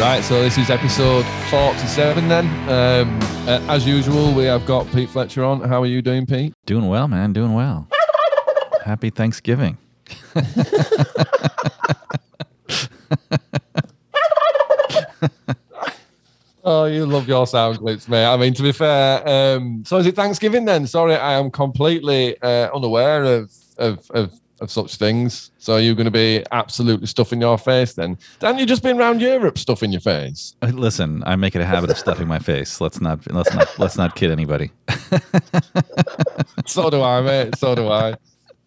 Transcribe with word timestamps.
Right, 0.00 0.24
so 0.24 0.40
this 0.40 0.56
is 0.56 0.70
episode 0.70 1.26
47 1.50 2.26
then. 2.26 2.46
Um, 2.70 3.18
uh, 3.46 3.60
as 3.68 3.86
usual, 3.86 4.32
we 4.32 4.44
have 4.44 4.64
got 4.64 4.90
Pete 4.92 5.10
Fletcher 5.10 5.44
on. 5.44 5.60
How 5.60 5.82
are 5.82 5.86
you 5.86 6.00
doing, 6.00 6.24
Pete? 6.24 6.54
Doing 6.64 6.88
well, 6.88 7.06
man. 7.06 7.34
Doing 7.34 7.52
well. 7.52 7.86
Happy 8.82 9.10
Thanksgiving. 9.10 9.76
Oh, 16.62 16.84
you 16.84 17.06
love 17.06 17.26
your 17.26 17.46
sound 17.46 17.78
clips, 17.78 18.06
mate. 18.06 18.26
I 18.26 18.36
mean, 18.36 18.52
to 18.54 18.62
be 18.62 18.72
fair, 18.72 19.56
um, 19.56 19.82
so 19.86 19.96
is 19.96 20.06
it 20.06 20.14
Thanksgiving 20.14 20.66
then? 20.66 20.86
Sorry, 20.86 21.16
I 21.16 21.32
am 21.32 21.50
completely 21.50 22.40
uh, 22.42 22.68
unaware 22.74 23.24
of, 23.24 23.52
of, 23.78 24.10
of, 24.10 24.39
of 24.60 24.70
such 24.70 24.96
things. 24.96 25.50
So 25.58 25.76
you're 25.76 25.94
going 25.94 26.06
to 26.06 26.10
be 26.10 26.44
absolutely 26.52 27.06
stuffing 27.06 27.40
your 27.40 27.58
face 27.58 27.94
then? 27.94 28.18
Dan, 28.38 28.58
you've 28.58 28.68
just 28.68 28.82
been 28.82 28.98
around 28.98 29.20
Europe 29.20 29.58
stuffing 29.58 29.92
your 29.92 30.00
face? 30.00 30.54
Uh, 30.62 30.68
Listen, 30.68 31.22
I 31.26 31.36
make 31.36 31.54
it 31.54 31.60
a 31.60 31.66
habit 31.66 31.90
of 31.90 31.98
stuffing 31.98 32.28
my 32.28 32.38
face. 32.38 32.80
Let's 32.80 33.00
not 33.00 33.30
let's 33.32 33.54
not 33.54 33.78
let's 33.78 33.96
not 33.96 34.14
kid 34.14 34.30
anybody. 34.30 34.70
so 36.66 36.90
do 36.90 37.02
I, 37.02 37.20
mate. 37.20 37.56
So 37.56 37.74
do 37.74 37.88
I. 37.88 38.16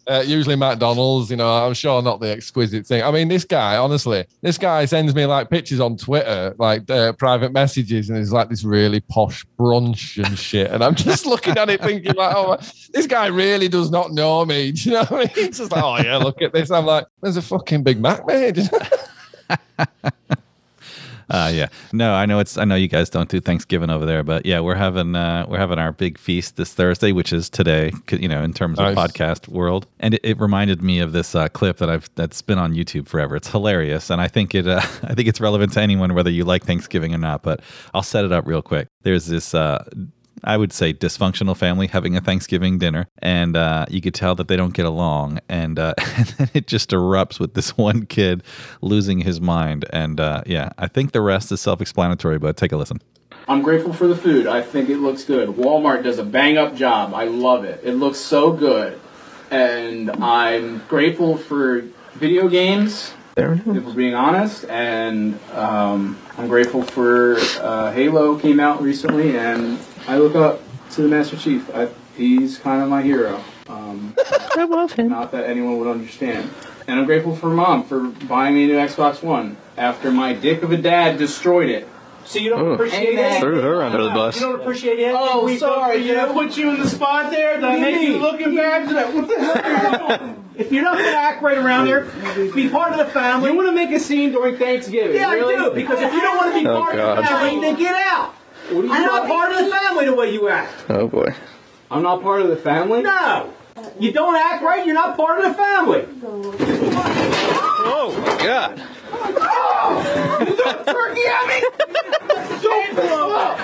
Uh, 0.06 0.22
usually 0.26 0.56
McDonald's, 0.56 1.30
you 1.30 1.36
know, 1.36 1.66
I'm 1.66 1.74
sure 1.74 2.02
not 2.02 2.20
the 2.20 2.30
exquisite 2.30 2.86
thing. 2.86 3.02
I 3.02 3.10
mean, 3.10 3.28
this 3.28 3.44
guy, 3.44 3.76
honestly, 3.76 4.24
this 4.42 4.58
guy 4.58 4.84
sends 4.84 5.14
me 5.14 5.26
like 5.26 5.50
pictures 5.50 5.80
on 5.80 5.96
Twitter, 5.96 6.54
like 6.58 6.88
uh, 6.90 7.12
private 7.14 7.52
messages, 7.52 8.10
and 8.10 8.18
it's 8.18 8.30
like 8.30 8.48
this 8.48 8.64
really 8.64 9.00
posh 9.00 9.44
brunch 9.58 10.22
and 10.22 10.38
shit. 10.38 10.70
And 10.70 10.84
I'm 10.84 10.94
just 10.94 11.26
looking 11.26 11.56
at 11.56 11.70
it 11.70 11.82
thinking, 11.82 12.14
like, 12.14 12.34
oh, 12.36 12.58
this 12.92 13.06
guy 13.06 13.26
really 13.26 13.68
does 13.68 13.90
not 13.90 14.12
know 14.12 14.44
me. 14.44 14.72
Do 14.84 14.90
you 14.90 14.94
know 14.94 15.04
what 15.04 15.12
I 15.12 15.34
mean? 15.36 15.46
It's 15.48 15.58
just 15.58 15.72
like, 15.72 15.82
oh, 15.82 15.96
yeah, 15.98 16.16
look 16.16 16.42
at 16.42 16.52
this. 16.52 16.70
I'm 16.70 16.86
like, 16.86 17.06
there's 17.22 17.36
a 17.36 17.42
fucking 17.42 17.82
Big 17.82 18.00
Mac, 18.00 18.26
mate. 18.26 18.58
Uh, 21.30 21.50
yeah, 21.54 21.68
no, 21.92 22.12
I 22.14 22.26
know 22.26 22.38
it's. 22.38 22.58
I 22.58 22.64
know 22.64 22.74
you 22.74 22.88
guys 22.88 23.08
don't 23.10 23.28
do 23.28 23.40
Thanksgiving 23.40 23.90
over 23.90 24.04
there, 24.04 24.22
but 24.22 24.44
yeah, 24.44 24.60
we're 24.60 24.74
having 24.74 25.14
uh, 25.14 25.46
we're 25.48 25.58
having 25.58 25.78
our 25.78 25.92
big 25.92 26.18
feast 26.18 26.56
this 26.56 26.72
Thursday, 26.74 27.12
which 27.12 27.32
is 27.32 27.48
today. 27.48 27.92
You 28.10 28.28
know, 28.28 28.42
in 28.42 28.52
terms 28.52 28.78
of 28.78 28.94
Nice. 28.94 28.96
podcast 29.12 29.48
world, 29.48 29.86
and 30.00 30.14
it, 30.14 30.20
it 30.22 30.40
reminded 30.40 30.82
me 30.82 30.98
of 31.00 31.12
this 31.12 31.34
uh, 31.34 31.48
clip 31.48 31.78
that 31.78 31.88
I've 31.88 32.10
that's 32.14 32.42
been 32.42 32.58
on 32.58 32.74
YouTube 32.74 33.08
forever. 33.08 33.36
It's 33.36 33.48
hilarious, 33.50 34.10
and 34.10 34.20
I 34.20 34.28
think 34.28 34.54
it 34.54 34.66
uh, 34.68 34.80
I 35.04 35.14
think 35.14 35.28
it's 35.28 35.40
relevant 35.40 35.72
to 35.74 35.80
anyone 35.80 36.14
whether 36.14 36.30
you 36.30 36.44
like 36.44 36.64
Thanksgiving 36.64 37.14
or 37.14 37.18
not. 37.18 37.42
But 37.42 37.60
I'll 37.94 38.02
set 38.02 38.24
it 38.24 38.32
up 38.32 38.46
real 38.46 38.62
quick. 38.62 38.88
There's 39.02 39.26
this. 39.26 39.54
Uh, 39.54 39.84
I 40.44 40.56
would 40.56 40.72
say 40.72 40.92
dysfunctional 40.92 41.56
family 41.56 41.86
having 41.86 42.16
a 42.16 42.20
Thanksgiving 42.20 42.78
dinner, 42.78 43.08
and 43.20 43.56
uh, 43.56 43.86
you 43.88 44.00
could 44.00 44.14
tell 44.14 44.34
that 44.36 44.48
they 44.48 44.56
don't 44.56 44.74
get 44.74 44.86
along, 44.86 45.40
and 45.48 45.78
uh, 45.78 45.94
and 46.16 46.26
then 46.28 46.50
it 46.54 46.66
just 46.66 46.90
erupts 46.90 47.40
with 47.40 47.54
this 47.54 47.76
one 47.76 48.06
kid 48.06 48.42
losing 48.80 49.20
his 49.20 49.40
mind, 49.40 49.84
and 49.90 50.20
uh, 50.20 50.42
yeah, 50.46 50.70
I 50.78 50.88
think 50.88 51.12
the 51.12 51.20
rest 51.20 51.50
is 51.50 51.60
self-explanatory, 51.60 52.38
but 52.38 52.56
take 52.56 52.72
a 52.72 52.76
listen. 52.76 53.00
I'm 53.46 53.62
grateful 53.62 53.92
for 53.92 54.06
the 54.06 54.16
food. 54.16 54.46
I 54.46 54.62
think 54.62 54.88
it 54.88 54.98
looks 54.98 55.24
good. 55.24 55.50
Walmart 55.50 56.02
does 56.02 56.18
a 56.18 56.24
bang 56.24 56.56
up 56.56 56.74
job. 56.74 57.12
I 57.12 57.24
love 57.24 57.64
it. 57.64 57.80
It 57.82 57.92
looks 57.92 58.18
so 58.18 58.52
good. 58.52 58.98
And 59.50 60.10
I'm 60.10 60.78
grateful 60.88 61.36
for 61.36 61.82
video 62.14 62.48
games, 62.48 63.12
if 63.36 63.66
we're 63.66 63.92
being 63.92 64.14
honest. 64.14 64.64
And 64.64 65.38
um, 65.52 66.18
I'm 66.38 66.48
grateful 66.48 66.82
for 66.82 67.36
uh, 67.60 67.92
Halo 67.92 68.38
came 68.38 68.60
out 68.60 68.80
recently, 68.80 69.36
and 69.36 69.78
I 70.06 70.18
look 70.18 70.34
up 70.34 70.60
to 70.92 71.02
the 71.02 71.08
Master 71.08 71.36
Chief. 71.36 71.68
I, 71.74 71.88
he's 72.16 72.58
kind 72.58 72.82
of 72.82 72.88
my 72.88 73.02
hero. 73.02 73.42
Um, 73.68 74.14
I 74.56 74.64
love 74.68 74.92
him. 74.92 75.08
not 75.08 75.32
that 75.32 75.44
anyone 75.48 75.78
would 75.78 75.88
understand. 75.88 76.50
And 76.86 77.00
I'm 77.00 77.06
grateful 77.06 77.34
for 77.34 77.48
mom 77.48 77.84
for 77.84 78.00
buying 78.08 78.54
me 78.54 78.64
a 78.64 78.66
new 78.66 78.74
Xbox 78.76 79.22
One 79.22 79.56
after 79.76 80.10
my 80.10 80.34
dick 80.34 80.62
of 80.62 80.70
a 80.72 80.76
dad 80.76 81.16
destroyed 81.18 81.70
it. 81.70 81.88
So 82.26 82.38
you 82.38 82.50
don't 82.50 82.72
appreciate 82.72 83.18
it? 83.18 83.40
Threw 83.40 83.60
her 83.60 83.82
under 83.82 84.02
the 84.02 84.10
bus. 84.10 84.36
You 84.40 84.46
don't 84.46 84.60
appreciate 84.60 84.98
it? 84.98 85.14
Oh, 85.16 85.44
We 85.44 85.58
sorry. 85.58 85.98
both- 85.98 86.06
Did 86.06 86.16
I 86.18 86.32
put 86.32 86.56
you 86.56 86.70
in 86.70 86.80
the 86.80 86.88
spot 86.88 87.30
there? 87.30 87.54
Did 87.56 87.64
I 87.64 87.68
What 87.68 87.84
do 87.84 87.90
you 87.90 87.98
make 87.98 88.08
you 88.08 88.18
look 88.18 88.40
embarrassed? 88.40 89.14
What 89.14 89.28
the 89.28 89.38
hell 89.38 89.52
are 89.58 90.12
you 90.12 90.18
doing? 90.26 90.40
If 90.56 90.70
you're 90.72 90.84
not 90.84 90.94
going 90.98 91.10
to 91.10 91.16
act 91.18 91.42
right 91.42 91.58
around 91.58 91.86
here, 91.86 92.04
be 92.54 92.68
part 92.68 92.92
of 92.92 92.98
the 92.98 93.06
family. 93.12 93.50
You 93.50 93.56
want 93.56 93.68
to 93.68 93.74
make 93.74 93.90
a 93.90 93.98
scene 93.98 94.30
during 94.32 94.56
Thanksgiving? 94.56 95.16
yeah, 95.16 95.32
really? 95.32 95.56
I 95.56 95.64
do. 95.64 95.70
Because 95.74 96.00
if 96.00 96.12
you 96.12 96.20
don't 96.20 96.36
want 96.36 96.54
to 96.54 96.60
be 96.60 96.66
Oh, 96.66 96.80
part 96.80 96.94
God. 96.94 97.18
of 97.18 97.24
the 97.24 97.28
family, 97.28 97.60
then 97.60 97.74
get 97.76 97.94
out. 97.94 98.34
What 98.70 98.72
are 98.72 98.86
you 98.86 98.94
You're 98.94 99.06
not 99.06 99.26
part 99.28 99.52
of 99.52 99.58
the 99.58 99.66
family 99.70 100.04
the 100.06 100.14
way 100.14 100.32
you 100.32 100.48
act. 100.48 100.72
Oh 100.88 101.06
boy. 101.06 101.34
I'm 101.90 102.02
not 102.02 102.22
part 102.22 102.40
of 102.40 102.48
the 102.48 102.56
family. 102.56 103.02
No. 103.02 103.52
You 103.98 104.12
don't 104.12 104.34
act 104.36 104.62
right, 104.62 104.86
you're 104.86 104.94
not 104.94 105.16
part 105.16 105.40
of 105.44 105.50
the 105.50 105.54
family. 105.54 106.06
Oh 107.86 108.14
my 108.18 108.36
god. 108.42 108.80
Turkey 110.86 111.26
at 111.26 111.46
me? 111.46 111.60
don't 112.62 112.94
blow 112.94 113.34
up. 113.36 113.58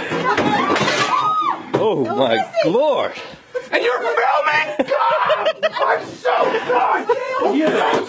Oh 1.74 2.04
my 2.04 2.44
lord. 2.66 3.12
And 3.72 3.82
you're 3.82 4.00
filming? 4.00 4.68
God, 4.90 5.48
I'm 5.72 6.04
so 6.06 6.36
done. 6.68 7.06
Yeah. 7.56 8.00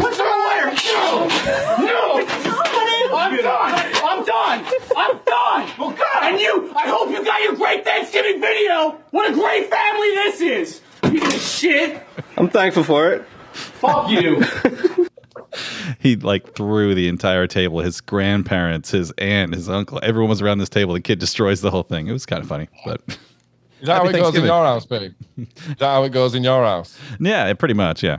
What's 0.00 0.18
wrong 0.18 0.66
with 0.66 0.84
No. 0.86 1.28
No. 1.84 2.02
I'm 3.16 3.36
done. 3.36 3.92
I'm 4.04 4.24
done. 4.24 4.64
I'm 4.96 5.16
done. 5.24 5.78
Well, 5.78 5.90
God. 5.90 6.22
And 6.22 6.40
you, 6.40 6.72
I 6.76 6.88
hope 6.88 7.10
you 7.10 7.24
got 7.24 7.42
your 7.42 7.54
great 7.54 7.84
Thanksgiving 7.84 8.40
video. 8.40 8.98
What 9.10 9.30
a 9.30 9.34
great 9.34 9.70
family 9.70 10.08
this 10.14 10.40
is. 10.40 10.80
Piece 11.02 11.34
of 11.34 11.40
shit. 11.40 12.02
I'm 12.36 12.48
thankful 12.48 12.84
for 12.84 13.12
it. 13.12 13.24
Fuck 13.52 14.10
you. 14.10 14.42
He 15.98 16.16
like 16.16 16.54
threw 16.54 16.94
the 16.94 17.08
entire 17.08 17.46
table. 17.46 17.80
His 17.80 18.00
grandparents, 18.00 18.90
his 18.90 19.12
aunt, 19.18 19.54
his 19.54 19.68
uncle, 19.68 19.98
everyone 20.02 20.28
was 20.28 20.42
around 20.42 20.58
this 20.58 20.68
table. 20.68 20.94
The 20.94 21.00
kid 21.00 21.18
destroys 21.18 21.60
the 21.60 21.70
whole 21.70 21.82
thing. 21.82 22.08
It 22.08 22.12
was 22.12 22.26
kind 22.26 22.42
of 22.42 22.48
funny, 22.48 22.68
but 22.84 23.00
Is 23.80 23.86
that 23.86 24.02
how 24.02 24.08
it 24.08 24.12
goes 24.12 24.34
in 24.34 24.44
your 24.44 24.64
house, 24.64 24.86
Pete? 24.86 25.14
Is 25.38 25.46
that 25.78 25.86
how 25.86 26.04
it 26.04 26.10
goes 26.10 26.34
in 26.34 26.44
your 26.44 26.62
house? 26.64 26.98
yeah, 27.20 27.52
pretty 27.54 27.74
much, 27.74 28.02
yeah. 28.02 28.18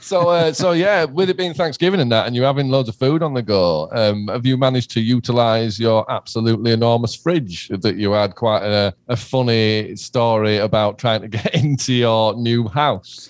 So, 0.00 0.28
uh, 0.28 0.52
so 0.52 0.72
yeah, 0.72 1.04
with 1.04 1.28
it 1.28 1.36
being 1.36 1.54
Thanksgiving 1.54 2.00
and 2.00 2.10
that, 2.12 2.26
and 2.26 2.34
you 2.34 2.42
having 2.42 2.68
loads 2.70 2.88
of 2.88 2.96
food 2.96 3.22
on 3.22 3.34
the 3.34 3.42
go, 3.42 3.88
um, 3.92 4.28
have 4.28 4.46
you 4.46 4.56
managed 4.56 4.90
to 4.92 5.00
utilize 5.00 5.78
your 5.78 6.10
absolutely 6.10 6.72
enormous 6.72 7.14
fridge 7.14 7.68
that 7.68 7.96
you 7.96 8.12
had? 8.12 8.34
Quite 8.34 8.62
a, 8.62 8.94
a 9.08 9.16
funny 9.16 9.94
story 9.96 10.56
about 10.58 10.98
trying 10.98 11.22
to 11.22 11.28
get 11.38 11.54
into 11.54 11.92
your 11.92 12.34
new 12.36 12.68
house. 12.68 13.28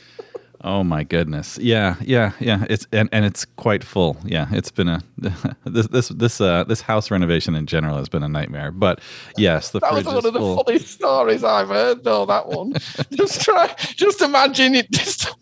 Oh 0.63 0.83
my 0.83 1.05
goodness. 1.05 1.57
Yeah, 1.59 1.95
yeah, 2.01 2.33
yeah. 2.41 2.65
It's 2.69 2.87
and, 2.93 3.09
and 3.13 3.25
it's 3.25 3.45
quite 3.45 3.85
full. 3.85 4.17
Yeah, 4.25 4.49
it's 4.51 4.73
been 4.73 4.89
a 4.89 5.01
this 5.65 5.87
this 5.87 6.09
this 6.09 6.41
uh 6.41 6.65
this 6.65 6.81
house 6.81 7.13
renovation 7.13 7.55
in 7.55 7.67
general 7.67 7.97
has 7.97 8.09
been 8.09 8.25
a 8.25 8.29
nightmare. 8.29 8.73
But 8.73 9.01
yes, 9.37 9.71
the 9.71 9.79
That 9.81 9.93
was 9.93 10.03
fridge 10.03 10.07
one 10.07 10.19
is 10.19 10.25
of 10.27 10.33
the 10.33 10.39
full. 10.41 10.65
funniest 10.65 10.89
stories 10.89 11.45
I've 11.45 11.69
heard, 11.69 12.03
though. 12.03 12.27
That 12.27 12.49
one. 12.49 12.73
just 13.13 13.41
try, 13.41 13.73
just 13.79 14.21
imagine 14.21 14.75
it. 14.75 14.91
Just, 14.91 15.33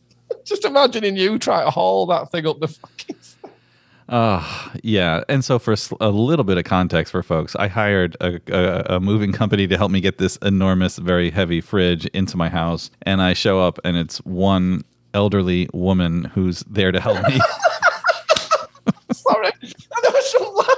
just 0.46 0.64
imagining 0.64 1.16
you 1.16 1.38
try 1.38 1.64
to 1.64 1.70
haul 1.70 2.06
that 2.06 2.30
thing 2.30 2.46
up 2.46 2.60
the 2.60 2.68
fucking. 2.68 3.16
Oh, 4.08 4.72
yeah. 4.82 5.24
And 5.28 5.44
so, 5.44 5.58
for 5.58 5.74
a 6.00 6.10
little 6.10 6.44
bit 6.44 6.58
of 6.58 6.64
context 6.64 7.10
for 7.10 7.22
folks, 7.22 7.56
I 7.56 7.68
hired 7.68 8.16
a, 8.20 8.40
a, 8.48 8.96
a 8.96 9.00
moving 9.00 9.32
company 9.32 9.66
to 9.66 9.76
help 9.76 9.90
me 9.90 10.00
get 10.00 10.18
this 10.18 10.36
enormous, 10.38 10.98
very 10.98 11.30
heavy 11.30 11.60
fridge 11.60 12.06
into 12.06 12.36
my 12.36 12.48
house. 12.48 12.90
And 13.02 13.20
I 13.20 13.32
show 13.32 13.60
up, 13.60 13.78
and 13.84 13.96
it's 13.96 14.18
one 14.18 14.84
elderly 15.14 15.68
woman 15.72 16.24
who's 16.24 16.60
there 16.68 16.92
to 16.92 17.00
help 17.00 17.26
me. 17.26 17.40
Sorry, 19.12 19.50
I 19.92 20.52
laugh. 20.54 20.75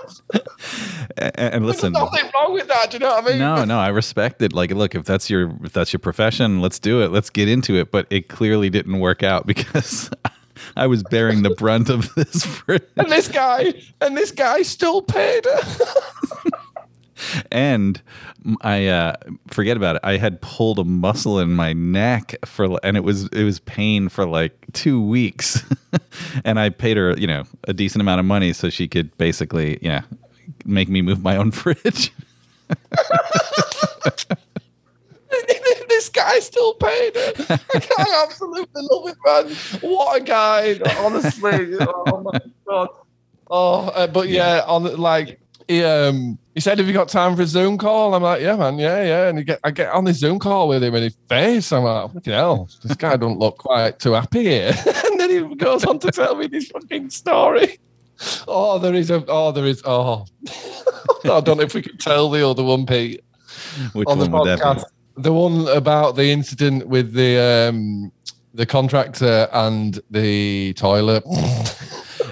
And, 1.18 1.54
and 1.54 1.64
There's 1.64 1.76
listen, 1.76 1.92
nothing 1.92 2.30
wrong 2.34 2.52
with 2.52 2.68
that. 2.68 2.92
You 2.92 2.98
know 2.98 3.08
what 3.08 3.24
I 3.24 3.28
mean? 3.28 3.38
no, 3.38 3.64
no, 3.64 3.78
I 3.78 3.88
respect 3.88 4.42
it. 4.42 4.52
Like, 4.52 4.70
look, 4.70 4.94
if 4.94 5.04
that's 5.04 5.28
your 5.28 5.52
if 5.64 5.72
that's 5.72 5.92
your 5.92 6.00
profession, 6.00 6.60
let's 6.60 6.78
do 6.78 7.02
it. 7.02 7.10
Let's 7.10 7.30
get 7.30 7.48
into 7.48 7.76
it. 7.76 7.90
But 7.90 8.06
it 8.10 8.28
clearly 8.28 8.70
didn't 8.70 8.98
work 8.98 9.22
out 9.22 9.46
because 9.46 10.10
I 10.76 10.86
was 10.86 11.02
bearing 11.04 11.42
the 11.42 11.50
brunt 11.50 11.88
of 11.88 12.14
this 12.14 12.44
fridge. 12.44 12.82
And 12.96 13.10
this 13.10 13.28
guy, 13.28 13.74
and 14.00 14.16
this 14.16 14.30
guy 14.30 14.62
still 14.62 15.02
paid 15.02 15.44
her. 15.44 15.60
and 17.52 18.00
I 18.62 18.86
uh, 18.86 19.14
forget 19.48 19.76
about 19.76 19.96
it. 19.96 20.02
I 20.04 20.16
had 20.16 20.40
pulled 20.40 20.78
a 20.78 20.84
muscle 20.84 21.38
in 21.38 21.54
my 21.54 21.72
neck 21.72 22.34
for, 22.44 22.78
and 22.82 22.96
it 22.96 23.04
was 23.04 23.28
it 23.28 23.44
was 23.44 23.60
pain 23.60 24.08
for 24.08 24.26
like 24.26 24.54
two 24.72 25.02
weeks, 25.02 25.62
and 26.44 26.58
I 26.58 26.70
paid 26.70 26.96
her, 26.96 27.16
you 27.16 27.26
know, 27.26 27.44
a 27.64 27.72
decent 27.72 28.00
amount 28.00 28.20
of 28.20 28.26
money 28.26 28.52
so 28.52 28.70
she 28.70 28.88
could 28.88 29.16
basically, 29.18 29.78
yeah, 29.82 30.02
make 30.68 30.88
me 30.88 31.02
move 31.02 31.22
my 31.22 31.36
own 31.36 31.50
fridge. 31.60 32.12
this 35.88 36.08
guy 36.08 36.38
still 36.40 36.74
paid 36.74 37.16
her. 37.16 37.32
I 37.98 38.24
absolutely 38.26 38.82
love 38.82 39.08
it, 39.08 39.16
man. 39.24 39.90
What 39.90 40.20
a 40.20 40.24
guy, 40.24 40.78
honestly. 40.98 41.76
oh 41.80 42.22
my 42.22 42.40
god. 42.66 42.88
Oh, 43.50 43.88
uh, 43.88 44.06
but 44.06 44.28
yeah, 44.28 44.62
on 44.66 44.84
like 44.96 45.40
he 45.66 45.82
um 45.82 46.38
he 46.54 46.60
said, 46.60 46.78
"Have 46.78 46.86
you 46.86 46.92
got 46.92 47.08
time 47.08 47.36
for 47.36 47.42
a 47.42 47.46
Zoom 47.46 47.78
call?" 47.78 48.14
I'm 48.14 48.22
like, 48.22 48.42
"Yeah, 48.42 48.56
man, 48.56 48.78
yeah, 48.78 49.02
yeah." 49.02 49.28
And 49.28 49.38
he 49.38 49.44
get 49.44 49.60
I 49.64 49.70
get 49.70 49.92
on 49.92 50.04
the 50.04 50.12
Zoom 50.12 50.38
call 50.38 50.68
with 50.68 50.82
him, 50.82 50.94
and 50.94 51.04
his 51.04 51.16
face, 51.28 51.72
I'm 51.72 51.84
like, 51.84 52.12
"Fucking 52.12 52.32
hell, 52.32 52.68
this 52.82 52.96
guy 52.96 53.16
don't 53.16 53.38
look 53.38 53.58
quite 53.58 53.98
too 53.98 54.12
happy 54.12 54.44
here." 54.44 54.74
and 55.06 55.20
then 55.20 55.30
he 55.30 55.54
goes 55.56 55.84
on 55.84 55.98
to 56.00 56.10
tell 56.10 56.36
me 56.36 56.46
this 56.46 56.68
fucking 56.68 57.10
story. 57.10 57.78
Oh, 58.46 58.78
there 58.78 58.94
is 58.94 59.10
a. 59.10 59.24
Oh, 59.28 59.52
there 59.52 59.64
is. 59.66 59.82
Oh, 59.84 60.26
I 61.24 61.40
don't 61.40 61.56
know 61.56 61.62
if 61.62 61.74
we 61.74 61.82
can 61.82 61.96
tell 61.98 62.30
the 62.30 62.46
other 62.46 62.62
one, 62.64 62.86
Pete, 62.86 63.22
Which 63.92 64.08
on 64.08 64.18
the 64.18 64.28
one 64.28 64.42
would 64.42 64.58
podcast. 64.58 64.84
The 65.16 65.32
one 65.32 65.66
about 65.68 66.16
the 66.16 66.30
incident 66.30 66.86
with 66.88 67.12
the 67.12 67.68
um 67.68 68.12
the 68.54 68.66
contractor 68.66 69.48
and 69.52 70.00
the 70.10 70.74
toilet. 70.74 71.24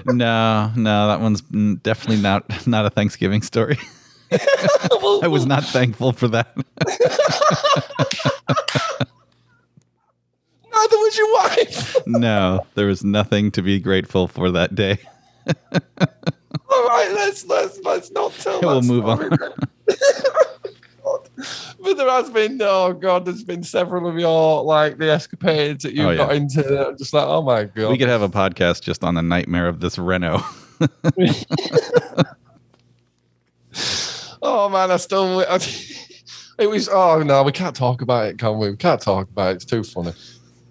No, 0.08 0.70
no, 0.76 1.08
that 1.08 1.20
one's 1.20 1.40
definitely 1.82 2.22
not 2.22 2.66
not 2.66 2.86
a 2.86 2.90
Thanksgiving 2.90 3.42
story. 3.42 3.76
I 4.30 5.26
was 5.26 5.46
not 5.46 5.64
thankful 5.64 6.12
for 6.12 6.28
that. 6.28 6.56
Neither 10.72 10.96
was 10.96 11.18
your 11.18 11.32
wife. 11.34 11.96
No, 12.06 12.66
there 12.74 12.86
was 12.86 13.02
nothing 13.02 13.50
to 13.52 13.62
be 13.62 13.80
grateful 13.80 14.28
for 14.28 14.52
that 14.52 14.76
day. 14.76 14.98
All 16.68 16.86
right, 16.88 17.10
let's 17.14 17.46
let's 17.46 17.78
let's 17.84 18.10
not 18.10 18.32
tell. 18.34 18.60
We'll 18.60 18.82
move 18.82 19.06
on. 19.06 19.16
story 19.18 19.30
then. 19.38 19.52
God. 21.04 21.28
But 21.82 21.96
there 21.96 22.10
has 22.10 22.28
been, 22.30 22.60
oh 22.62 22.92
god, 22.92 23.24
there's 23.24 23.44
been 23.44 23.62
several 23.62 24.08
of 24.08 24.18
your 24.18 24.64
like 24.64 24.98
the 24.98 25.08
escapades 25.10 25.84
that 25.84 25.92
you've 25.94 26.06
Oh, 26.06 26.10
yeah. 26.10 26.16
got 26.16 26.34
into. 26.34 26.88
I'm 26.88 26.98
Just 26.98 27.12
like, 27.14 27.26
oh 27.26 27.42
my 27.42 27.64
god, 27.64 27.90
We 27.90 27.98
could 27.98 28.08
have 28.08 28.22
a 28.22 28.28
podcast 28.28 28.82
just 28.82 29.04
on 29.04 29.14
the 29.14 29.22
nightmare 29.22 29.68
of 29.68 29.78
this 29.80 29.98
reno. 29.98 30.42
Oh 34.42 34.68
man, 34.68 34.90
I 34.90 34.96
still. 34.96 35.40
I, 35.40 35.58
it 36.58 36.66
was. 36.68 36.88
Oh 36.88 37.22
no, 37.22 37.42
we 37.42 37.52
can't 37.52 37.74
talk 37.74 38.02
about 38.02 38.26
it, 38.28 38.38
can 38.38 38.58
we? 38.58 38.70
We 38.70 38.76
can't 38.76 39.00
talk 39.00 39.28
about 39.28 39.52
it. 39.52 39.56
It's 39.56 39.64
too 39.64 39.82
funny. 39.82 40.12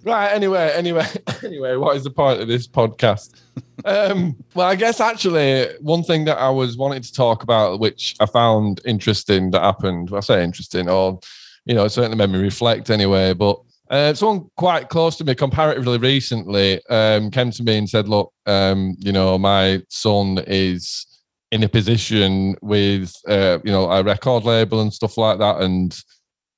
Right. 0.05 0.29
Anyway. 0.29 0.71
Anyway. 0.73 1.05
Anyway. 1.43 1.75
What 1.75 1.95
is 1.95 2.03
the 2.03 2.09
point 2.09 2.41
of 2.41 2.47
this 2.47 2.67
podcast? 2.67 3.41
um. 3.85 4.35
Well, 4.53 4.67
I 4.67 4.75
guess 4.75 4.99
actually 4.99 5.67
one 5.81 6.03
thing 6.03 6.25
that 6.25 6.37
I 6.37 6.49
was 6.49 6.77
wanting 6.77 7.01
to 7.01 7.13
talk 7.13 7.43
about, 7.43 7.79
which 7.79 8.15
I 8.19 8.25
found 8.25 8.81
interesting, 8.85 9.51
that 9.51 9.61
happened. 9.61 10.09
Well, 10.09 10.19
I 10.19 10.21
say 10.21 10.43
interesting, 10.43 10.89
or 10.89 11.19
you 11.65 11.75
know, 11.75 11.85
it 11.85 11.89
certainly 11.89 12.17
made 12.17 12.29
me 12.29 12.39
reflect. 12.39 12.89
Anyway, 12.89 13.33
but. 13.33 13.59
Uh, 13.87 14.11
someone 14.15 14.49
quite 14.57 14.89
close 14.89 15.15
to 15.15 15.23
me, 15.23 15.35
comparatively 15.35 15.99
recently, 15.99 16.83
um, 16.87 17.29
came 17.29 17.51
to 17.51 17.61
me 17.61 17.77
and 17.77 17.87
said, 17.87 18.07
"Look, 18.07 18.33
um, 18.47 18.95
you 18.97 19.11
know, 19.11 19.37
my 19.37 19.79
son 19.89 20.43
is 20.47 21.05
in 21.51 21.61
a 21.61 21.69
position 21.69 22.55
with 22.63 23.13
uh, 23.27 23.59
you 23.63 23.71
know 23.71 23.89
a 23.91 24.03
record 24.03 24.43
label 24.43 24.81
and 24.81 24.91
stuff 24.91 25.19
like 25.19 25.37
that 25.37 25.61
and 25.61 26.01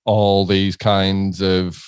all 0.06 0.46
these 0.46 0.78
kinds 0.78 1.42
of 1.42 1.84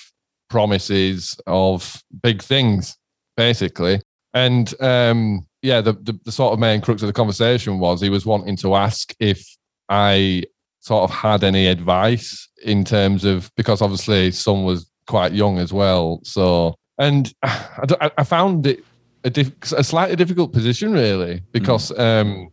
promises 0.50 1.40
of 1.46 2.02
big 2.22 2.42
things 2.42 2.96
basically. 3.36 4.00
And 4.34 4.72
um 4.80 5.46
yeah 5.62 5.80
the, 5.80 5.92
the 5.92 6.18
the 6.24 6.32
sort 6.32 6.52
of 6.52 6.58
main 6.58 6.80
crux 6.80 7.02
of 7.02 7.06
the 7.06 7.12
conversation 7.12 7.78
was 7.78 8.00
he 8.00 8.10
was 8.10 8.24
wanting 8.24 8.56
to 8.56 8.74
ask 8.74 9.14
if 9.20 9.44
i 9.90 10.42
sort 10.78 11.04
of 11.04 11.14
had 11.14 11.44
any 11.44 11.66
advice 11.66 12.48
in 12.64 12.82
terms 12.82 13.26
of 13.26 13.50
because 13.56 13.82
obviously 13.82 14.30
son 14.30 14.64
was 14.64 14.90
quite 15.06 15.32
young 15.34 15.58
as 15.58 15.70
well 15.70 16.18
so 16.22 16.74
and 16.98 17.34
I 17.42 18.24
found 18.24 18.66
it 18.66 18.82
a, 19.24 19.28
diff- 19.28 19.72
a 19.72 19.84
slightly 19.84 20.16
difficult 20.16 20.54
position 20.54 20.92
really 20.92 21.42
because 21.52 21.90
um 21.98 22.50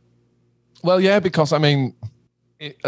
well, 0.84 1.00
yeah, 1.00 1.20
because 1.20 1.54
I 1.54 1.58
mean, 1.58 1.94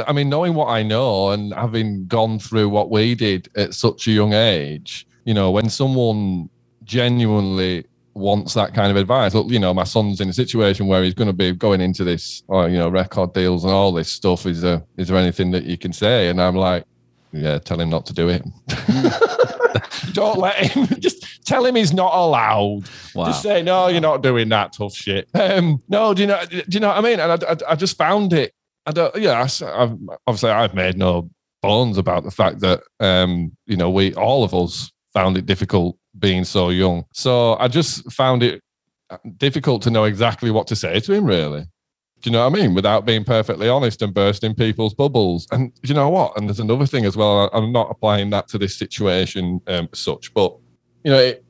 I 0.07 0.13
mean, 0.13 0.30
knowing 0.30 0.56
what 0.56 0.68
I 0.68 0.83
know 0.83 1.30
and 1.31 1.54
having 1.54 2.07
gone 2.07 2.39
through 2.39 2.69
what 2.69 2.89
we 2.89 3.16
did 3.16 3.50
at 3.56 3.74
such 3.74 4.07
a 4.07 4.12
young 4.12 4.33
age, 4.33 5.06
you 5.25 5.33
know, 5.33 5.51
when 5.51 5.69
someone 5.69 6.50
genuinely 6.83 7.86
wants 8.16 8.54
that 8.56 8.74
kind 8.74 8.89
of 8.89 8.98
advice, 8.98 9.33
look, 9.33 9.50
you 9.50 9.60
know, 9.60 9.74
my 9.74 9.83
son's 9.83 10.21
in 10.21 10.30
a 10.30 10.33
situation 10.33 10.88
where 10.88 11.04
he's 11.04 11.13
going 11.13 11.27
to 11.27 11.33
be 11.33 11.51
going 11.51 11.81
into 11.81 12.04
this, 12.04 12.44
or 12.48 12.68
you 12.68 12.77
know, 12.77 12.89
record 12.89 13.33
deals 13.33 13.63
and 13.63 13.74
all 13.74 13.92
this 13.92 14.12
stuff. 14.12 14.45
Is 14.45 14.62
there 14.62 14.81
is 14.98 15.07
there 15.07 15.18
anything 15.18 15.51
that 15.51 15.66
you 15.66 15.77
can 15.77 15.94
say? 15.94 16.30
And 16.30 16.42
I'm 16.42 16.56
like, 16.56 16.86
yeah, 17.31 17.60
tell 17.60 17.80
him 17.80 17.89
not 17.89 18.06
to 18.07 18.13
do 18.13 18.30
it. 18.30 18.44
Don't 20.13 20.39
let 20.39 20.56
him. 20.56 20.88
Just 21.00 21.45
tell 21.45 21.65
him 21.65 21.75
he's 21.75 21.94
not 21.94 22.13
allowed. 22.13 22.89
Wow. 23.13 23.25
Just 23.25 23.44
say 23.44 23.62
no, 23.62 23.88
you're 23.88 24.01
not 24.01 24.24
doing 24.24 24.50
that 24.50 24.74
tough 24.74 24.95
shit. 24.95 25.30
Um, 25.33 25.81
no, 25.88 26.13
do 26.13 26.24
you 26.24 26.27
know? 26.27 26.44
Do 26.50 26.63
you 26.68 26.80
know 26.80 26.88
what 26.88 26.98
I 26.98 27.01
mean? 27.01 27.19
And 27.19 27.31
I, 27.31 27.51
I, 27.51 27.57
I 27.69 27.75
just 27.75 27.98
found 27.98 28.33
it. 28.33 28.54
I 28.89 28.91
don't. 28.91 29.15
Yeah, 29.18 29.33
I, 29.33 29.83
I've, 29.83 29.97
obviously, 30.25 30.50
I've 30.50 30.74
made 30.74 30.97
no 30.97 31.30
bones 31.62 32.00
about 32.00 32.24
the 32.24 32.31
fact 32.31 32.59
that 32.62 32.81
um, 33.00 33.56
you 33.68 33.77
know, 33.77 33.89
we 33.91 34.15
all 34.15 34.44
of 34.44 34.56
us 34.56 34.91
found 35.13 35.38
it 35.38 35.45
difficult 35.45 35.95
being 36.18 36.44
so 36.44 36.69
young. 36.69 37.06
So 37.13 37.56
I 37.57 37.68
just 37.68 38.12
found 38.12 38.41
it 38.41 38.63
uh, 39.12 39.18
difficult 39.38 39.83
to 39.83 39.91
know 39.91 40.06
exactly 40.06 40.50
what 40.50 40.65
to 40.68 40.75
say 40.75 41.00
to 41.01 41.13
him. 41.13 41.25
Really. 41.25 41.65
Do 42.21 42.30
you 42.30 42.31
know 42.31 42.50
what 42.50 42.57
I 42.57 42.62
mean? 42.62 42.74
Without 42.74 43.06
being 43.06 43.24
perfectly 43.24 43.69
honest 43.69 44.01
and 44.01 44.12
bursting 44.12 44.56
people's 44.56 44.95
bubbles. 44.95 45.47
And 45.51 45.71
do 45.75 45.88
you 45.88 45.94
know 45.94 46.09
what? 46.09 46.36
And 46.36 46.50
there's 46.50 46.59
another 46.59 46.88
thing 46.88 47.06
as 47.06 47.15
well. 47.15 47.50
I'm 47.53 47.71
not 47.71 47.89
applying 47.91 48.31
that 48.31 48.47
to 48.50 48.57
this 48.57 48.75
situation 48.75 49.62
um, 49.68 49.88
as 49.94 50.00
such, 50.00 50.33
but 50.33 50.57
you 51.06 51.12
know, 51.12 51.19
it, 51.19 51.45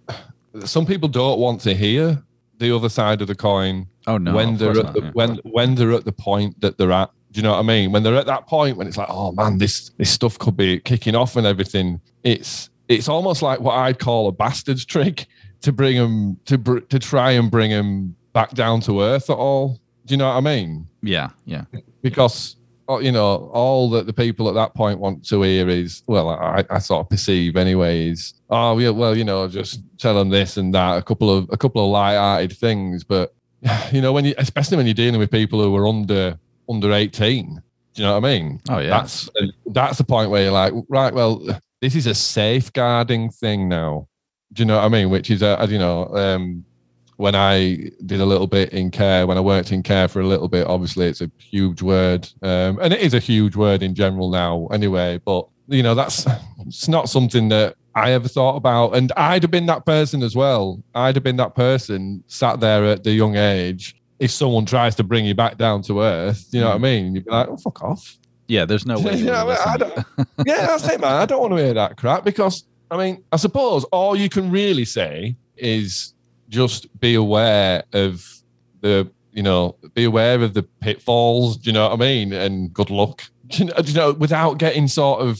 some 0.65 0.85
people 0.85 1.07
don't 1.07 1.39
want 1.39 1.61
to 1.61 1.73
hear 1.73 2.21
the 2.57 2.75
other 2.75 2.89
side 2.89 3.21
of 3.21 3.27
the 3.27 3.35
coin 3.35 3.87
Oh 4.09 4.17
no, 4.17 4.33
when 4.33 4.57
they're 4.57 4.71
at 4.71 4.85
not, 4.85 4.93
the, 4.93 5.01
yeah. 5.01 5.11
when 5.13 5.35
when 5.43 5.75
they're 5.75 5.91
at 5.91 6.03
the 6.03 6.11
point 6.11 6.59
that 6.61 6.77
they're 6.77 6.91
at. 6.91 7.11
Do 7.31 7.39
you 7.39 7.43
know 7.43 7.51
what 7.51 7.59
I 7.59 7.63
mean? 7.63 7.91
When 7.91 8.03
they're 8.03 8.15
at 8.15 8.25
that 8.25 8.47
point 8.47 8.77
when 8.77 8.87
it's 8.87 8.97
like, 8.97 9.09
oh 9.09 9.31
man, 9.31 9.57
this 9.57 9.89
this 9.97 10.09
stuff 10.09 10.39
could 10.39 10.57
be 10.57 10.79
kicking 10.79 11.15
off 11.15 11.35
and 11.35 11.45
everything. 11.45 12.01
It's 12.23 12.69
it's 12.87 13.07
almost 13.07 13.41
like 13.41 13.59
what 13.59 13.75
I'd 13.75 13.99
call 13.99 14.27
a 14.27 14.31
bastard's 14.31 14.85
trick 14.85 15.27
to 15.61 15.71
bring 15.71 15.97
them 15.97 16.37
to 16.45 16.57
br- 16.57 16.79
to 16.79 16.99
try 16.99 17.31
and 17.31 17.51
bring 17.51 17.71
them 17.71 18.15
back 18.33 18.51
down 18.51 18.81
to 18.81 19.01
earth 19.01 19.29
at 19.29 19.37
all. 19.37 19.79
Do 20.05 20.13
you 20.13 20.17
know 20.17 20.27
what 20.27 20.37
I 20.37 20.41
mean? 20.41 20.87
yeah, 21.03 21.29
yeah. 21.45 21.65
because 22.01 22.55
uh, 22.89 22.97
you 22.97 23.11
know 23.11 23.51
all 23.53 23.89
that 23.91 24.07
the 24.07 24.13
people 24.13 24.49
at 24.49 24.55
that 24.55 24.73
point 24.73 24.99
want 24.99 25.23
to 25.23 25.43
hear 25.43 25.69
is 25.69 26.01
well 26.07 26.29
I, 26.29 26.65
I 26.69 26.79
sort 26.79 27.05
of 27.05 27.09
perceive 27.09 27.55
anyway 27.55 28.07
is 28.07 28.33
oh 28.49 28.79
yeah 28.79 28.89
well 28.89 29.15
you 29.15 29.23
know 29.23 29.47
just 29.47 29.83
tell 29.99 30.15
them 30.15 30.29
this 30.29 30.57
and 30.57 30.73
that 30.73 30.97
a 30.97 31.03
couple 31.03 31.29
of 31.29 31.47
a 31.51 31.57
couple 31.57 31.85
of 31.85 31.91
light-hearted 31.91 32.53
things 32.53 33.03
but 33.03 33.35
you 33.91 34.01
know 34.01 34.11
when 34.11 34.25
you 34.25 34.33
especially 34.39 34.77
when 34.77 34.87
you're 34.87 34.95
dealing 34.95 35.19
with 35.19 35.29
people 35.29 35.61
who 35.61 35.75
are 35.75 35.87
under 35.87 36.39
under 36.69 36.93
18 36.93 37.61
do 37.93 38.01
you 38.01 38.07
know 38.07 38.19
what 38.19 38.25
I 38.25 38.37
mean 38.37 38.61
Oh 38.69 38.79
yeah. 38.79 38.89
that's 38.89 39.29
that's 39.67 39.97
the 39.97 40.03
point 40.03 40.29
where 40.29 40.43
you're 40.43 40.51
like 40.51 40.73
right 40.87 41.13
well 41.13 41.45
this 41.81 41.95
is 41.95 42.07
a 42.07 42.13
safeguarding 42.15 43.29
thing 43.31 43.67
now 43.67 44.07
do 44.53 44.61
you 44.61 44.65
know 44.65 44.77
what 44.77 44.85
I 44.85 44.89
mean 44.89 45.09
which 45.09 45.29
is 45.29 45.41
a, 45.41 45.65
you 45.69 45.79
know 45.79 46.05
um 46.15 46.65
when 47.19 47.35
I 47.35 47.91
did 48.05 48.21
a 48.21 48.25
little 48.25 48.47
bit 48.47 48.69
in 48.71 48.91
care, 48.91 49.27
when 49.27 49.37
I 49.37 49.41
worked 49.41 49.73
in 49.73 49.83
care 49.83 50.07
for 50.07 50.21
a 50.21 50.25
little 50.25 50.47
bit, 50.47 50.65
obviously 50.67 51.05
it's 51.07 51.19
a 51.19 51.29
huge 51.37 51.81
word, 51.81 52.29
um, 52.43 52.79
and 52.81 52.93
it 52.93 53.01
is 53.01 53.13
a 53.13 53.19
huge 53.19 53.57
word 53.57 53.83
in 53.83 53.93
general 53.93 54.29
now, 54.29 54.67
anyway. 54.67 55.19
But 55.25 55.45
you 55.67 55.83
know, 55.83 55.95
that's 55.95 56.25
it's 56.65 56.87
not 56.87 57.09
something 57.09 57.49
that 57.49 57.75
I 57.93 58.11
ever 58.13 58.29
thought 58.29 58.55
about, 58.55 58.95
and 58.95 59.11
I'd 59.17 59.43
have 59.43 59.51
been 59.51 59.65
that 59.65 59.85
person 59.85 60.23
as 60.23 60.33
well. 60.33 60.81
I'd 60.95 61.17
have 61.17 61.23
been 61.23 61.35
that 61.35 61.55
person 61.55 62.23
sat 62.27 62.61
there 62.61 62.85
at 62.85 63.03
the 63.03 63.11
young 63.11 63.35
age. 63.35 63.98
If 64.19 64.31
someone 64.31 64.65
tries 64.65 64.95
to 64.95 65.03
bring 65.03 65.25
you 65.25 65.33
back 65.33 65.57
down 65.57 65.81
to 65.83 66.01
earth, 66.01 66.47
you 66.51 66.59
know 66.59 66.67
what 66.67 66.75
I 66.75 66.77
hmm. 66.77 66.83
mean? 66.83 67.15
You'd 67.15 67.25
be 67.25 67.31
like, 67.31 67.47
"Oh, 67.47 67.57
fuck 67.57 67.81
off." 67.83 68.17
yeah, 68.49 68.65
there's 68.65 68.85
no 68.85 68.99
way. 68.99 69.15
You 69.15 69.25
know, 69.25 69.47
I 69.49 69.75
listen. 69.75 69.79
don't- 69.79 70.27
yeah, 70.45 70.65
that's 70.67 70.87
it, 70.89 70.99
man. 70.99 71.13
I 71.13 71.25
don't 71.25 71.39
want 71.39 71.53
to 71.53 71.63
hear 71.63 71.73
that 71.75 71.95
crap 71.95 72.25
because 72.25 72.65
I 72.91 72.97
mean, 72.97 73.23
I 73.31 73.37
suppose 73.37 73.85
all 73.85 74.15
you 74.15 74.27
can 74.27 74.51
really 74.51 74.85
say 74.85 75.35
is 75.55 76.13
just 76.49 76.99
be 76.99 77.13
aware 77.13 77.83
of 77.93 78.25
the, 78.81 79.09
you 79.31 79.43
know, 79.43 79.75
be 79.93 80.05
aware 80.05 80.41
of 80.41 80.55
the 80.55 80.63
pitfalls. 80.63 81.57
Do 81.57 81.69
you 81.69 81.73
know 81.73 81.87
what 81.87 81.93
I 81.93 81.97
mean? 81.97 82.33
And 82.33 82.73
good 82.73 82.89
luck. 82.89 83.23
Do 83.47 83.59
you 83.59 83.65
know, 83.65 83.75
do 83.75 83.91
you 83.91 83.97
know 83.97 84.11
without 84.13 84.57
getting 84.57 84.87
sort 84.87 85.21
of 85.21 85.39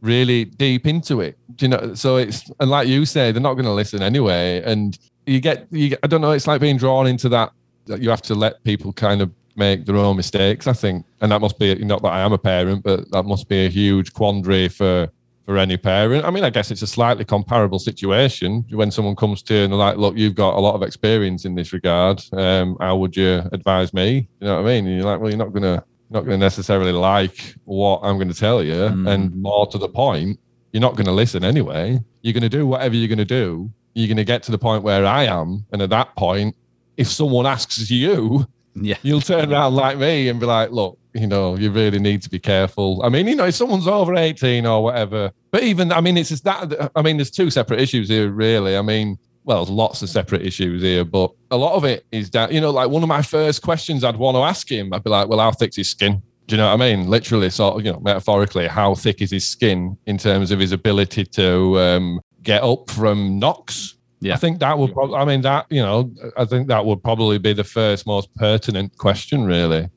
really 0.00 0.44
deep 0.44 0.86
into 0.86 1.20
it. 1.20 1.36
Do 1.56 1.64
you 1.64 1.70
know? 1.70 1.94
So 1.94 2.16
it's 2.16 2.48
and 2.60 2.70
like 2.70 2.86
you 2.86 3.04
say, 3.04 3.32
they're 3.32 3.42
not 3.42 3.54
going 3.54 3.64
to 3.64 3.72
listen 3.72 4.02
anyway. 4.02 4.62
And 4.62 4.96
you 5.26 5.40
get, 5.40 5.66
you 5.70 5.90
get, 5.90 5.98
I 6.02 6.06
don't 6.06 6.20
know. 6.20 6.30
It's 6.30 6.46
like 6.46 6.60
being 6.60 6.76
drawn 6.76 7.08
into 7.08 7.28
that. 7.30 7.52
That 7.88 8.00
you 8.00 8.10
have 8.10 8.22
to 8.22 8.34
let 8.34 8.62
people 8.64 8.92
kind 8.92 9.20
of 9.20 9.30
make 9.56 9.84
their 9.86 9.96
own 9.96 10.16
mistakes. 10.16 10.66
I 10.66 10.72
think, 10.72 11.04
and 11.20 11.32
that 11.32 11.40
must 11.40 11.58
be 11.58 11.74
not 11.84 12.02
that 12.02 12.12
I 12.12 12.20
am 12.20 12.32
a 12.32 12.38
parent, 12.38 12.82
but 12.84 13.10
that 13.10 13.24
must 13.24 13.48
be 13.48 13.66
a 13.66 13.68
huge 13.68 14.12
quandary 14.12 14.68
for 14.68 15.08
for 15.44 15.56
any 15.56 15.78
parent. 15.78 16.26
I 16.26 16.30
mean, 16.30 16.44
I 16.44 16.50
guess 16.50 16.70
it's 16.70 16.82
a 16.82 16.86
slightly 16.86 17.24
comparable 17.24 17.78
situation 17.78 18.66
when 18.70 18.90
someone 18.90 19.16
comes 19.16 19.42
to 19.44 19.54
you 19.54 19.62
and 19.64 19.72
they're 19.72 19.78
like, 19.78 19.96
"Look, 19.96 20.16
you've 20.16 20.34
got 20.34 20.54
a 20.54 20.60
lot 20.60 20.74
of 20.74 20.82
experience 20.82 21.44
in 21.46 21.54
this 21.54 21.72
regard. 21.72 22.22
Um, 22.32 22.76
how 22.80 22.96
would 22.98 23.16
you 23.16 23.42
advise 23.52 23.94
me?" 23.94 24.28
You 24.40 24.46
know 24.46 24.56
what 24.62 24.68
I 24.68 24.72
mean? 24.72 24.86
And 24.86 24.96
you're 24.96 25.06
like, 25.06 25.20
"Well, 25.20 25.30
you're 25.30 25.38
not 25.38 25.52
gonna." 25.52 25.84
Not 26.10 26.20
going 26.24 26.40
to 26.40 26.46
necessarily 26.46 26.92
like 26.92 27.54
what 27.66 28.00
I'm 28.02 28.16
going 28.16 28.32
to 28.32 28.40
tell 28.48 28.62
you, 28.62 28.72
Mhm. 28.72 29.06
and 29.06 29.36
more 29.42 29.66
to 29.66 29.76
the 29.76 29.90
point, 29.90 30.40
you're 30.72 30.80
not 30.80 30.96
going 30.96 31.04
to 31.04 31.12
listen 31.12 31.44
anyway. 31.44 32.00
You're 32.22 32.32
going 32.32 32.48
to 32.50 32.56
do 32.60 32.66
whatever 32.66 32.96
you're 32.96 33.08
going 33.14 33.18
to 33.18 33.26
do. 33.26 33.70
You're 33.94 34.08
going 34.08 34.16
to 34.16 34.24
get 34.24 34.42
to 34.44 34.50
the 34.50 34.56
point 34.56 34.82
where 34.84 35.04
I 35.04 35.24
am, 35.24 35.66
and 35.70 35.82
at 35.82 35.90
that 35.90 36.16
point, 36.16 36.56
if 36.98 37.08
someone 37.08 37.46
asks 37.46 37.90
you, 37.90 38.46
Yeah. 38.74 38.96
you'll 39.02 39.22
turn 39.22 39.50
around 39.50 39.74
like 39.74 39.96
me 39.96 40.28
and 40.28 40.38
be 40.38 40.44
like, 40.46 40.70
look, 40.70 40.98
you 41.14 41.26
know, 41.26 41.56
you 41.56 41.70
really 41.70 41.98
need 41.98 42.20
to 42.22 42.28
be 42.28 42.38
careful. 42.38 43.00
I 43.02 43.08
mean, 43.08 43.26
you 43.26 43.34
know, 43.34 43.46
if 43.46 43.54
someone's 43.54 43.88
over 43.88 44.14
18 44.14 44.66
or 44.66 44.84
whatever, 44.84 45.32
but 45.50 45.62
even, 45.62 45.90
I 45.90 46.00
mean, 46.02 46.16
it's 46.18 46.28
just 46.28 46.44
that, 46.44 46.90
I 46.94 47.02
mean, 47.02 47.16
there's 47.16 47.30
two 47.30 47.50
separate 47.50 47.80
issues 47.80 48.08
here, 48.08 48.30
really. 48.30 48.76
I 48.76 48.82
mean, 48.82 49.16
well, 49.44 49.58
there's 49.64 49.70
lots 49.70 50.02
of 50.02 50.10
separate 50.10 50.42
issues 50.42 50.82
here, 50.82 51.04
but 51.04 51.32
a 51.50 51.56
lot 51.56 51.74
of 51.74 51.84
it 51.84 52.04
is 52.12 52.30
that, 52.30 52.52
you 52.52 52.60
know, 52.60 52.70
like 52.70 52.90
one 52.90 53.02
of 53.02 53.08
my 53.08 53.22
first 53.22 53.62
questions 53.62 54.04
I'd 54.04 54.16
want 54.16 54.36
to 54.36 54.42
ask 54.42 54.70
him, 54.70 54.92
I'd 54.92 55.02
be 55.02 55.10
like, 55.10 55.28
well, 55.28 55.38
how 55.40 55.50
thick's 55.52 55.76
his 55.76 55.88
skin? 55.90 56.22
Do 56.46 56.54
you 56.54 56.58
know 56.58 56.66
what 56.68 56.80
I 56.82 56.94
mean? 56.96 57.08
Literally, 57.08 57.50
sort 57.50 57.78
of, 57.78 57.84
you 57.86 57.92
know, 57.92 58.00
metaphorically, 58.00 58.66
how 58.66 58.94
thick 58.94 59.20
is 59.22 59.30
his 59.30 59.46
skin 59.48 59.96
in 60.06 60.18
terms 60.18 60.50
of 60.50 60.58
his 60.60 60.72
ability 60.72 61.24
to 61.24 61.78
um, 61.78 62.20
get 62.42 62.62
up 62.62 62.90
from 62.90 63.38
knocks? 63.38 63.96
Yeah. 64.20 64.34
I 64.34 64.36
think 64.36 64.58
that 64.60 64.76
would 64.78 64.92
probably, 64.92 65.16
I 65.16 65.24
mean, 65.24 65.42
that, 65.42 65.66
you 65.70 65.80
know, 65.80 66.12
I 66.36 66.44
think 66.44 66.68
that 66.68 66.84
would 66.84 67.02
probably 67.02 67.38
be 67.38 67.52
the 67.52 67.64
first 67.64 68.06
most 68.06 68.34
pertinent 68.34 68.96
question, 68.98 69.44
really. 69.44 69.88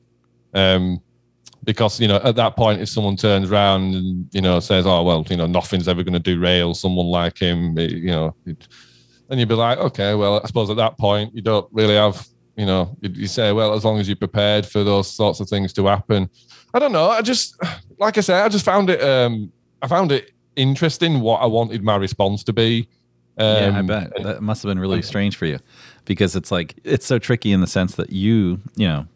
Um, 0.54 1.00
because, 1.64 2.00
you 2.00 2.08
know, 2.08 2.20
at 2.22 2.36
that 2.36 2.56
point, 2.56 2.80
if 2.80 2.88
someone 2.88 3.16
turns 3.16 3.50
around 3.50 3.94
and, 3.94 4.28
you 4.32 4.40
know, 4.40 4.60
says, 4.60 4.86
oh, 4.86 5.02
well, 5.02 5.24
you 5.28 5.36
know, 5.36 5.46
nothing's 5.46 5.88
ever 5.88 6.02
going 6.02 6.12
to 6.14 6.18
derail 6.18 6.74
someone 6.74 7.06
like 7.06 7.38
him, 7.38 7.76
it- 7.78 7.92
you 7.92 8.10
know, 8.10 8.34
it, 8.46 8.68
then 9.28 9.38
you'd 9.38 9.48
be 9.48 9.54
like, 9.54 9.78
okay, 9.78 10.14
well, 10.14 10.40
I 10.42 10.46
suppose 10.46 10.70
at 10.70 10.76
that 10.76 10.98
point, 10.98 11.34
you 11.34 11.42
don't 11.42 11.68
really 11.72 11.94
have, 11.94 12.26
you 12.56 12.66
know, 12.66 12.96
you, 13.00 13.10
you 13.14 13.26
say, 13.26 13.52
well, 13.52 13.74
as 13.74 13.84
long 13.84 13.98
as 13.98 14.08
you're 14.08 14.16
prepared 14.16 14.66
for 14.66 14.84
those 14.84 15.10
sorts 15.10 15.40
of 15.40 15.48
things 15.48 15.72
to 15.74 15.86
happen. 15.86 16.28
I 16.74 16.78
don't 16.78 16.92
know. 16.92 17.08
I 17.08 17.22
just, 17.22 17.56
like 17.98 18.18
I 18.18 18.20
said, 18.22 18.44
I 18.44 18.48
just 18.48 18.64
found 18.64 18.90
it, 18.90 19.02
um, 19.02 19.50
I 19.80 19.86
found 19.88 20.12
it 20.12 20.32
interesting 20.56 21.20
what 21.20 21.38
I 21.40 21.46
wanted 21.46 21.82
my 21.82 21.96
response 21.96 22.44
to 22.44 22.52
be. 22.52 22.88
Um, 23.38 23.46
yeah, 23.72 23.78
I 23.78 23.82
bet 23.82 24.12
that 24.22 24.42
must 24.42 24.62
have 24.62 24.70
been 24.70 24.78
really 24.78 25.02
strange 25.02 25.36
for 25.36 25.46
you, 25.46 25.58
because 26.04 26.36
it's 26.36 26.50
like 26.50 26.74
it's 26.84 27.06
so 27.06 27.18
tricky 27.18 27.52
in 27.52 27.60
the 27.60 27.66
sense 27.66 27.94
that 27.94 28.10
you, 28.10 28.60
you 28.76 28.86
know, 28.86 29.06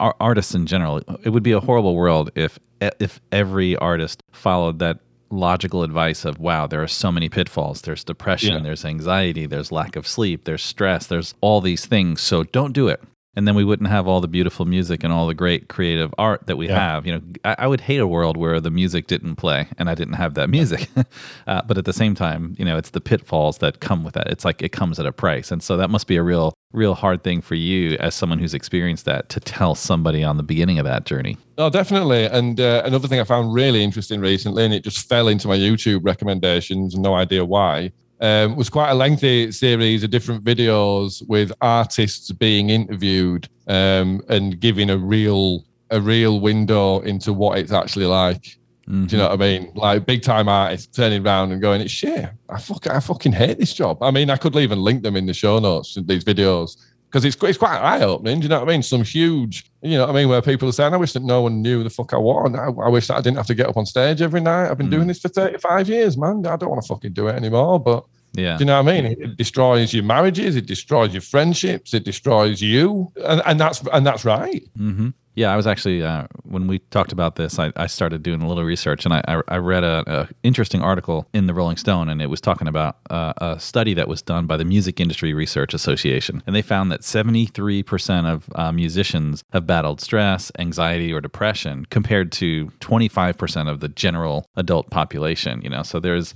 ar- 0.00 0.16
artists 0.20 0.54
in 0.54 0.66
general. 0.66 1.00
It 1.22 1.30
would 1.30 1.42
be 1.42 1.52
a 1.52 1.60
horrible 1.60 1.94
world 1.96 2.30
if 2.34 2.58
if 3.00 3.20
every 3.32 3.76
artist 3.76 4.22
followed 4.32 4.78
that 4.80 4.98
logical 5.30 5.82
advice 5.82 6.24
of 6.24 6.38
wow 6.38 6.66
there 6.66 6.80
are 6.82 6.86
so 6.86 7.10
many 7.10 7.28
pitfalls 7.28 7.80
there's 7.82 8.04
depression 8.04 8.54
Yeah. 8.54 8.60
there's 8.60 8.84
anxiety 8.84 9.46
there's 9.46 9.72
lack 9.72 9.96
of 9.96 10.06
sleep 10.06 10.44
there's 10.44 10.62
stress 10.62 11.06
there's 11.08 11.34
all 11.40 11.60
these 11.60 11.86
things 11.86 12.20
so 12.20 12.44
don't 12.44 12.72
do 12.72 12.86
it 12.86 13.02
and 13.36 13.46
then 13.48 13.54
we 13.54 13.64
wouldn't 13.64 13.88
have 13.90 14.06
all 14.06 14.20
the 14.20 14.28
beautiful 14.28 14.64
music 14.64 15.02
and 15.04 15.12
all 15.12 15.26
the 15.26 15.34
great 15.34 15.68
creative 15.68 16.14
art 16.18 16.46
that 16.46 16.56
we 16.56 16.68
Yeah. 16.68 16.78
have. 16.78 17.06
You 17.06 17.14
know 17.14 17.22
I, 17.44 17.56
I 17.60 17.66
would 17.66 17.80
hate 17.80 18.00
a 18.00 18.06
world 18.06 18.36
where 18.36 18.60
the 18.60 18.70
music 18.70 19.06
didn't 19.06 19.36
play 19.36 19.66
and 19.78 19.88
i 19.90 19.94
didn't 19.94 20.14
have 20.14 20.34
that 20.34 20.48
music. 20.50 20.88
Uh, 21.46 21.60
but 21.66 21.76
at 21.76 21.84
the 21.84 21.92
same 21.92 22.14
time 22.14 22.54
you 22.58 22.64
know 22.64 22.76
it's 22.78 22.90
the 22.90 23.00
pitfalls 23.00 23.58
that 23.58 23.80
come 23.80 24.02
with 24.04 24.14
that. 24.14 24.28
It's 24.28 24.44
like 24.44 24.62
it 24.62 24.70
comes 24.72 24.98
at 24.98 25.06
a 25.06 25.12
price. 25.12 25.50
And 25.52 25.62
so 25.62 25.76
that 25.76 25.90
must 25.90 26.06
be 26.06 26.16
a 26.16 26.22
real 26.22 26.54
real 26.72 26.94
hard 26.94 27.22
thing 27.22 27.40
for 27.40 27.54
you 27.54 27.96
as 28.00 28.14
someone 28.14 28.38
who's 28.38 28.54
experienced 28.54 29.04
that 29.04 29.28
to 29.28 29.38
tell 29.40 29.74
somebody 29.74 30.24
on 30.24 30.36
the 30.36 30.42
beginning 30.42 30.78
of 30.78 30.84
that 30.84 31.04
journey. 31.06 31.36
Oh, 31.58 31.70
definitely. 31.70 32.24
And 32.26 32.58
uh, 32.58 32.82
another 32.84 33.06
thing 33.06 33.20
I 33.20 33.24
found 33.24 33.52
really 33.54 33.84
interesting 33.84 34.20
recently, 34.20 34.64
and 34.64 34.74
it 34.74 34.82
just 34.82 35.08
fell 35.08 35.28
into 35.28 35.46
my 35.46 35.56
YouTube 35.56 36.00
recommendations, 36.02 36.96
no 36.96 37.14
idea 37.14 37.44
why, 37.44 37.92
um, 38.20 38.56
was 38.56 38.70
quite 38.70 38.90
a 38.90 38.94
lengthy 38.94 39.52
series 39.52 40.02
of 40.04 40.10
different 40.10 40.44
videos 40.44 41.26
with 41.28 41.52
artists 41.60 42.30
being 42.32 42.70
interviewed 42.70 43.48
um, 43.66 44.22
and 44.28 44.60
giving 44.60 44.90
a 44.90 44.98
real 44.98 45.64
a 45.90 46.00
real 46.00 46.40
window 46.40 47.00
into 47.00 47.32
what 47.32 47.58
it's 47.58 47.72
actually 47.72 48.06
like. 48.06 48.56
Do 48.86 49.16
you 49.16 49.18
know 49.18 49.28
what 49.30 49.40
I 49.40 49.58
mean? 49.58 49.72
Like 49.74 50.04
big 50.04 50.22
time 50.22 50.46
artists 50.46 50.94
turning 50.94 51.26
around 51.26 51.52
and 51.52 51.60
going, 51.60 51.80
"It's 51.80 51.90
shit. 51.90 52.28
I 52.50 52.60
fuck, 52.60 52.86
I 52.86 53.00
fucking 53.00 53.32
hate 53.32 53.58
this 53.58 53.72
job." 53.72 54.02
I 54.02 54.10
mean, 54.10 54.28
I 54.28 54.36
could 54.36 54.54
even 54.56 54.82
link 54.82 55.02
them 55.02 55.16
in 55.16 55.24
the 55.24 55.32
show 55.32 55.58
notes 55.58 55.96
these 56.04 56.22
videos 56.24 56.76
because 57.14 57.24
it's 57.24 57.42
it's 57.42 57.56
quite 57.56 57.78
eye 57.78 58.02
opening. 58.02 58.40
Do 58.40 58.44
you 58.44 58.48
know 58.50 58.60
what 58.60 58.68
I 58.68 58.72
mean? 58.72 58.82
Some 58.82 59.02
huge, 59.02 59.70
you 59.84 59.98
know 59.98 60.06
what 60.06 60.16
I 60.16 60.18
mean, 60.18 60.28
where 60.28 60.42
people 60.42 60.68
are 60.68 60.72
saying, 60.72 60.94
"I 60.94 60.96
wish 60.96 61.12
that 61.12 61.22
no 61.22 61.42
one 61.42 61.62
knew 61.62 61.84
the 61.84 61.90
fuck 61.90 62.12
I 62.14 62.16
was. 62.16 62.54
I, 62.54 62.66
I 62.66 62.88
wish 62.88 63.06
that 63.08 63.16
I 63.16 63.20
didn't 63.20 63.36
have 63.36 63.46
to 63.48 63.54
get 63.54 63.68
up 63.68 63.76
on 63.76 63.86
stage 63.86 64.22
every 64.22 64.40
night. 64.40 64.70
I've 64.70 64.78
been 64.78 64.90
doing 64.90 65.06
this 65.06 65.20
for 65.20 65.28
thirty 65.28 65.58
five 65.58 65.88
years, 65.88 66.16
man. 66.16 66.46
I 66.46 66.56
don't 66.56 66.70
want 66.70 66.82
to 66.82 66.88
fucking 66.88 67.12
do 67.12 67.28
it 67.28 67.34
anymore." 67.36 67.78
But 67.78 68.04
yeah 68.36 68.56
do 68.56 68.62
you 68.62 68.66
know 68.66 68.82
what 68.82 68.92
I 68.92 69.00
mean? 69.00 69.12
It, 69.12 69.18
it 69.20 69.36
destroys 69.36 69.94
your 69.94 70.02
marriages, 70.02 70.56
it 70.56 70.66
destroys 70.66 71.12
your 71.12 71.22
friendships, 71.22 71.94
it 71.94 72.04
destroys 72.04 72.60
you, 72.60 73.12
and, 73.24 73.40
and 73.46 73.60
that's 73.60 73.82
and 73.92 74.04
that's 74.06 74.24
right. 74.24 74.64
hmm 74.76 75.10
Yeah, 75.36 75.52
I 75.52 75.56
was 75.56 75.66
actually 75.66 76.02
uh, 76.02 76.26
when 76.44 76.68
we 76.68 76.78
talked 76.90 77.10
about 77.10 77.34
this, 77.34 77.58
I, 77.58 77.72
I 77.74 77.88
started 77.88 78.22
doing 78.22 78.40
a 78.40 78.46
little 78.46 78.62
research, 78.62 79.04
and 79.04 79.14
I, 79.14 79.22
I, 79.26 79.42
I 79.48 79.56
read 79.56 79.82
a, 79.82 80.04
a 80.06 80.28
interesting 80.44 80.80
article 80.80 81.26
in 81.32 81.46
the 81.46 81.54
Rolling 81.54 81.76
Stone, 81.76 82.08
and 82.08 82.22
it 82.22 82.28
was 82.28 82.40
talking 82.40 82.68
about 82.68 82.98
uh, 83.10 83.32
a 83.38 83.58
study 83.58 83.94
that 83.94 84.06
was 84.06 84.22
done 84.22 84.46
by 84.46 84.56
the 84.56 84.64
Music 84.64 85.00
Industry 85.00 85.34
Research 85.34 85.74
Association, 85.74 86.42
and 86.46 86.54
they 86.54 86.62
found 86.62 86.92
that 86.92 87.02
seventy 87.02 87.46
three 87.46 87.82
percent 87.82 88.28
of 88.28 88.48
uh, 88.54 88.70
musicians 88.70 89.42
have 89.52 89.66
battled 89.66 90.00
stress, 90.00 90.52
anxiety, 90.58 91.12
or 91.12 91.20
depression, 91.20 91.84
compared 91.90 92.30
to 92.32 92.70
twenty 92.78 93.08
five 93.08 93.36
percent 93.36 93.68
of 93.68 93.80
the 93.80 93.88
general 93.88 94.46
adult 94.54 94.90
population. 94.90 95.62
You 95.62 95.70
know, 95.70 95.82
so 95.82 95.98
there's, 95.98 96.32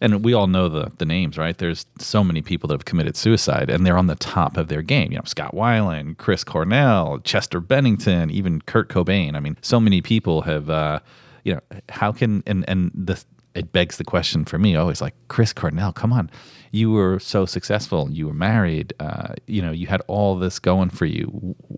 and 0.00 0.24
we 0.24 0.32
all 0.32 0.46
know 0.46 0.70
the 0.70 0.90
the 0.96 1.04
names, 1.04 1.36
right? 1.36 1.58
There's 1.58 1.84
so 1.98 2.24
many 2.24 2.40
people 2.40 2.68
that 2.68 2.74
have 2.74 2.86
committed 2.86 3.14
suicide, 3.14 3.68
and 3.68 3.84
they're 3.84 3.98
on 3.98 4.06
the 4.06 4.16
top 4.16 4.56
of 4.56 4.68
their 4.68 4.80
game. 4.82 5.12
You 5.12 5.18
know, 5.18 5.24
Scott 5.26 5.54
Weiland, 5.54 6.16
Chris 6.16 6.44
Cornell, 6.44 7.18
Chester 7.24 7.60
Bennington, 7.60 8.30
even 8.38 8.60
Kurt 8.62 8.88
Cobain. 8.88 9.34
I 9.36 9.40
mean, 9.40 9.56
so 9.60 9.78
many 9.78 10.00
people 10.00 10.42
have, 10.42 10.70
uh, 10.70 11.00
you 11.44 11.54
know, 11.54 11.60
how 11.90 12.12
can 12.12 12.42
and 12.46 12.64
and 12.68 12.90
the 12.94 13.22
it 13.54 13.72
begs 13.72 13.96
the 13.96 14.04
question 14.04 14.44
for 14.44 14.56
me 14.58 14.76
always 14.76 15.00
like 15.00 15.14
Chris 15.26 15.52
Cornell, 15.52 15.92
come 15.92 16.12
on, 16.12 16.30
you 16.70 16.92
were 16.92 17.18
so 17.18 17.44
successful, 17.44 18.08
you 18.10 18.26
were 18.26 18.34
married, 18.34 18.94
uh, 19.00 19.34
you 19.46 19.60
know, 19.60 19.72
you 19.72 19.86
had 19.88 20.00
all 20.06 20.36
this 20.36 20.58
going 20.58 20.90
for 20.90 21.06
you. 21.06 21.24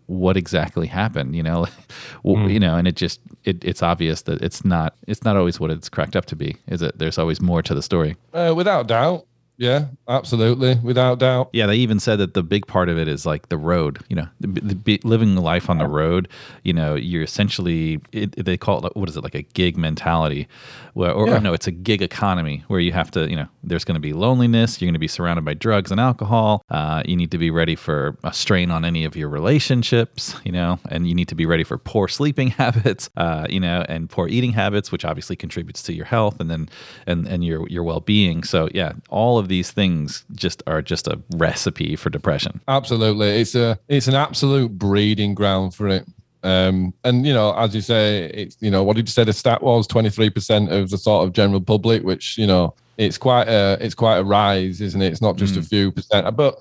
What 0.07 0.37
exactly 0.37 0.87
happened? 0.87 1.35
You 1.35 1.43
know, 1.43 1.67
W- 2.25 2.49
you 2.49 2.61
know, 2.61 2.76
and 2.76 2.87
it 2.87 2.97
just 2.97 3.21
it, 3.45 3.64
it's 3.64 3.83
obvious 3.83 4.23
that 4.23 4.43
it's 4.43 4.64
not 4.64 4.95
it's 5.07 5.25
not 5.25 5.37
always 5.37 5.59
what 5.59 5.71
it's 5.71 5.88
cracked 5.88 6.17
up 6.17 6.26
to 6.26 6.37
be, 6.37 6.57
is 6.67 6.83
it? 6.83 6.99
There's 6.99 7.19
always 7.19 7.40
more 7.40 7.62
to 7.62 7.75
the 7.75 7.83
story. 7.83 8.17
Uh, 8.35 8.52
without 8.55 8.87
doubt, 8.87 9.26
yeah, 9.61 9.88
absolutely, 10.09 10.76
without 10.83 11.19
doubt. 11.19 11.50
Yeah, 11.52 11.67
they 11.67 11.76
even 11.76 12.00
said 12.00 12.17
that 12.17 12.33
the 12.33 12.43
big 12.43 12.67
part 12.67 12.88
of 12.88 12.97
it 12.97 13.09
is 13.09 13.26
like 13.26 13.50
the 13.50 13.59
road. 13.59 13.99
You 14.09 14.17
know, 14.17 14.26
the, 14.40 14.75
the, 14.75 15.00
living 15.05 15.37
life 15.37 15.69
on 15.69 15.76
the 15.76 15.87
road. 15.87 16.29
You 16.64 16.73
know, 16.73 16.95
you're 16.95 17.23
essentially 17.23 18.00
it, 18.11 18.43
they 18.43 18.57
call 18.57 18.87
it 18.87 18.97
what 18.97 19.11
is 19.11 19.19
it 19.19 19.23
like 19.23 19.35
a 19.35 19.43
gig 19.43 19.76
mentality, 19.76 20.49
where 20.95 21.12
or, 21.12 21.26
Yeah. 21.29 21.37
or 21.37 21.40
no, 21.40 21.52
it's 21.52 21.67
a 21.67 21.73
gig 21.73 22.00
economy 22.00 22.64
where 22.69 22.81
you 22.81 22.93
have 22.93 23.11
to. 23.11 23.29
You 23.29 23.37
know, 23.37 23.49
there's 23.62 23.85
going 23.85 23.97
to 23.97 24.00
be 24.00 24.14
loneliness. 24.14 24.81
You're 24.81 24.87
going 24.87 24.95
to 24.95 24.99
be 24.99 25.09
surrounded 25.09 25.45
by 25.45 25.52
drugs 25.52 25.90
and 25.90 26.00
alcohol. 26.00 26.64
Uh, 26.71 27.02
you 27.05 27.14
need 27.14 27.31
to 27.33 27.38
be 27.38 27.50
ready 27.50 27.76
for 27.76 28.17
a 28.25 28.33
strain 28.33 28.71
on 28.71 28.87
any 28.87 29.05
of 29.05 29.14
your 29.14 29.29
relationships. 29.29 30.37
You 30.43 30.52
know, 30.52 30.79
and 30.88 31.07
you 31.07 31.14
need 31.14 31.29
to 31.29 31.35
be 31.35 31.45
ready 31.45 31.64
for 31.64 31.76
poor 31.76 32.09
sleeping 32.09 32.49
habits. 32.62 33.11
Uh, 33.14 33.47
you 33.50 33.61
know, 33.61 33.85
and 33.90 34.09
poor 34.09 34.26
eating 34.26 34.52
habits, 34.52 34.90
which 34.90 35.05
obviously 35.05 35.37
contributes 35.37 35.83
to 35.83 35.93
your 35.93 36.07
health 36.07 36.40
and 36.40 36.50
then 36.50 36.71
and 37.07 37.29
and 37.29 37.45
your 37.45 37.69
your 37.69 37.85
well 37.85 38.00
being. 38.00 38.43
So 38.43 38.71
yeah, 38.73 38.95
all 39.11 39.37
of 39.37 39.50
these 39.50 39.71
things 39.71 40.25
just 40.33 40.62
are 40.66 40.80
just 40.80 41.07
a 41.07 41.21
recipe 41.37 41.97
for 41.97 42.09
depression. 42.09 42.61
Absolutely, 42.69 43.40
it's 43.40 43.54
a 43.54 43.78
it's 43.88 44.09
an 44.09 44.14
absolute 44.14 44.78
breeding 44.78 45.35
ground 45.35 45.75
for 45.75 45.88
it. 45.88 46.07
Um, 46.42 46.95
and 47.04 47.26
you 47.26 47.35
know, 47.35 47.52
as 47.54 47.75
you 47.75 47.83
say, 47.83 48.30
it's 48.33 48.57
you 48.61 48.71
know 48.71 48.83
what 48.83 48.97
did 48.97 49.07
you 49.07 49.12
say 49.12 49.25
the 49.25 49.33
stat 49.35 49.62
was 49.62 49.87
twenty 49.87 50.09
three 50.09 50.30
percent 50.30 50.73
of 50.73 50.88
the 50.88 50.97
sort 50.97 51.26
of 51.26 51.35
general 51.35 51.61
public, 51.61 52.02
which 52.02 52.38
you 52.38 52.47
know 52.47 52.75
it's 52.97 53.19
quite 53.19 53.49
a 53.49 53.76
it's 53.80 53.95
quite 53.95 54.19
a 54.19 54.25
rise, 54.25 54.80
isn't 54.80 55.02
it? 55.02 55.12
It's 55.12 55.21
not 55.21 55.37
just 55.37 55.57
a 55.57 55.62
few 55.62 55.92
percent, 55.92 56.35
but 56.37 56.59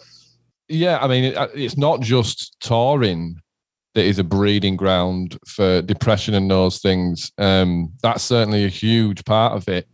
yeah, 0.67 0.99
I 1.01 1.07
mean, 1.07 1.23
it, 1.25 1.51
it's 1.55 1.77
not 1.77 2.01
just 2.01 2.59
touring 2.59 3.41
that 3.95 4.05
is 4.05 4.19
a 4.19 4.23
breeding 4.23 4.75
ground 4.75 5.37
for 5.47 5.81
depression 5.81 6.33
and 6.33 6.49
those 6.49 6.79
things. 6.79 7.31
Um, 7.37 7.91
that's 8.03 8.23
certainly 8.23 8.65
a 8.65 8.69
huge 8.69 9.25
part 9.25 9.53
of 9.53 9.67
it. 9.67 9.87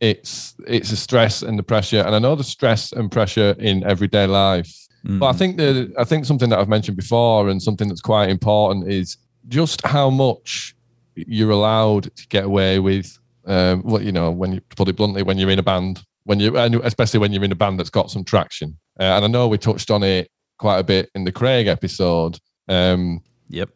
It's 0.00 0.54
it's 0.66 0.90
the 0.90 0.96
stress 0.96 1.42
and 1.42 1.58
the 1.58 1.62
pressure, 1.62 2.00
and 2.00 2.14
I 2.14 2.18
know 2.18 2.34
the 2.34 2.44
stress 2.44 2.92
and 2.92 3.10
pressure 3.10 3.54
in 3.58 3.84
everyday 3.84 4.26
life. 4.26 4.72
But 5.08 5.26
I 5.26 5.32
think 5.34 5.56
that 5.58 5.94
I 5.96 6.02
think 6.02 6.24
something 6.24 6.50
that 6.50 6.58
I've 6.58 6.68
mentioned 6.68 6.96
before, 6.96 7.48
and 7.48 7.62
something 7.62 7.86
that's 7.88 8.00
quite 8.00 8.28
important, 8.28 8.90
is 8.90 9.18
just 9.46 9.86
how 9.86 10.10
much 10.10 10.74
you're 11.14 11.52
allowed 11.52 12.04
to 12.16 12.26
get 12.28 12.44
away 12.44 12.80
with. 12.80 13.16
Um, 13.46 13.82
what 13.82 14.02
you 14.02 14.10
know, 14.10 14.32
when 14.32 14.52
you 14.52 14.60
to 14.60 14.76
put 14.76 14.88
it 14.88 14.96
bluntly, 14.96 15.22
when 15.22 15.38
you're 15.38 15.50
in 15.50 15.60
a 15.60 15.62
band, 15.62 16.02
when 16.24 16.40
you 16.40 16.58
and 16.58 16.74
especially 16.82 17.20
when 17.20 17.32
you're 17.32 17.44
in 17.44 17.52
a 17.52 17.56
band 17.56 17.78
that's 17.78 17.90
got 17.90 18.10
some 18.10 18.24
traction. 18.24 18.76
Uh, 18.98 19.04
and 19.04 19.24
I 19.24 19.28
know 19.28 19.46
we 19.46 19.58
touched 19.58 19.90
on 19.92 20.02
it 20.02 20.28
quite 20.58 20.78
a 20.78 20.84
bit 20.84 21.08
in 21.14 21.24
the 21.24 21.32
Craig 21.32 21.66
episode. 21.68 22.38
Um, 22.68 23.22
Yep. 23.48 23.70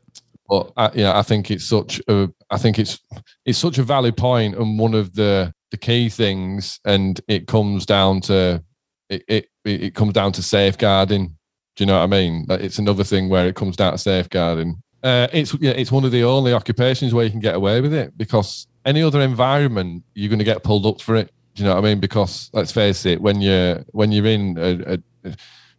but 0.49 0.73
I, 0.77 0.91
you 0.93 1.03
know, 1.05 1.13
I 1.15 1.23
think 1.23 1.51
it's 1.53 1.65
such 1.65 2.01
a, 2.09 2.29
I 2.51 2.59
think 2.59 2.79
it's, 2.81 2.99
it's 3.45 3.59
such 3.59 3.79
a 3.79 3.85
valid 3.85 4.17
point 4.17 4.57
and 4.57 4.79
one 4.79 4.95
of 4.95 5.15
the 5.15 5.53
the 5.71 5.77
key 5.77 6.09
things, 6.09 6.81
and 6.85 7.21
it 7.29 7.47
comes 7.47 7.87
down 7.87 8.21
to, 8.23 8.63
it 9.09 9.25
it, 9.29 9.49
it 9.65 9.95
comes 9.95 10.13
down 10.13 10.33
to 10.33 10.43
safeguarding. 10.43 11.37
Do 11.77 11.85
you 11.85 11.87
know 11.87 11.99
what 11.99 12.05
I 12.05 12.07
mean? 12.07 12.47
It's 12.51 12.79
another 12.79 13.05
thing 13.05 13.29
where 13.29 13.47
it 13.47 13.55
comes 13.55 13.77
down 13.77 13.93
to 13.93 13.99
safeguarding. 13.99 14.83
Uh, 15.03 15.29
it's 15.33 15.55
yeah, 15.61 15.71
it's 15.71 15.93
one 15.93 16.05
of 16.05 16.13
the 16.13 16.25
only 16.25 16.53
occupations 16.53 17.15
where 17.15 17.25
you 17.25 17.31
can 17.31 17.41
get 17.41 17.55
away 17.55 17.81
with 17.81 17.95
it 17.95 18.17
because 18.19 18.67
any 18.85 19.03
other 19.03 19.21
environment 19.21 20.03
you're 20.15 20.29
going 20.29 20.39
to 20.39 20.45
get 20.45 20.63
pulled 20.63 20.87
up 20.87 21.01
for 21.01 21.17
it. 21.17 21.33
Do 21.55 21.63
you 21.63 21.69
know 21.69 21.75
what 21.75 21.85
I 21.85 21.89
mean? 21.89 22.01
Because 22.01 22.51
let's 22.53 22.73
face 22.73 23.07
it, 23.07 23.21
when 23.21 23.41
you're 23.41 23.85
when 23.93 24.13
you're 24.13 24.27
in 24.27 24.59
a, 24.59 24.95
a, 24.95 25.35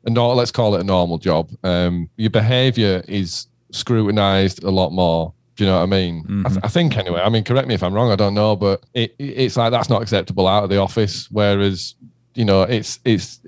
a 0.06 0.10
nor- 0.10 0.36
let's 0.36 0.52
call 0.52 0.76
it 0.76 0.82
a 0.82 0.84
normal 0.84 1.18
job, 1.18 1.52
um, 1.64 2.10
your 2.18 2.32
behaviour 2.32 3.04
is 3.08 3.48
scrutinised 3.72 4.64
a 4.64 4.72
lot 4.72 4.92
more. 4.92 5.34
Do 5.58 5.64
you 5.66 5.70
know 5.70 5.78
what 5.78 5.84
I 5.84 5.86
mean? 5.88 6.44
I, 6.46 6.50
th- 6.50 6.62
I 6.64 6.68
think 6.70 6.98
anyway. 6.98 7.22
I 7.22 7.30
mean, 7.30 7.44
correct 7.44 7.68
me 7.68 7.76
if 7.76 7.84
I'm 7.84 7.94
wrong. 7.94 8.10
I 8.12 8.16
don't 8.16 8.34
know, 8.34 8.56
but 8.56 8.84
it, 8.94 9.14
it- 9.20 9.24
it's 9.38 9.58
like 9.58 9.72
that's 9.72 9.90
not 9.90 10.02
acceptable 10.02 10.48
out 10.48 10.64
of 10.64 10.70
the 10.70 10.78
office. 10.78 11.28
Whereas, 11.32 11.96
you 12.36 12.46
know, 12.46 12.62
it's 12.64 13.00
it's. 13.06 13.42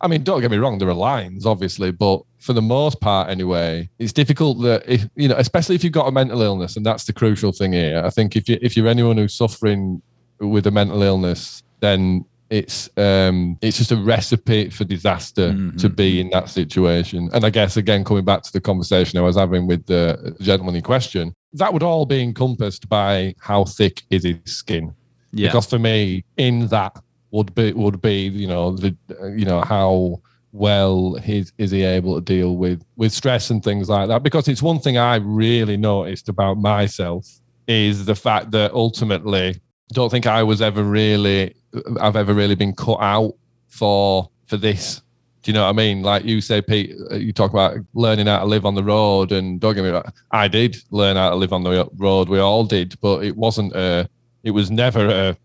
I 0.00 0.06
mean, 0.06 0.22
don't 0.22 0.40
get 0.40 0.52
me 0.52 0.58
wrong, 0.58 0.78
there 0.78 0.88
are 0.88 0.94
lines, 0.94 1.44
obviously, 1.44 1.90
but 1.90 2.22
for 2.38 2.52
the 2.52 2.62
most 2.62 3.00
part, 3.00 3.28
anyway, 3.30 3.88
it's 3.98 4.12
difficult 4.12 4.62
that 4.62 4.84
if 4.88 5.08
you 5.16 5.26
know, 5.26 5.34
especially 5.36 5.74
if 5.74 5.82
you've 5.82 5.92
got 5.92 6.06
a 6.06 6.12
mental 6.12 6.40
illness, 6.40 6.76
and 6.76 6.86
that's 6.86 7.04
the 7.04 7.12
crucial 7.12 7.50
thing 7.50 7.72
here. 7.72 8.00
I 8.04 8.10
think 8.10 8.36
if 8.36 8.48
you 8.48 8.58
if 8.62 8.76
you're 8.76 8.86
anyone 8.86 9.16
who's 9.16 9.34
suffering 9.34 10.00
with 10.38 10.68
a 10.68 10.70
mental 10.70 11.02
illness, 11.02 11.64
then 11.80 12.24
it's 12.50 12.88
um 12.96 13.58
it's 13.60 13.76
just 13.76 13.90
a 13.92 13.96
recipe 13.96 14.70
for 14.70 14.84
disaster 14.84 15.52
to 15.78 15.88
be 15.88 16.20
in 16.20 16.30
that 16.30 16.48
situation. 16.48 17.28
And 17.34 17.44
I 17.44 17.50
guess 17.50 17.76
again, 17.76 18.04
coming 18.04 18.24
back 18.24 18.42
to 18.44 18.52
the 18.52 18.60
conversation 18.60 19.18
I 19.18 19.22
was 19.22 19.36
having 19.36 19.66
with 19.66 19.84
the 19.86 20.36
gentleman 20.40 20.76
in 20.76 20.82
question, 20.82 21.34
that 21.54 21.72
would 21.72 21.82
all 21.82 22.06
be 22.06 22.22
encompassed 22.22 22.88
by 22.88 23.34
how 23.40 23.64
thick 23.64 24.02
is 24.10 24.24
his 24.24 24.38
skin. 24.44 24.94
Yeah. 25.32 25.48
Because 25.48 25.66
for 25.66 25.78
me, 25.78 26.24
in 26.36 26.68
that 26.68 26.96
would 27.30 27.54
be 27.54 27.72
would 27.72 28.00
be 28.00 28.28
you 28.28 28.46
know 28.46 28.72
the 28.72 28.96
you 29.36 29.44
know 29.44 29.60
how 29.60 30.20
well 30.52 31.14
his 31.16 31.52
is 31.58 31.70
he 31.70 31.82
able 31.82 32.14
to 32.14 32.20
deal 32.20 32.56
with 32.56 32.82
with 32.96 33.12
stress 33.12 33.50
and 33.50 33.62
things 33.62 33.88
like 33.88 34.08
that 34.08 34.22
because 34.22 34.48
it's 34.48 34.62
one 34.62 34.78
thing 34.78 34.96
i 34.96 35.16
really 35.16 35.76
noticed 35.76 36.28
about 36.28 36.56
myself 36.56 37.26
is 37.66 38.06
the 38.06 38.14
fact 38.14 38.50
that 38.50 38.72
ultimately 38.72 39.50
I 39.50 39.92
don't 39.92 40.10
think 40.10 40.26
i 40.26 40.42
was 40.42 40.62
ever 40.62 40.82
really 40.82 41.54
i've 42.00 42.16
ever 42.16 42.32
really 42.32 42.54
been 42.54 42.74
cut 42.74 42.98
out 43.00 43.34
for 43.68 44.30
for 44.46 44.56
this 44.56 45.02
do 45.48 45.52
you 45.52 45.54
know 45.54 45.64
what 45.64 45.70
i 45.70 45.72
mean 45.72 46.02
like 46.02 46.24
you 46.26 46.42
say 46.42 46.60
pete 46.60 46.94
uh, 47.10 47.14
you 47.16 47.32
talk 47.32 47.50
about 47.50 47.78
learning 47.94 48.26
how 48.26 48.38
to 48.38 48.44
live 48.44 48.66
on 48.66 48.74
the 48.74 48.84
road 48.84 49.32
and 49.32 49.60
don't 49.60 49.74
get 49.74 49.82
me 49.82 49.88
wrong 49.88 50.04
i 50.30 50.46
did 50.46 50.76
learn 50.90 51.16
how 51.16 51.30
to 51.30 51.36
live 51.36 51.54
on 51.54 51.62
the 51.62 51.88
road 51.96 52.28
we 52.28 52.38
all 52.38 52.64
did 52.64 53.00
but 53.00 53.24
it 53.24 53.34
wasn't 53.34 53.74
a 53.74 54.06
it 54.42 54.50
was 54.50 54.70
never 54.70 55.08
a, 55.08 55.36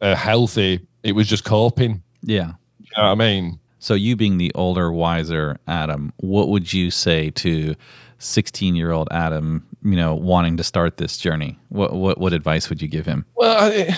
a 0.00 0.16
healthy 0.16 0.80
it 1.02 1.12
was 1.12 1.28
just 1.28 1.44
coping 1.44 2.02
yeah. 2.22 2.52
you 2.78 2.86
know 2.96 3.02
what 3.02 3.10
i 3.10 3.14
mean 3.14 3.60
So 3.82 3.94
you 3.94 4.14
being 4.14 4.38
the 4.38 4.52
older, 4.54 4.92
wiser 4.92 5.58
Adam, 5.66 6.12
what 6.18 6.48
would 6.48 6.72
you 6.72 6.90
say 6.90 7.30
to 7.30 7.74
16 8.18 8.76
year 8.76 8.92
old 8.92 9.08
Adam, 9.10 9.66
you 9.82 9.96
know, 9.96 10.14
wanting 10.14 10.58
to 10.58 10.64
start 10.64 10.98
this 10.98 11.16
journey? 11.16 11.58
What, 11.70 11.94
what, 11.94 12.18
what 12.18 12.34
advice 12.34 12.68
would 12.68 12.82
you 12.82 12.88
give 12.88 13.06
him? 13.06 13.24
Well, 13.34 13.56
I, 13.58 13.96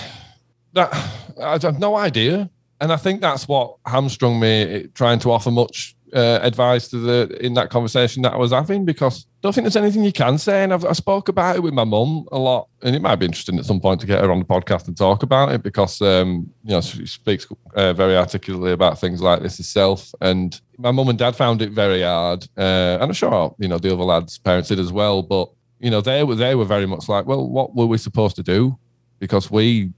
that 0.73 0.93
I 1.41 1.59
have 1.61 1.79
no 1.79 1.95
idea, 1.95 2.49
and 2.83 2.91
I 2.91 2.97
think 2.97 3.21
that's 3.21 3.47
what 3.47 3.77
hamstrung 3.85 4.41
me 4.41 4.89
trying 4.93 5.17
to 5.19 5.31
offer 5.31 5.49
much 5.49 5.95
uh, 6.13 6.39
advice 6.41 6.89
to 6.89 6.97
the 6.97 7.37
in 7.39 7.53
that 7.53 7.69
conversation 7.69 8.21
that 8.23 8.33
I 8.33 8.35
was 8.35 8.51
having 8.51 8.83
because 8.83 9.25
I 9.25 9.39
don't 9.41 9.53
think 9.53 9.63
there's 9.63 9.77
anything 9.77 10.03
you 10.03 10.11
can 10.11 10.37
say. 10.37 10.65
And 10.65 10.73
I've, 10.73 10.83
I 10.83 10.91
spoke 10.91 11.29
about 11.29 11.55
it 11.55 11.63
with 11.63 11.73
my 11.73 11.85
mum 11.85 12.27
a 12.33 12.37
lot, 12.37 12.67
and 12.81 12.93
it 12.93 13.01
might 13.01 13.15
be 13.15 13.25
interesting 13.25 13.57
at 13.57 13.63
some 13.63 13.79
point 13.79 14.01
to 14.01 14.05
get 14.05 14.21
her 14.21 14.29
on 14.29 14.39
the 14.39 14.45
podcast 14.45 14.89
and 14.89 14.97
talk 14.97 15.23
about 15.23 15.53
it 15.53 15.63
because 15.63 16.01
um, 16.01 16.51
you 16.65 16.71
know 16.71 16.81
she 16.81 17.05
speaks 17.05 17.47
uh, 17.73 17.93
very 17.93 18.17
articulately 18.17 18.73
about 18.73 18.99
things 18.99 19.21
like 19.21 19.41
this 19.41 19.57
herself. 19.57 20.13
And 20.19 20.59
my 20.77 20.91
mum 20.91 21.07
and 21.07 21.17
dad 21.17 21.37
found 21.37 21.61
it 21.61 21.71
very 21.71 22.01
hard, 22.01 22.43
uh, 22.57 22.99
and 22.99 23.03
I'm 23.03 23.13
sure 23.13 23.55
you 23.59 23.69
know 23.69 23.77
the 23.77 23.93
other 23.93 24.03
lads' 24.03 24.37
parents 24.39 24.67
did 24.67 24.79
as 24.79 24.91
well. 24.91 25.23
But 25.23 25.49
you 25.79 25.89
know 25.89 26.01
they 26.01 26.25
were 26.25 26.35
they 26.35 26.53
were 26.53 26.65
very 26.65 26.85
much 26.85 27.07
like, 27.07 27.27
well, 27.27 27.47
what 27.47 27.73
were 27.73 27.85
we 27.85 27.97
supposed 27.97 28.35
to 28.35 28.43
do? 28.43 28.77
Because 29.19 29.49
we 29.49 29.93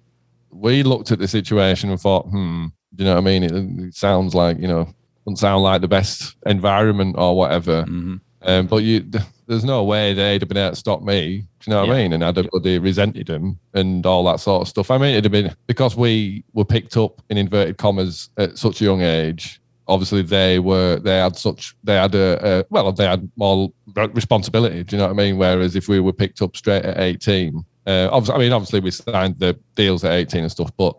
we 0.51 0.83
looked 0.83 1.11
at 1.11 1.19
the 1.19 1.27
situation 1.27 1.89
and 1.89 1.99
thought, 1.99 2.25
hmm, 2.27 2.67
do 2.95 3.03
you 3.03 3.09
know 3.09 3.15
what 3.15 3.21
I 3.21 3.25
mean? 3.25 3.43
It, 3.43 3.51
it 3.87 3.95
sounds 3.95 4.33
like, 4.33 4.57
you 4.59 4.67
know, 4.67 4.87
doesn't 5.25 5.37
sound 5.37 5.63
like 5.63 5.81
the 5.81 5.87
best 5.87 6.35
environment 6.45 7.15
or 7.17 7.35
whatever. 7.35 7.83
Mhm. 7.83 8.21
Um, 8.43 8.67
but 8.67 8.77
you, 8.83 9.03
there's 9.47 9.65
no 9.65 9.83
way 9.83 10.13
they'd 10.13 10.41
have 10.41 10.47
been 10.47 10.57
able 10.57 10.69
to 10.71 10.75
stop 10.75 11.01
me. 11.01 11.37
Do 11.39 11.45
you 11.65 11.71
know 11.71 11.79
what 11.81 11.87
Yeah. 11.89 11.93
I 11.95 11.97
mean? 11.97 12.13
And 12.13 12.23
I'd 12.23 12.37
have 12.37 12.49
bloody 12.51 12.77
resented 12.77 13.27
them 13.27 13.59
and 13.73 14.05
all 14.05 14.23
that 14.25 14.39
sort 14.39 14.61
of 14.61 14.67
stuff. 14.67 14.91
I 14.91 14.97
mean, 14.99 15.11
it'd 15.15 15.25
have 15.25 15.31
been 15.31 15.55
because 15.65 15.95
we 15.97 16.43
were 16.53 16.63
picked 16.65 16.95
up 16.95 17.21
in 17.29 17.37
inverted 17.37 17.77
commas 17.77 18.29
at 18.37 18.57
such 18.57 18.81
a 18.81 18.83
young 18.85 19.01
age. 19.01 19.59
Obviously, 19.87 20.21
they 20.21 20.59
were 20.59 20.99
they 20.99 21.17
had 21.17 21.35
such 21.37 21.75
they 21.83 21.95
had 21.95 22.13
a, 22.15 22.59
a 22.59 22.65
well 22.69 22.91
they 22.91 23.05
had 23.05 23.29
more 23.35 23.71
responsibility. 24.13 24.83
Do 24.83 24.95
you 24.95 24.99
know 24.99 25.07
what 25.07 25.13
I 25.19 25.23
mean? 25.23 25.37
Whereas 25.37 25.75
if 25.75 25.87
we 25.87 25.99
were 25.99 26.13
picked 26.13 26.41
up 26.41 26.55
straight 26.55 26.83
at 26.85 26.99
18, 26.99 27.63
uh, 27.85 28.09
obviously, 28.11 28.35
I 28.35 28.39
mean, 28.39 28.53
obviously 28.53 28.79
we 28.79 28.91
signed 28.91 29.39
the 29.39 29.57
deals 29.75 30.03
at 30.03 30.13
18 30.13 30.41
and 30.43 30.51
stuff, 30.51 30.71
but 30.77 30.95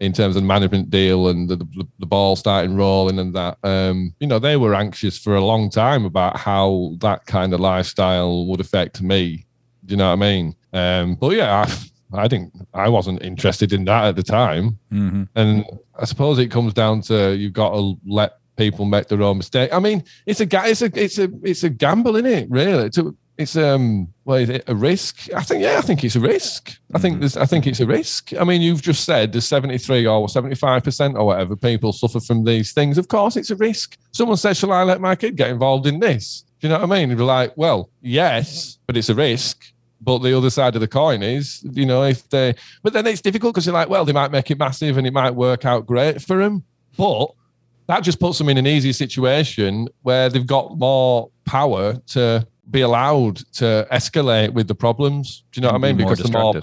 in 0.00 0.12
terms 0.12 0.36
of 0.36 0.42
the 0.42 0.46
management 0.46 0.90
deal 0.90 1.28
and 1.28 1.48
the, 1.48 1.56
the, 1.56 1.86
the 2.00 2.06
ball 2.06 2.36
starting 2.36 2.76
rolling 2.76 3.18
and 3.18 3.34
that, 3.34 3.58
um, 3.62 4.12
you 4.18 4.26
know, 4.26 4.38
they 4.38 4.56
were 4.56 4.74
anxious 4.74 5.18
for 5.18 5.36
a 5.36 5.44
long 5.44 5.70
time 5.70 6.04
about 6.04 6.36
how 6.36 6.94
that 6.98 7.24
kind 7.26 7.54
of 7.54 7.60
lifestyle 7.60 8.46
would 8.46 8.60
affect 8.60 9.00
me. 9.00 9.46
Do 9.86 9.92
you 9.92 9.96
know 9.96 10.08
what 10.08 10.12
I 10.12 10.16
mean? 10.16 10.56
Um, 10.72 11.14
but 11.14 11.36
yeah, 11.36 11.64
I, 12.12 12.24
I 12.24 12.28
think 12.28 12.52
I 12.74 12.88
wasn't 12.88 13.22
interested 13.22 13.72
in 13.72 13.84
that 13.84 14.06
at 14.06 14.16
the 14.16 14.22
time. 14.22 14.78
Mhm. 14.92 15.28
And 15.36 15.64
I 15.98 16.04
suppose 16.04 16.38
it 16.38 16.50
comes 16.50 16.74
down 16.74 17.00
to 17.02 17.36
you've 17.36 17.52
got 17.52 17.70
to 17.70 17.96
let 18.06 18.38
people 18.56 18.84
make 18.84 19.08
their 19.08 19.22
own 19.22 19.38
mistake. 19.38 19.72
I 19.72 19.78
mean, 19.78 20.04
it's 20.26 20.40
a 20.40 20.48
it's 20.68 20.82
a 20.82 20.90
it's 20.94 21.18
a 21.18 21.28
it's 21.42 21.64
a 21.64 21.70
gamble, 21.70 22.16
isn't 22.16 22.30
it? 22.30 22.50
Really, 22.50 22.86
a, 22.86 23.14
it's 23.36 23.56
um 23.56 24.08
well, 24.24 24.38
is 24.38 24.48
it 24.48 24.64
a 24.68 24.74
risk? 24.74 25.32
I 25.34 25.42
think 25.42 25.62
yeah, 25.62 25.78
I 25.78 25.80
think 25.80 26.04
it's 26.04 26.16
a 26.16 26.20
risk. 26.20 26.78
I 26.94 26.98
think 26.98 27.20
there's 27.20 27.36
I 27.36 27.46
think 27.46 27.66
it's 27.66 27.80
a 27.80 27.86
risk. 27.86 28.32
I 28.38 28.44
mean, 28.44 28.62
you've 28.62 28.82
just 28.82 29.04
said 29.04 29.32
there's 29.32 29.46
73 29.46 30.06
or 30.06 30.28
75 30.28 30.84
percent 30.84 31.16
or 31.16 31.26
whatever 31.26 31.56
people 31.56 31.92
suffer 31.92 32.20
from 32.20 32.44
these 32.44 32.72
things. 32.72 32.98
Of 32.98 33.08
course, 33.08 33.36
it's 33.36 33.50
a 33.50 33.56
risk. 33.56 33.98
Someone 34.12 34.36
says, 34.36 34.58
"Shall 34.58 34.72
I 34.72 34.82
let 34.84 35.00
my 35.00 35.16
kid 35.16 35.36
get 35.36 35.50
involved 35.50 35.86
in 35.86 36.00
this?" 36.00 36.44
Do 36.60 36.68
you 36.68 36.72
know 36.72 36.80
what 36.80 36.92
I 36.92 36.98
mean? 37.00 37.10
You'd 37.10 37.18
be 37.18 37.24
like, 37.24 37.52
"Well, 37.56 37.90
yes, 38.00 38.78
but 38.86 38.96
it's 38.96 39.08
a 39.08 39.14
risk." 39.14 39.64
But 40.00 40.18
the 40.18 40.36
other 40.36 40.50
side 40.50 40.74
of 40.74 40.82
the 40.82 40.88
coin 40.88 41.22
is, 41.22 41.64
you 41.72 41.86
know, 41.86 42.02
if 42.02 42.28
they, 42.28 42.54
but 42.82 42.92
then 42.92 43.06
it's 43.06 43.22
difficult 43.22 43.54
because 43.54 43.64
you're 43.64 43.72
like, 43.72 43.88
well, 43.88 44.04
they 44.04 44.12
might 44.12 44.30
make 44.30 44.50
it 44.50 44.58
massive 44.58 44.98
and 44.98 45.06
it 45.06 45.14
might 45.14 45.30
work 45.30 45.64
out 45.64 45.86
great 45.86 46.20
for 46.20 46.36
them. 46.36 46.62
But 46.98 47.28
that 47.86 48.02
just 48.02 48.20
puts 48.20 48.36
them 48.36 48.50
in 48.50 48.58
an 48.58 48.66
easy 48.66 48.92
situation 48.92 49.88
where 50.02 50.28
they've 50.28 50.46
got 50.46 50.76
more 50.76 51.30
power 51.46 51.94
to 52.08 52.46
be 52.70 52.80
allowed 52.80 53.36
to 53.54 53.86
escalate 53.92 54.52
with 54.52 54.68
the 54.68 54.74
problems. 54.74 55.44
Do 55.52 55.60
you 55.60 55.62
know 55.62 55.72
what 55.72 55.76
I 55.76 55.78
mean? 55.78 55.96
Be 55.96 56.04
Because 56.04 56.18
the 56.20 56.30
more, 56.30 56.54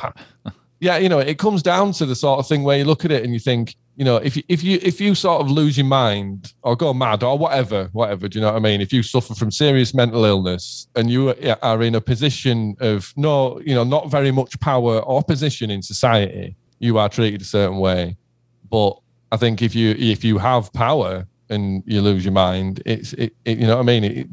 yeah, 0.79 0.97
you 0.97 1.09
know, 1.09 1.19
it 1.19 1.37
comes 1.37 1.61
down 1.61 1.91
to 1.93 2.05
the 2.05 2.15
sort 2.15 2.39
of 2.39 2.47
thing 2.47 2.63
where 2.63 2.77
you 2.77 2.85
look 2.85 3.05
at 3.05 3.11
it 3.11 3.23
and 3.23 3.33
you 3.33 3.39
think, 3.39 3.75
you 3.95 4.05
know, 4.05 4.17
if 4.17 4.35
you, 4.35 4.43
if 4.47 4.63
you 4.63 4.79
if 4.81 4.99
you 4.99 5.13
sort 5.13 5.41
of 5.41 5.51
lose 5.51 5.77
your 5.77 5.85
mind 5.85 6.53
or 6.63 6.75
go 6.75 6.93
mad 6.93 7.23
or 7.23 7.37
whatever, 7.37 7.89
whatever, 7.91 8.27
do 8.27 8.39
you 8.39 8.41
know 8.41 8.51
what 8.51 8.57
I 8.57 8.59
mean? 8.59 8.81
If 8.81 8.91
you 8.91 9.03
suffer 9.03 9.35
from 9.35 9.51
serious 9.51 9.93
mental 9.93 10.25
illness 10.25 10.87
and 10.95 11.09
you 11.09 11.35
are 11.61 11.83
in 11.83 11.93
a 11.93 12.01
position 12.01 12.75
of 12.79 13.13
no, 13.15 13.59
you 13.61 13.75
know, 13.75 13.83
not 13.83 14.09
very 14.09 14.31
much 14.31 14.59
power 14.59 14.99
or 14.99 15.21
position 15.21 15.69
in 15.69 15.83
society, 15.83 16.55
you 16.79 16.97
are 16.97 17.09
treated 17.09 17.41
a 17.41 17.45
certain 17.45 17.77
way. 17.77 18.17
But 18.69 18.97
I 19.31 19.37
think 19.37 19.61
if 19.61 19.75
you 19.75 19.91
if 19.91 20.23
you 20.23 20.39
have 20.39 20.73
power 20.73 21.27
and 21.49 21.83
you 21.85 22.01
lose 22.01 22.25
your 22.25 22.33
mind, 22.33 22.81
it's 22.85 23.13
it, 23.13 23.35
it 23.45 23.59
you 23.59 23.67
know 23.67 23.75
what 23.75 23.83
I 23.83 23.85
mean. 23.85 24.03
It, 24.03 24.27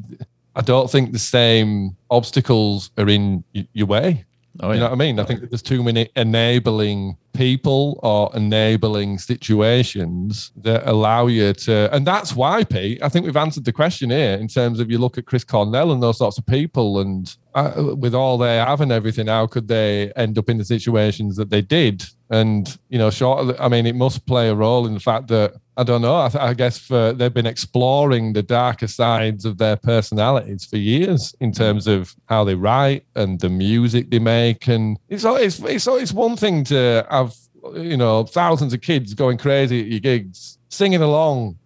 I 0.58 0.62
don't 0.62 0.90
think 0.90 1.12
the 1.12 1.18
same 1.20 1.96
obstacles 2.10 2.90
are 2.98 3.08
in 3.08 3.44
y- 3.54 3.68
your 3.72 3.86
way. 3.86 4.24
Oh, 4.60 4.72
You 4.72 4.80
know 4.80 4.86
what 4.86 4.92
I 4.92 4.96
mean? 4.96 5.20
I 5.20 5.24
think 5.24 5.40
that 5.40 5.50
there's 5.50 5.62
too 5.62 5.84
many 5.84 6.08
enabling 6.16 7.16
people 7.32 8.00
or 8.02 8.28
enabling 8.34 9.18
situations 9.18 10.50
that 10.56 10.82
allow 10.84 11.28
you 11.28 11.52
to, 11.52 11.94
and 11.94 12.04
that's 12.04 12.34
why, 12.34 12.64
Pete. 12.64 13.00
I 13.00 13.08
think 13.08 13.24
we've 13.24 13.36
answered 13.36 13.64
the 13.64 13.72
question 13.72 14.10
here 14.10 14.34
in 14.34 14.48
terms 14.48 14.80
of 14.80 14.90
you 14.90 14.98
look 14.98 15.16
at 15.16 15.26
Chris 15.26 15.44
Cornell 15.44 15.92
and 15.92 16.02
those 16.02 16.18
sorts 16.18 16.38
of 16.38 16.46
people, 16.46 16.98
and 16.98 17.36
uh, 17.54 17.94
with 17.96 18.14
all 18.16 18.36
they 18.36 18.56
have 18.56 18.80
and 18.80 18.90
everything, 18.90 19.28
how 19.28 19.46
could 19.46 19.68
they 19.68 20.12
end 20.16 20.38
up 20.38 20.50
in 20.50 20.58
the 20.58 20.64
situations 20.64 21.36
that 21.36 21.50
they 21.50 21.62
did? 21.62 22.04
And 22.30 22.78
you 22.88 22.98
know, 22.98 23.10
short. 23.10 23.56
I 23.58 23.68
mean, 23.68 23.86
it 23.86 23.94
must 23.94 24.26
play 24.26 24.48
a 24.48 24.54
role 24.54 24.86
in 24.86 24.94
the 24.94 25.00
fact 25.00 25.28
that 25.28 25.54
I 25.78 25.84
don't 25.84 26.02
know. 26.02 26.16
I, 26.20 26.28
th- 26.28 26.42
I 26.42 26.54
guess 26.54 26.76
for 26.76 27.12
they've 27.12 27.32
been 27.32 27.46
exploring 27.46 28.32
the 28.32 28.42
darker 28.42 28.88
sides 28.88 29.44
of 29.44 29.58
their 29.58 29.76
personalities 29.76 30.64
for 30.64 30.76
years 30.76 31.34
in 31.40 31.52
terms 31.52 31.86
of 31.86 32.14
how 32.26 32.44
they 32.44 32.54
write 32.54 33.04
and 33.14 33.40
the 33.40 33.48
music 33.48 34.10
they 34.10 34.18
make. 34.18 34.66
And 34.66 34.98
it's 35.08 35.24
always 35.24 35.62
it's 35.62 35.86
always 35.86 36.12
one 36.12 36.36
thing 36.36 36.64
to 36.64 37.06
have 37.10 37.34
you 37.74 37.96
know 37.96 38.24
thousands 38.24 38.74
of 38.74 38.80
kids 38.80 39.14
going 39.14 39.38
crazy 39.38 39.80
at 39.80 39.86
your 39.86 40.00
gigs, 40.00 40.58
singing 40.68 41.00
along, 41.00 41.56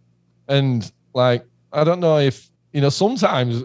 and 0.46 0.92
like 1.14 1.44
I 1.72 1.82
don't 1.82 2.00
know 2.00 2.18
if 2.18 2.50
you 2.72 2.80
know 2.80 2.90
sometimes. 2.90 3.64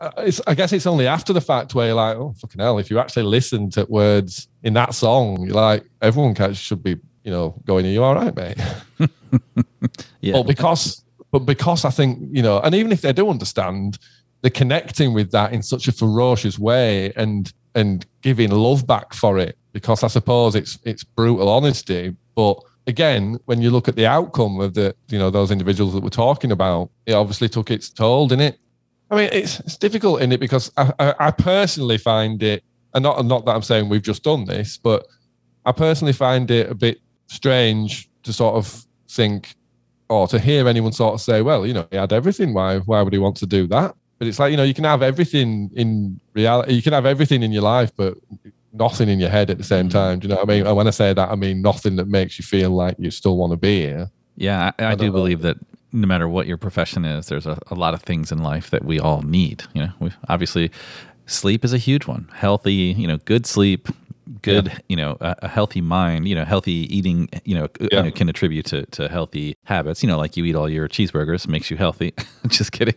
Uh, 0.00 0.10
It's, 0.18 0.40
I 0.46 0.54
guess 0.54 0.72
it's 0.72 0.86
only 0.86 1.06
after 1.06 1.32
the 1.32 1.40
fact 1.40 1.74
where 1.74 1.88
you're 1.88 1.94
like, 1.94 2.16
oh 2.16 2.34
fucking 2.40 2.60
hell! 2.60 2.78
If 2.78 2.90
you 2.90 2.98
actually 2.98 3.24
listen 3.24 3.70
to 3.70 3.84
words 3.88 4.48
in 4.62 4.74
that 4.74 4.94
song, 4.94 5.44
you're 5.44 5.54
like, 5.54 5.84
everyone 6.00 6.34
should 6.54 6.82
be, 6.82 6.96
you 7.24 7.30
know, 7.30 7.54
going, 7.64 7.86
"Are 7.86 7.90
you 7.90 8.02
all 8.02 8.14
right, 8.14 8.34
mate?" 8.34 8.58
Yeah. 10.20 10.34
But 10.34 10.46
because, 10.46 11.02
but 11.30 11.40
because 11.40 11.84
I 11.84 11.90
think 11.90 12.18
you 12.30 12.42
know, 12.42 12.60
and 12.60 12.74
even 12.74 12.92
if 12.92 13.00
they 13.00 13.12
do 13.12 13.28
understand, 13.30 13.98
they're 14.42 14.50
connecting 14.50 15.14
with 15.14 15.30
that 15.32 15.52
in 15.52 15.62
such 15.62 15.88
a 15.88 15.92
ferocious 15.92 16.58
way 16.58 17.12
and 17.16 17.52
and 17.74 18.04
giving 18.22 18.50
love 18.50 18.86
back 18.86 19.14
for 19.14 19.38
it. 19.38 19.56
Because 19.72 20.02
I 20.02 20.08
suppose 20.08 20.54
it's 20.54 20.78
it's 20.84 21.04
brutal 21.04 21.48
honesty, 21.48 22.14
but 22.34 22.60
again, 22.86 23.38
when 23.44 23.62
you 23.62 23.70
look 23.70 23.88
at 23.88 23.96
the 23.96 24.06
outcome 24.06 24.60
of 24.60 24.74
the 24.74 24.94
you 25.08 25.18
know 25.18 25.30
those 25.30 25.50
individuals 25.50 25.94
that 25.94 26.02
we're 26.02 26.10
talking 26.10 26.52
about, 26.52 26.90
it 27.06 27.14
obviously 27.14 27.48
took 27.48 27.70
its 27.70 27.88
toll, 27.88 28.28
didn't 28.28 28.54
it? 28.54 28.58
I 29.10 29.16
mean, 29.16 29.28
it's 29.32 29.60
it's 29.60 29.76
difficult 29.76 30.22
in 30.22 30.32
it 30.32 30.40
because 30.40 30.70
I, 30.76 30.92
I, 30.98 31.14
I 31.18 31.30
personally 31.30 31.98
find 31.98 32.42
it, 32.42 32.62
and 32.94 33.02
not 33.02 33.24
not 33.26 33.44
that 33.46 33.54
I'm 33.54 33.62
saying 33.62 33.88
we've 33.88 34.02
just 34.02 34.22
done 34.22 34.44
this, 34.44 34.76
but 34.78 35.06
I 35.66 35.72
personally 35.72 36.12
find 36.12 36.50
it 36.50 36.70
a 36.70 36.74
bit 36.74 36.98
strange 37.26 38.08
to 38.22 38.32
sort 38.32 38.54
of 38.56 38.84
think, 39.08 39.54
or 40.08 40.28
to 40.28 40.38
hear 40.38 40.68
anyone 40.68 40.92
sort 40.92 41.14
of 41.14 41.20
say, 41.20 41.42
well, 41.42 41.66
you 41.66 41.74
know, 41.74 41.86
he 41.90 41.96
had 41.96 42.12
everything. 42.12 42.54
Why, 42.54 42.78
why 42.78 43.02
would 43.02 43.12
he 43.12 43.18
want 43.18 43.36
to 43.38 43.46
do 43.46 43.66
that? 43.68 43.94
But 44.18 44.28
it's 44.28 44.38
like, 44.38 44.50
you 44.50 44.56
know, 44.56 44.62
you 44.64 44.74
can 44.74 44.84
have 44.84 45.02
everything 45.02 45.70
in 45.74 46.20
reality, 46.34 46.74
you 46.74 46.82
can 46.82 46.92
have 46.92 47.06
everything 47.06 47.42
in 47.42 47.52
your 47.52 47.62
life, 47.62 47.90
but 47.96 48.16
nothing 48.72 49.08
in 49.08 49.18
your 49.18 49.30
head 49.30 49.50
at 49.50 49.58
the 49.58 49.64
same 49.64 49.88
Mm. 49.88 49.92
time. 49.92 50.18
Do 50.18 50.28
you 50.28 50.34
know 50.34 50.40
what 50.40 50.50
I 50.50 50.54
mean? 50.54 50.66
And 50.66 50.76
when 50.76 50.86
I 50.86 50.90
say 50.90 51.12
that, 51.14 51.30
I 51.30 51.34
mean 51.34 51.62
nothing 51.62 51.96
that 51.96 52.06
makes 52.08 52.38
you 52.38 52.44
feel 52.44 52.70
like 52.70 52.96
you 52.98 53.10
still 53.10 53.36
want 53.36 53.52
to 53.52 53.56
be 53.56 53.80
here. 53.80 54.10
Yeah, 54.36 54.70
I, 54.78 54.84
I, 54.84 54.88
don't 54.90 54.98
do 54.98 55.06
know. 55.06 55.12
believe 55.12 55.42
that 55.42 55.56
no 55.92 56.06
matter 56.06 56.28
what 56.28 56.46
your 56.46 56.56
profession 56.56 57.04
is, 57.04 57.26
there's 57.26 57.46
a, 57.46 57.58
a 57.68 57.74
lot 57.74 57.94
of 57.94 58.02
things 58.02 58.30
in 58.30 58.38
life 58.42 58.70
that 58.70 58.84
we 58.84 58.98
all 59.00 59.22
need. 59.22 59.64
You 59.74 59.84
know, 59.84 59.92
we, 59.98 60.12
obviously, 60.28 60.70
sleep 61.26 61.64
is 61.64 61.72
a 61.72 61.78
huge 61.78 62.06
one. 62.06 62.28
Healthy, 62.34 62.72
you 62.72 63.06
know, 63.06 63.18
good 63.18 63.46
sleep, 63.46 63.88
good, 64.42 64.72
you 64.88 64.96
know, 64.96 65.16
a, 65.20 65.36
a 65.42 65.48
healthy 65.48 65.80
mind. 65.80 66.28
You 66.28 66.34
know, 66.34 66.44
healthy 66.44 66.86
eating. 66.96 67.28
You 67.44 67.54
know, 67.56 67.68
Yeah. 67.80 67.88
you 67.98 68.02
know, 68.04 68.10
can 68.10 68.28
attribute 68.28 68.66
to 68.66 68.86
to 68.86 69.08
healthy 69.08 69.56
habits. 69.64 70.02
You 70.02 70.08
know, 70.08 70.18
like 70.18 70.36
you 70.36 70.44
eat 70.44 70.54
all 70.54 70.68
your 70.68 70.88
cheeseburgers 70.88 71.46
makes 71.48 71.70
you 71.70 71.76
healthy. 71.76 72.12
Just 72.48 72.72
kidding. 72.72 72.94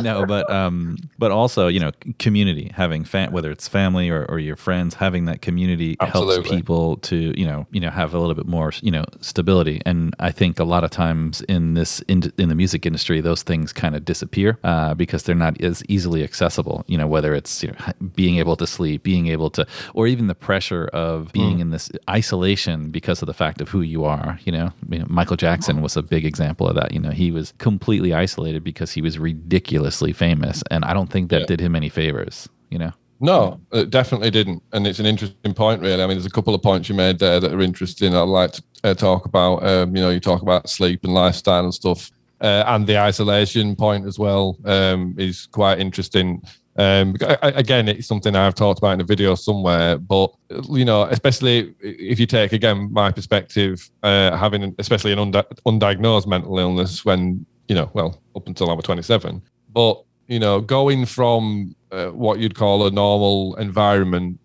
no, 0.00 0.26
but 0.26 0.50
um, 0.50 0.96
but 1.18 1.30
also 1.30 1.68
you 1.68 1.80
know, 1.80 1.92
community 2.18 2.70
having 2.74 3.04
fam- 3.04 3.32
whether 3.32 3.50
it's 3.50 3.68
family 3.68 4.08
or, 4.10 4.24
or 4.28 4.38
your 4.38 4.56
friends 4.56 4.94
having 4.94 5.24
that 5.26 5.42
community 5.42 5.96
helps 6.00 6.48
people 6.48 6.96
to 6.98 7.38
you 7.38 7.46
know 7.46 7.66
you 7.70 7.80
know 7.80 7.90
have 7.90 8.14
a 8.14 8.18
little 8.18 8.34
bit 8.34 8.46
more 8.46 8.72
you 8.82 8.90
know 8.90 9.04
stability 9.20 9.80
and 9.86 10.14
i 10.18 10.30
think 10.30 10.58
a 10.58 10.64
lot 10.64 10.84
of 10.84 10.90
times 10.90 11.40
in 11.42 11.74
this 11.74 12.00
in, 12.08 12.32
in 12.38 12.48
the 12.48 12.54
music 12.54 12.86
industry 12.86 13.20
those 13.20 13.42
things 13.42 13.72
kind 13.72 13.94
of 13.96 14.04
disappear 14.04 14.58
uh, 14.64 14.94
because 14.94 15.22
they're 15.24 15.34
not 15.34 15.60
as 15.60 15.82
easily 15.88 16.22
accessible 16.24 16.84
you 16.86 16.96
know 16.98 17.06
whether 17.06 17.34
it's 17.34 17.62
you 17.62 17.70
know 17.70 17.76
being 18.14 18.36
able 18.38 18.56
to 18.56 18.66
sleep 18.66 19.02
being 19.02 19.26
able 19.28 19.50
to 19.50 19.66
or 19.94 20.06
even 20.06 20.26
the 20.26 20.34
pressure 20.34 20.63
of 20.72 21.32
being 21.32 21.58
in 21.60 21.70
this 21.70 21.90
isolation 22.08 22.90
because 22.90 23.22
of 23.22 23.26
the 23.26 23.34
fact 23.34 23.60
of 23.60 23.68
who 23.68 23.80
you 23.82 24.04
are 24.04 24.38
you 24.44 24.52
know, 24.52 24.66
I 24.66 24.86
mean, 24.88 25.04
michael 25.08 25.36
jackson 25.36 25.82
was 25.82 25.96
a 25.96 26.02
big 26.02 26.24
example 26.24 26.68
of 26.68 26.74
that 26.76 26.92
you 26.92 27.00
know 27.00 27.10
he 27.10 27.30
was 27.30 27.52
completely 27.58 28.12
isolated 28.14 28.62
because 28.64 28.92
he 28.92 29.02
was 29.02 29.18
ridiculously 29.18 30.12
famous 30.12 30.62
and 30.70 30.84
i 30.84 30.92
don't 30.94 31.10
think 31.10 31.30
that 31.30 31.40
Yeah. 31.40 31.46
did 31.46 31.60
him 31.60 31.74
any 31.76 31.88
favors 31.88 32.48
you 32.70 32.78
know 32.78 32.92
No, 33.20 33.60
it 33.72 33.90
definitely 33.90 34.30
didn't. 34.30 34.60
And 34.72 34.86
it's 34.86 34.98
an 34.98 35.06
interesting 35.06 35.54
point, 35.54 35.80
really. 35.80 36.02
I 36.02 36.06
mean, 36.06 36.16
there's 36.16 36.26
a 36.34 36.36
couple 36.38 36.54
of 36.54 36.60
points 36.62 36.88
you 36.88 36.96
made 36.96 37.18
there 37.20 37.38
that 37.40 37.52
are 37.54 37.62
interesting. 37.62 38.10
I'd 38.14 38.22
like 38.40 38.52
to 38.56 38.62
uh, 38.82 38.94
talk 38.94 39.24
about. 39.24 39.56
Um, 39.70 39.94
you 39.96 40.02
know, 40.02 40.10
you 40.10 40.20
talk 40.20 40.42
about 40.42 40.68
sleep 40.68 41.00
and 41.04 41.14
lifestyle 41.14 41.64
and 41.64 41.72
stuff, 41.72 42.10
uh, 42.40 42.64
and 42.66 42.86
the 42.86 42.98
isolation 42.98 43.76
point 43.76 44.04
as 44.10 44.18
well 44.18 44.58
um, 44.64 45.14
is 45.16 45.46
quite 45.46 45.78
interesting. 45.78 46.42
Um, 46.76 47.14
again, 47.42 47.88
it's 47.88 48.06
something 48.06 48.34
I've 48.34 48.54
talked 48.54 48.78
about 48.78 48.94
in 48.94 49.00
a 49.00 49.04
video 49.04 49.34
somewhere, 49.36 49.96
but 49.96 50.32
you 50.68 50.84
know, 50.84 51.04
especially 51.04 51.74
if 51.80 52.18
you 52.18 52.26
take 52.26 52.52
again 52.52 52.92
my 52.92 53.12
perspective, 53.12 53.88
uh, 54.02 54.36
having 54.36 54.74
especially 54.78 55.12
an 55.12 55.20
undi- 55.20 55.42
undiagnosed 55.66 56.26
mental 56.26 56.58
illness 56.58 57.04
when 57.04 57.46
you 57.68 57.74
know, 57.74 57.90
well, 57.94 58.20
up 58.36 58.46
until 58.46 58.70
I 58.70 58.74
was 58.74 58.84
27, 58.84 59.40
but 59.72 60.02
you 60.26 60.38
know, 60.38 60.60
going 60.60 61.06
from 61.06 61.74
uh, 61.92 62.08
what 62.08 62.38
you'd 62.38 62.54
call 62.54 62.86
a 62.86 62.90
normal 62.90 63.54
environment, 63.56 64.38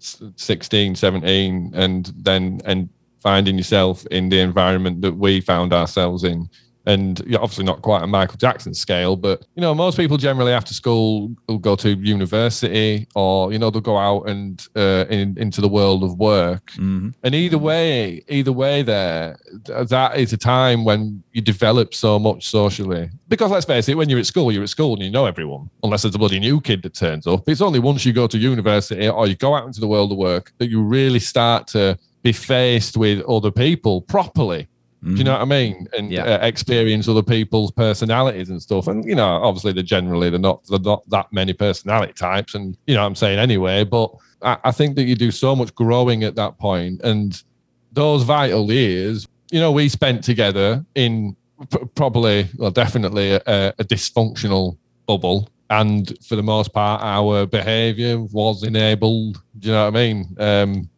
s- 0.00 0.22
16, 0.36 0.94
17, 0.94 1.72
and 1.74 2.12
then 2.16 2.60
and 2.64 2.88
finding 3.20 3.56
yourself 3.56 4.06
in 4.06 4.28
the 4.28 4.38
environment 4.38 5.00
that 5.02 5.16
we 5.16 5.40
found 5.40 5.72
ourselves 5.72 6.24
in. 6.24 6.48
And 6.86 7.22
yeah, 7.26 7.38
obviously 7.38 7.64
not 7.64 7.82
quite 7.82 8.02
a 8.02 8.06
Michael 8.06 8.36
Jackson 8.36 8.74
scale, 8.74 9.16
but 9.16 9.44
you 9.54 9.60
know, 9.62 9.74
most 9.74 9.96
people 9.96 10.16
generally 10.16 10.52
after 10.52 10.74
school 10.74 11.34
will 11.48 11.58
go 11.58 11.76
to 11.76 11.90
university 11.96 13.06
or 13.14 13.52
you 13.52 13.58
know 13.58 13.70
they'll 13.70 13.80
go 13.80 13.96
out 13.96 14.28
and 14.28 14.66
uh, 14.76 15.06
in, 15.08 15.36
into 15.38 15.60
the 15.60 15.68
world 15.68 16.02
of 16.04 16.18
work. 16.18 16.72
hmm 16.72 17.10
And 17.22 17.34
either 17.34 17.58
way, 17.58 18.22
either 18.28 18.52
way, 18.52 18.82
there, 18.82 19.38
that 19.66 20.16
is 20.16 20.32
a 20.32 20.36
time 20.36 20.84
when 20.84 21.22
you 21.32 21.40
develop 21.40 21.94
so 21.94 22.18
much 22.18 22.48
socially. 22.48 23.10
Because 23.28 23.50
let's 23.50 23.66
face 23.66 23.88
it, 23.88 23.96
when 23.96 24.08
you're 24.08 24.18
at 24.18 24.26
school, 24.26 24.52
you're 24.52 24.62
at 24.62 24.68
school 24.68 24.94
and 24.94 25.02
you 25.02 25.10
know 25.10 25.26
everyone, 25.26 25.70
unless 25.82 26.02
there's 26.02 26.14
a 26.14 26.18
bloody 26.18 26.38
new 26.38 26.60
kid 26.60 26.82
that 26.82 26.94
turns 26.94 27.26
up. 27.26 27.48
It's 27.48 27.60
only 27.60 27.78
once 27.78 28.04
you 28.04 28.12
go 28.12 28.26
to 28.26 28.38
university 28.38 29.08
or 29.08 29.26
you 29.26 29.36
go 29.36 29.54
out 29.54 29.66
into 29.66 29.80
the 29.80 29.88
world 29.88 30.12
of 30.12 30.18
work 30.18 30.52
that 30.58 30.68
you 30.68 30.82
really 30.82 31.18
start 31.18 31.66
to 31.68 31.98
be 32.22 32.32
faced 32.32 32.96
with 32.96 33.22
other 33.28 33.50
people 33.50 34.00
properly. 34.00 34.66
Do 35.04 35.10
you 35.18 35.24
know 35.24 35.32
what 35.32 35.42
I 35.42 35.44
mean? 35.44 35.86
And 35.96 36.10
Yeah. 36.10 36.24
uh, 36.24 36.46
experience 36.46 37.08
other 37.08 37.22
people's 37.22 37.70
personalities 37.70 38.48
and 38.50 38.60
stuff. 38.62 38.86
And 38.88 39.04
you 39.04 39.14
know, 39.14 39.26
obviously, 39.42 39.72
they're 39.72 39.82
generally 39.82 40.30
they're 40.30 40.38
not 40.38 40.64
they're 40.66 40.78
not 40.78 41.08
that 41.10 41.26
many 41.32 41.52
personality 41.52 42.12
types. 42.14 42.54
And 42.54 42.76
you 42.86 42.94
know, 42.94 43.02
what 43.02 43.08
I'm 43.08 43.14
saying 43.14 43.38
anyway. 43.38 43.84
But 43.84 44.10
I, 44.42 44.56
I 44.64 44.70
think 44.72 44.96
that 44.96 45.04
you 45.04 45.14
do 45.14 45.30
so 45.30 45.54
much 45.54 45.74
growing 45.74 46.24
at 46.24 46.34
that 46.36 46.58
point, 46.58 47.00
and 47.02 47.42
those 47.92 48.22
vital 48.22 48.70
years. 48.72 49.28
You 49.50 49.60
know, 49.60 49.70
we 49.72 49.88
spent 49.88 50.24
together 50.24 50.84
in 50.94 51.36
p- 51.70 51.78
probably, 51.94 52.48
well, 52.56 52.70
definitely 52.70 53.32
a, 53.32 53.40
a 53.78 53.84
dysfunctional 53.84 54.76
bubble. 55.06 55.48
And 55.70 56.12
for 56.26 56.34
the 56.36 56.42
most 56.42 56.72
part, 56.72 57.02
our 57.02 57.46
behavior 57.46 58.18
was 58.20 58.62
enabled. 58.64 59.40
Do 59.58 59.68
you 59.68 59.74
know 59.74 59.84
what 59.84 59.96
I 59.96 60.02
mean? 60.02 60.36
Um, 60.38 60.90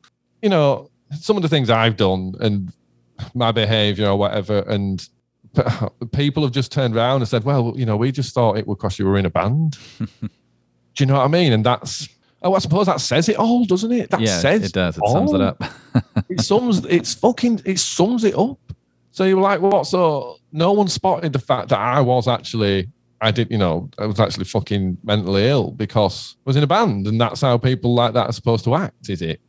you 0.42 0.48
know, 0.48 0.90
some 1.12 1.36
of 1.36 1.42
the 1.42 1.48
things 1.48 1.70
I've 1.70 1.96
done 1.96 2.34
and 2.40 2.72
my 3.34 3.52
behavior 3.52 4.08
or 4.08 4.16
whatever, 4.16 4.60
and 4.68 5.06
people 6.12 6.42
have 6.42 6.52
just 6.52 6.72
turned 6.72 6.96
around 6.96 7.22
and 7.22 7.28
said, 7.28 7.44
"Well, 7.44 7.74
you 7.76 7.86
know, 7.86 7.96
we 7.96 8.12
just 8.12 8.34
thought 8.34 8.58
it 8.58 8.66
would 8.66 8.78
because 8.78 8.98
you 8.98 9.06
were 9.06 9.18
in 9.18 9.26
a 9.26 9.30
band." 9.30 9.78
Do 10.96 11.04
you 11.04 11.06
know 11.06 11.14
what 11.14 11.24
I 11.24 11.28
mean? 11.28 11.52
And 11.52 11.64
that's 11.64 12.08
oh, 12.42 12.54
I 12.54 12.58
suppose 12.58 12.86
that 12.86 13.00
says 13.00 13.28
it 13.28 13.36
all, 13.36 13.64
doesn't 13.64 13.92
it? 13.92 14.10
That 14.10 14.20
yeah 14.20 14.38
says 14.38 14.64
it 14.64 14.72
does 14.72 14.96
it 14.96 15.02
sums 15.08 15.32
it 15.32 15.40
up 15.40 15.62
It 16.28 16.40
sums. 16.40 16.84
It's 16.86 17.14
fucking. 17.14 17.62
It 17.64 17.78
sums 17.78 18.24
it 18.24 18.36
up. 18.36 18.58
So 19.10 19.24
you 19.24 19.36
were 19.36 19.42
like, 19.42 19.60
what? 19.60 19.86
So 19.86 20.36
no 20.52 20.72
one 20.72 20.88
spotted 20.88 21.32
the 21.32 21.38
fact 21.38 21.68
that 21.70 21.78
I 21.78 22.00
was 22.00 22.28
actually. 22.28 22.88
I 23.18 23.30
did, 23.30 23.50
you 23.50 23.56
know, 23.56 23.88
I 23.98 24.04
was 24.04 24.20
actually 24.20 24.44
fucking 24.44 24.98
mentally 25.02 25.46
ill 25.46 25.70
because 25.70 26.36
I 26.46 26.50
was 26.50 26.56
in 26.56 26.62
a 26.62 26.66
band, 26.66 27.06
and 27.06 27.18
that's 27.18 27.40
how 27.40 27.56
people 27.56 27.94
like 27.94 28.12
that 28.12 28.28
are 28.28 28.32
supposed 28.32 28.64
to 28.64 28.74
act. 28.74 29.08
Is 29.08 29.22
it? 29.22 29.40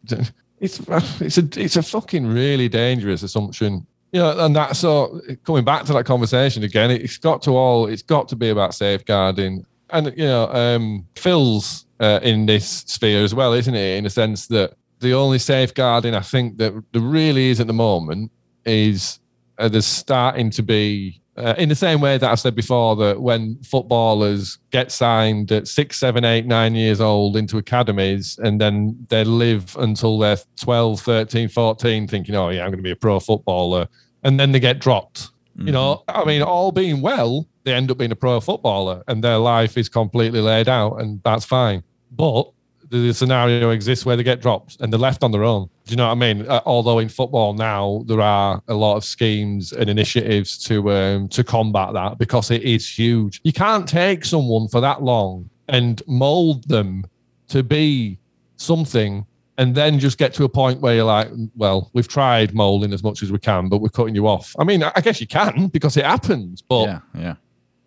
It's 0.60 0.80
it's 1.20 1.38
a 1.38 1.48
it's 1.56 1.76
a 1.76 1.84
fucking 1.84 2.26
really 2.26 2.70
dangerous 2.70 3.24
assumption. 3.24 3.86
You 4.12 4.22
know, 4.22 4.46
and 4.46 4.56
that's 4.56 4.80
so 4.80 5.22
coming 5.46 5.66
back 5.66 5.84
to 5.86 5.94
that 5.94 6.06
conversation 6.06 6.64
again. 6.64 6.92
It's 6.92 7.18
got 7.18 7.42
to 7.44 7.52
all. 7.52 7.88
It's 7.88 8.02
got 8.02 8.28
to 8.30 8.36
be 8.36 8.50
about 8.50 8.74
safeguarding, 8.74 9.66
and 9.90 10.14
you 10.18 10.26
know, 10.26 10.48
um, 10.52 11.06
Phil's 11.16 11.86
uh, 12.00 12.20
in 12.24 12.46
this 12.46 12.68
sphere 12.88 13.24
as 13.24 13.36
well, 13.36 13.54
isn't 13.54 13.76
it? 13.76 13.98
In 13.98 14.06
the 14.06 14.10
sense 14.10 14.48
that 14.48 14.74
the 15.00 15.14
only 15.14 15.40
safeguarding 15.40 16.16
I 16.16 16.22
think 16.22 16.58
that 16.58 16.74
there 16.92 17.02
really 17.02 17.50
is 17.50 17.60
at 17.60 17.68
the 17.68 17.74
moment 17.74 18.32
is 18.66 19.20
uh, 19.58 19.68
there's 19.68 19.86
starting 19.86 20.50
to 20.52 20.64
be 20.64 21.22
uh, 21.38 21.54
in 21.58 21.70
the 21.70 21.76
same 21.76 22.02
way 22.02 22.18
that 22.18 22.30
I've 22.30 22.40
said 22.40 22.56
before 22.56 22.96
that 22.98 23.22
when 23.22 23.62
footballers 23.64 24.58
get 24.72 24.92
signed 24.92 25.52
at 25.52 25.68
six, 25.68 25.98
seven, 25.98 26.26
eight, 26.26 26.46
nine 26.46 26.74
years 26.74 27.00
old 27.00 27.38
into 27.38 27.58
academies 27.58 28.40
and 28.40 28.60
then 28.60 29.06
they 29.10 29.24
live 29.24 29.76
until 29.80 30.18
they're 30.18 30.38
12, 30.60 31.00
13, 31.00 31.48
14 31.48 32.08
thinking, 32.08 32.36
oh, 32.36 32.50
yeah, 32.50 32.64
I'm 32.64 32.70
going 32.70 32.78
to 32.78 32.84
be 32.84 32.92
a 32.92 32.96
pro 32.96 33.20
footballer. 33.20 33.88
And 34.24 34.40
then 34.40 34.52
they 34.52 34.60
get 34.60 34.80
dropped. 34.80 35.30
You 35.60 35.72
know, 35.72 36.04
I 36.08 36.24
mean, 36.24 36.44
all 36.44 36.72
being 36.72 37.02
well, 37.02 37.48
they 37.64 37.74
end 37.74 37.90
up 37.90 37.98
being 37.98 38.12
a 38.12 38.16
pro 38.16 38.40
footballer 38.40 39.04
and 39.08 39.24
their 39.24 39.38
life 39.38 39.76
is 39.76 39.90
completely 39.90 40.40
laid 40.40 40.70
out 40.70 41.02
and 41.02 41.20
that's 41.24 41.46
fine. 41.46 41.84
But 42.12 42.52
the 42.90 43.14
scenario 43.14 43.70
exists 43.72 44.06
where 44.06 44.16
they 44.16 44.24
get 44.24 44.42
dropped 44.42 44.80
and 44.80 44.92
they're 44.92 45.00
left 45.00 45.24
on 45.24 45.32
their 45.32 45.44
own. 45.44 45.70
Do 45.86 45.92
you 45.92 45.98
know 45.98 46.08
what 46.08 46.12
I 46.12 46.16
mean? 46.16 46.48
Uh, 46.48 46.62
although 46.66 47.00
in 47.00 47.10
football 47.10 47.54
now 47.54 48.04
there 48.06 48.22
are 48.22 48.62
a 48.68 48.74
lot 48.74 48.98
of 48.98 49.04
schemes 49.04 49.74
and 49.74 49.90
initiatives 49.90 50.58
to 50.66 50.92
um, 50.92 51.28
to 51.30 51.44
combat 51.44 51.94
that 51.94 52.18
because 52.18 52.52
it 52.52 52.64
is 52.64 52.88
huge. 52.88 53.42
You 53.44 53.54
can't 53.54 53.88
take 53.88 54.26
someone 54.26 54.68
for 54.68 54.82
that 54.82 55.02
long 55.02 55.50
and 55.68 56.02
mold 56.08 56.68
them 56.68 57.06
to 57.50 57.64
be 57.64 58.20
something 58.56 59.26
and 59.58 59.74
then 59.74 60.00
just 60.00 60.18
get 60.18 60.34
to 60.36 60.44
a 60.44 60.50
point 60.50 60.82
where 60.82 60.96
you're 60.96 61.04
like, 61.04 61.30
well, 61.56 61.90
we've 61.94 62.08
tried 62.08 62.54
molding 62.54 62.94
as 62.94 63.04
much 63.04 63.24
as 63.24 63.32
we 63.32 63.40
can, 63.40 63.70
but 63.70 63.80
we're 63.80 63.90
cutting 63.90 64.14
you 64.14 64.28
off. 64.28 64.56
I 64.60 64.64
mean, 64.64 64.84
I 64.84 65.02
guess 65.02 65.20
you 65.20 65.28
can 65.28 65.68
because 65.68 65.98
it 65.98 66.06
happens, 66.06 66.62
but 66.62 66.86
yeah 66.86 67.00
yeah 67.16 67.36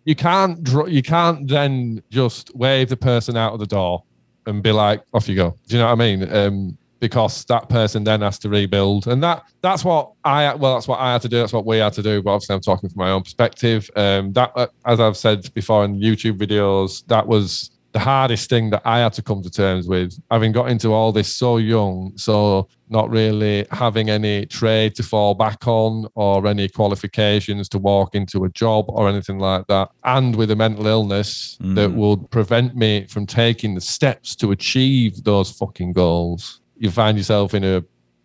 you 0.05 0.15
can't 0.15 0.67
you 0.87 1.03
can't 1.03 1.47
then 1.47 2.01
just 2.09 2.53
wave 2.55 2.89
the 2.89 2.97
person 2.97 3.37
out 3.37 3.53
of 3.53 3.59
the 3.59 3.67
door 3.67 4.03
and 4.45 4.63
be 4.63 4.71
like 4.71 5.03
off 5.13 5.27
you 5.27 5.35
go. 5.35 5.55
Do 5.67 5.75
you 5.75 5.81
know 5.81 5.87
what 5.87 5.93
i 5.93 5.95
mean? 5.95 6.33
Um 6.33 6.77
because 6.99 7.45
that 7.45 7.67
person 7.67 8.03
then 8.03 8.21
has 8.21 8.37
to 8.37 8.49
rebuild. 8.49 9.07
And 9.07 9.23
that 9.23 9.43
that's 9.61 9.83
what 9.83 10.11
i 10.23 10.53
well 10.53 10.75
that's 10.75 10.87
what 10.87 10.99
i 10.99 11.11
had 11.13 11.21
to 11.23 11.29
do. 11.29 11.37
That's 11.37 11.53
what 11.53 11.65
we 11.65 11.77
had 11.77 11.93
to 11.93 12.03
do. 12.03 12.21
But 12.21 12.31
obviously 12.31 12.55
i'm 12.55 12.61
talking 12.61 12.89
from 12.89 12.99
my 12.99 13.11
own 13.11 13.23
perspective. 13.23 13.89
Um 13.95 14.33
that 14.33 14.51
uh, 14.55 14.67
as 14.85 14.99
i've 14.99 15.17
said 15.17 15.53
before 15.53 15.85
in 15.85 15.99
youtube 15.99 16.37
videos 16.37 17.05
that 17.07 17.25
was 17.27 17.71
the 17.93 17.99
hardest 17.99 18.49
thing 18.49 18.69
that 18.69 18.81
I 18.85 18.99
had 18.99 19.13
to 19.13 19.21
come 19.21 19.41
to 19.43 19.49
terms 19.49 19.87
with, 19.87 20.17
having 20.29 20.51
got 20.51 20.69
into 20.69 20.93
all 20.93 21.11
this 21.11 21.33
so 21.33 21.57
young, 21.57 22.13
so 22.15 22.67
not 22.89 23.09
really 23.09 23.65
having 23.71 24.09
any 24.09 24.45
trade 24.45 24.95
to 24.95 25.03
fall 25.03 25.33
back 25.33 25.67
on 25.67 26.07
or 26.15 26.47
any 26.47 26.69
qualifications 26.69 27.67
to 27.69 27.79
walk 27.79 28.15
into 28.15 28.45
a 28.45 28.49
job 28.49 28.85
or 28.87 29.09
anything 29.09 29.39
like 29.39 29.67
that, 29.67 29.89
and 30.05 30.35
with 30.35 30.51
a 30.51 30.55
mental 30.55 30.87
illness 30.87 31.57
that 31.59 31.89
mm. 31.89 31.95
would 31.95 32.29
prevent 32.31 32.75
me 32.75 33.05
from 33.07 33.25
taking 33.25 33.75
the 33.75 33.81
steps 33.81 34.35
to 34.37 34.51
achieve 34.51 35.23
those 35.23 35.51
fucking 35.51 35.93
goals, 35.93 36.61
you 36.77 36.89
find 36.89 37.17
yourself 37.17 37.53
in 37.53 37.63
a, 37.63 37.83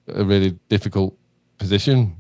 a 0.09 0.25
really 0.25 0.59
difficult 0.69 1.17
position. 1.59 2.17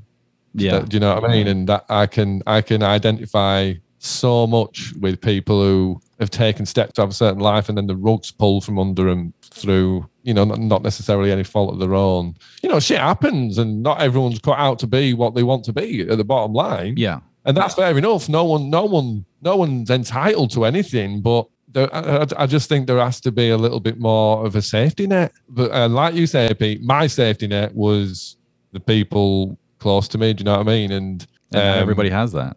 Yeah. 0.55 0.81
Do 0.81 0.95
you 0.95 1.01
know 1.01 1.15
what 1.15 1.25
I 1.25 1.33
mean? 1.33 1.47
And 1.49 1.69
that 1.69 1.85
I 1.89 2.07
can 2.07 2.43
I 2.47 2.63
can 2.63 2.83
identify 2.83 3.75
so 3.99 4.47
much 4.47 4.93
with 5.01 5.21
people 5.21 5.61
who 5.63 6.01
have 6.19 6.31
taken 6.31 6.65
steps 6.65 6.93
to 6.93 7.03
have 7.03 7.11
a 7.11 7.15
certain 7.15 7.41
life 7.41 7.69
and 7.69 7.77
then 7.77 7.87
the 7.87 7.97
rug's 7.97 8.31
pulled 8.31 8.65
from 8.65 8.79
under 8.79 9.05
them 9.05 9.33
through, 9.43 10.09
you 10.23 10.33
know, 10.33 10.45
not, 10.45 10.59
not 10.59 10.83
necessarily 10.83 11.31
any 11.31 11.45
fault 11.45 11.73
of 11.73 11.79
their 11.79 11.95
own. 11.95 12.35
You 12.63 12.69
know, 12.69 12.81
shit 12.81 12.99
happens 12.99 13.59
and 13.59 13.83
not 13.83 14.01
everyone's 14.01 14.39
cut 14.39 14.59
out 14.59 14.79
to 14.81 14.87
be 14.87 15.15
what 15.15 15.35
they 15.35 15.43
want 15.43 15.65
to 15.65 15.73
be 15.73 16.03
at 16.09 16.17
the 16.17 16.25
bottom 16.25 16.53
line. 16.53 16.95
Yeah. 16.97 17.21
And 17.45 17.57
that's 17.57 17.75
fair 17.75 17.97
enough. 17.97 18.29
No 18.29 18.45
one, 18.45 18.71
no 18.71 18.85
one, 18.85 19.25
no 19.43 19.57
one's 19.57 19.91
entitled 19.91 20.51
to 20.53 20.65
anything, 20.65 21.21
but 21.21 21.47
there, 21.69 21.95
I, 21.95 22.27
I 22.37 22.47
just 22.47 22.69
think 22.69 22.87
there 22.87 22.99
has 22.99 23.21
to 23.21 23.33
be 23.33 23.51
a 23.51 23.57
little 23.57 23.81
bit 23.81 23.99
more 23.99 24.45
of 24.47 24.57
a 24.57 24.63
safety 24.63 25.07
net. 25.07 25.33
But 25.49 25.71
uh, 25.73 25.89
like 25.89 26.15
you 26.15 26.27
say, 26.27 26.53
Pete, 26.55 26.83
my 26.83 27.07
safety 27.07 27.47
net 27.47 27.75
was 27.75 28.37
the 28.73 28.81
people 28.81 29.59
close 29.79 30.09
to 30.09 30.19
me. 30.19 30.33
Do 30.33 30.41
you 30.41 30.45
know 30.47 30.53
what 30.53 30.61
I 30.67 30.71
mean? 30.71 30.93
And 30.93 31.27
And 31.53 31.61
um, 31.61 31.79
everybody 31.79 32.11
has 32.11 32.33
that. 32.33 32.57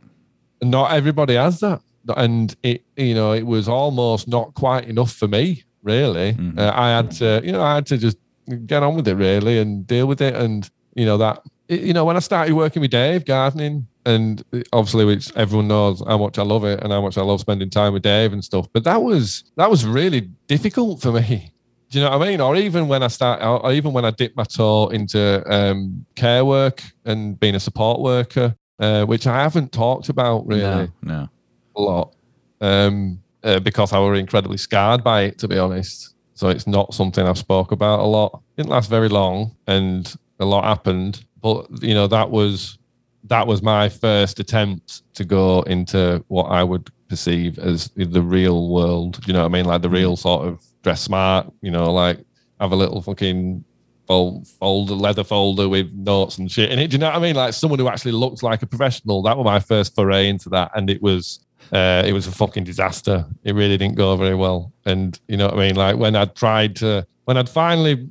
Not 0.62 0.92
everybody 0.92 1.36
has 1.36 1.60
that 1.60 1.82
and 2.18 2.56
it 2.64 2.84
you 2.98 3.14
know 3.14 3.34
it 3.34 3.46
was 3.46 3.68
almost 3.68 4.28
not 4.28 4.54
quite 4.56 4.86
enough 4.88 5.12
for 5.14 5.28
me 5.28 5.64
really 5.84 6.34
Mhm. 6.34 6.58
uh, 6.58 6.72
i 6.76 6.90
had 6.90 7.12
to 7.12 7.42
you 7.44 7.52
know 7.52 7.62
i 7.62 7.76
had 7.76 7.86
to 7.88 7.98
just 7.98 8.18
get 8.66 8.82
on 8.84 8.96
with 8.96 9.08
it 9.08 9.16
really 9.16 9.60
and 9.60 9.86
deal 9.86 10.08
with 10.08 10.22
it 10.22 10.36
and 10.36 10.70
you 10.96 11.06
know 11.06 11.18
that 11.18 11.42
you 11.68 11.94
know 11.94 12.04
when 12.06 12.16
i 12.16 12.20
started 12.20 12.54
working 12.54 12.82
with 12.82 12.92
dave 12.92 13.26
gardening 13.26 13.86
and 14.06 14.44
obviously 14.74 15.06
which 15.06 15.32
everyone 15.36 15.68
knows 15.68 16.02
how 16.08 16.18
much 16.18 16.40
i 16.40 16.42
love 16.44 16.64
it 16.64 16.82
and 16.82 16.92
how 16.92 17.02
much 17.02 17.18
i 17.18 17.22
love 17.22 17.40
spending 17.40 17.70
time 17.70 17.94
with 17.94 18.02
dave 18.02 18.34
and 18.34 18.44
stuff 18.44 18.68
but 18.74 18.84
that 18.84 19.02
was 19.04 19.44
that 19.56 19.70
was 19.70 19.86
really 19.86 20.22
difficult 20.48 21.02
for 21.02 21.12
me 21.12 21.52
do 21.92 21.98
you 21.98 22.06
know 22.06 22.16
what 22.16 22.28
I 22.28 22.30
mean? 22.30 22.40
Or 22.40 22.56
even 22.56 22.88
when 22.88 23.02
I 23.02 23.08
start, 23.08 23.42
or 23.42 23.72
even 23.74 23.94
when 23.94 24.06
I 24.06 24.12
dip 24.12 24.36
my 24.36 24.44
toe 24.44 24.90
into 24.90 25.42
um, 25.52 26.06
care 26.16 26.46
work 26.46 26.84
and 27.04 27.40
being 27.40 27.56
a 27.56 27.60
support 27.60 28.00
worker, 28.00 28.54
uh, 28.80 29.06
which 29.06 29.28
I 29.28 29.42
haven't 29.42 29.72
talked 29.72 30.10
about 30.10 30.48
really 30.48 30.62
No, 30.62 30.88
no. 31.02 31.30
a 31.76 31.82
lot 31.82 32.16
um, 32.62 33.22
uh, 33.44 33.60
because 33.60 33.94
I 33.94 34.00
were 34.00 34.16
incredibly 34.16 34.58
scarred 34.58 35.04
by 35.04 35.22
it, 35.24 35.38
to 35.40 35.48
be 35.48 35.58
honest. 35.58 36.16
So 36.34 36.48
it's 36.50 36.68
not 36.68 36.94
something 36.94 37.26
I've 37.26 37.38
spoke 37.38 37.72
about 37.72 38.00
a 38.00 38.04
lot. 38.06 38.42
It 38.56 38.62
Didn't 38.62 38.70
last 38.72 38.90
very 38.90 39.10
long, 39.10 39.56
and 39.68 40.14
a 40.40 40.46
lot 40.46 40.64
happened. 40.64 41.26
But 41.42 41.68
you 41.84 41.94
know 41.94 42.08
that 42.08 42.30
was 42.32 42.78
that 43.26 43.46
was 43.46 43.62
my 43.62 43.90
first 43.90 44.40
attempt 44.40 45.04
to 45.16 45.26
go 45.26 45.62
into 45.64 46.24
what 46.30 46.46
I 46.46 46.64
would 46.64 46.90
perceive 47.10 47.60
as 47.60 47.90
the 47.96 48.22
real 48.22 48.70
world. 48.70 49.26
You 49.28 49.34
know 49.34 49.40
what 49.40 49.46
I 49.48 49.50
mean? 49.50 49.66
Like 49.66 49.82
the 49.82 49.90
real 49.90 50.16
sort 50.16 50.48
of 50.48 50.64
dress 50.84 51.02
smart. 51.02 51.52
You 51.62 51.72
know, 51.72 51.92
like 51.92 52.20
have 52.62 52.72
a 52.72 52.76
little 52.76 53.02
fucking 53.02 53.64
fold, 54.10 54.48
folder, 54.48 54.96
leather 54.96 55.24
folder 55.24 55.70
with 55.70 55.94
notes 55.94 56.40
and 56.40 56.52
shit 56.52 56.72
in 56.72 56.80
it. 56.80 56.88
Do 56.90 56.96
you 56.96 57.00
know 57.00 57.06
what 57.08 57.16
I 57.16 57.20
mean? 57.20 57.36
Like 57.36 57.54
someone 57.54 57.80
who 57.80 57.88
actually 57.88 58.12
looked 58.14 58.42
like 58.44 58.64
a 58.64 58.66
professional. 58.66 59.22
That 59.22 59.38
was 59.38 59.46
my 59.46 59.60
first 59.60 59.94
foray 59.96 60.28
into 60.28 60.50
that, 60.50 60.72
and 60.76 60.90
it 60.90 61.02
was 61.02 61.40
uh, 61.72 62.02
it 62.06 62.12
was 62.12 62.26
a 62.26 62.32
fucking 62.32 62.64
disaster. 62.64 63.24
It 63.44 63.54
really 63.54 63.78
didn't 63.78 63.96
go 63.96 64.18
very 64.18 64.34
well. 64.36 64.74
And 64.86 65.18
you 65.28 65.38
know 65.38 65.46
what 65.46 65.54
I 65.54 65.58
mean? 65.68 65.76
Like 65.76 65.96
when 65.98 66.16
I 66.16 66.26
tried 66.26 66.76
to, 66.78 67.06
when 67.26 67.38
I'd 67.38 67.48
finally, 67.48 68.10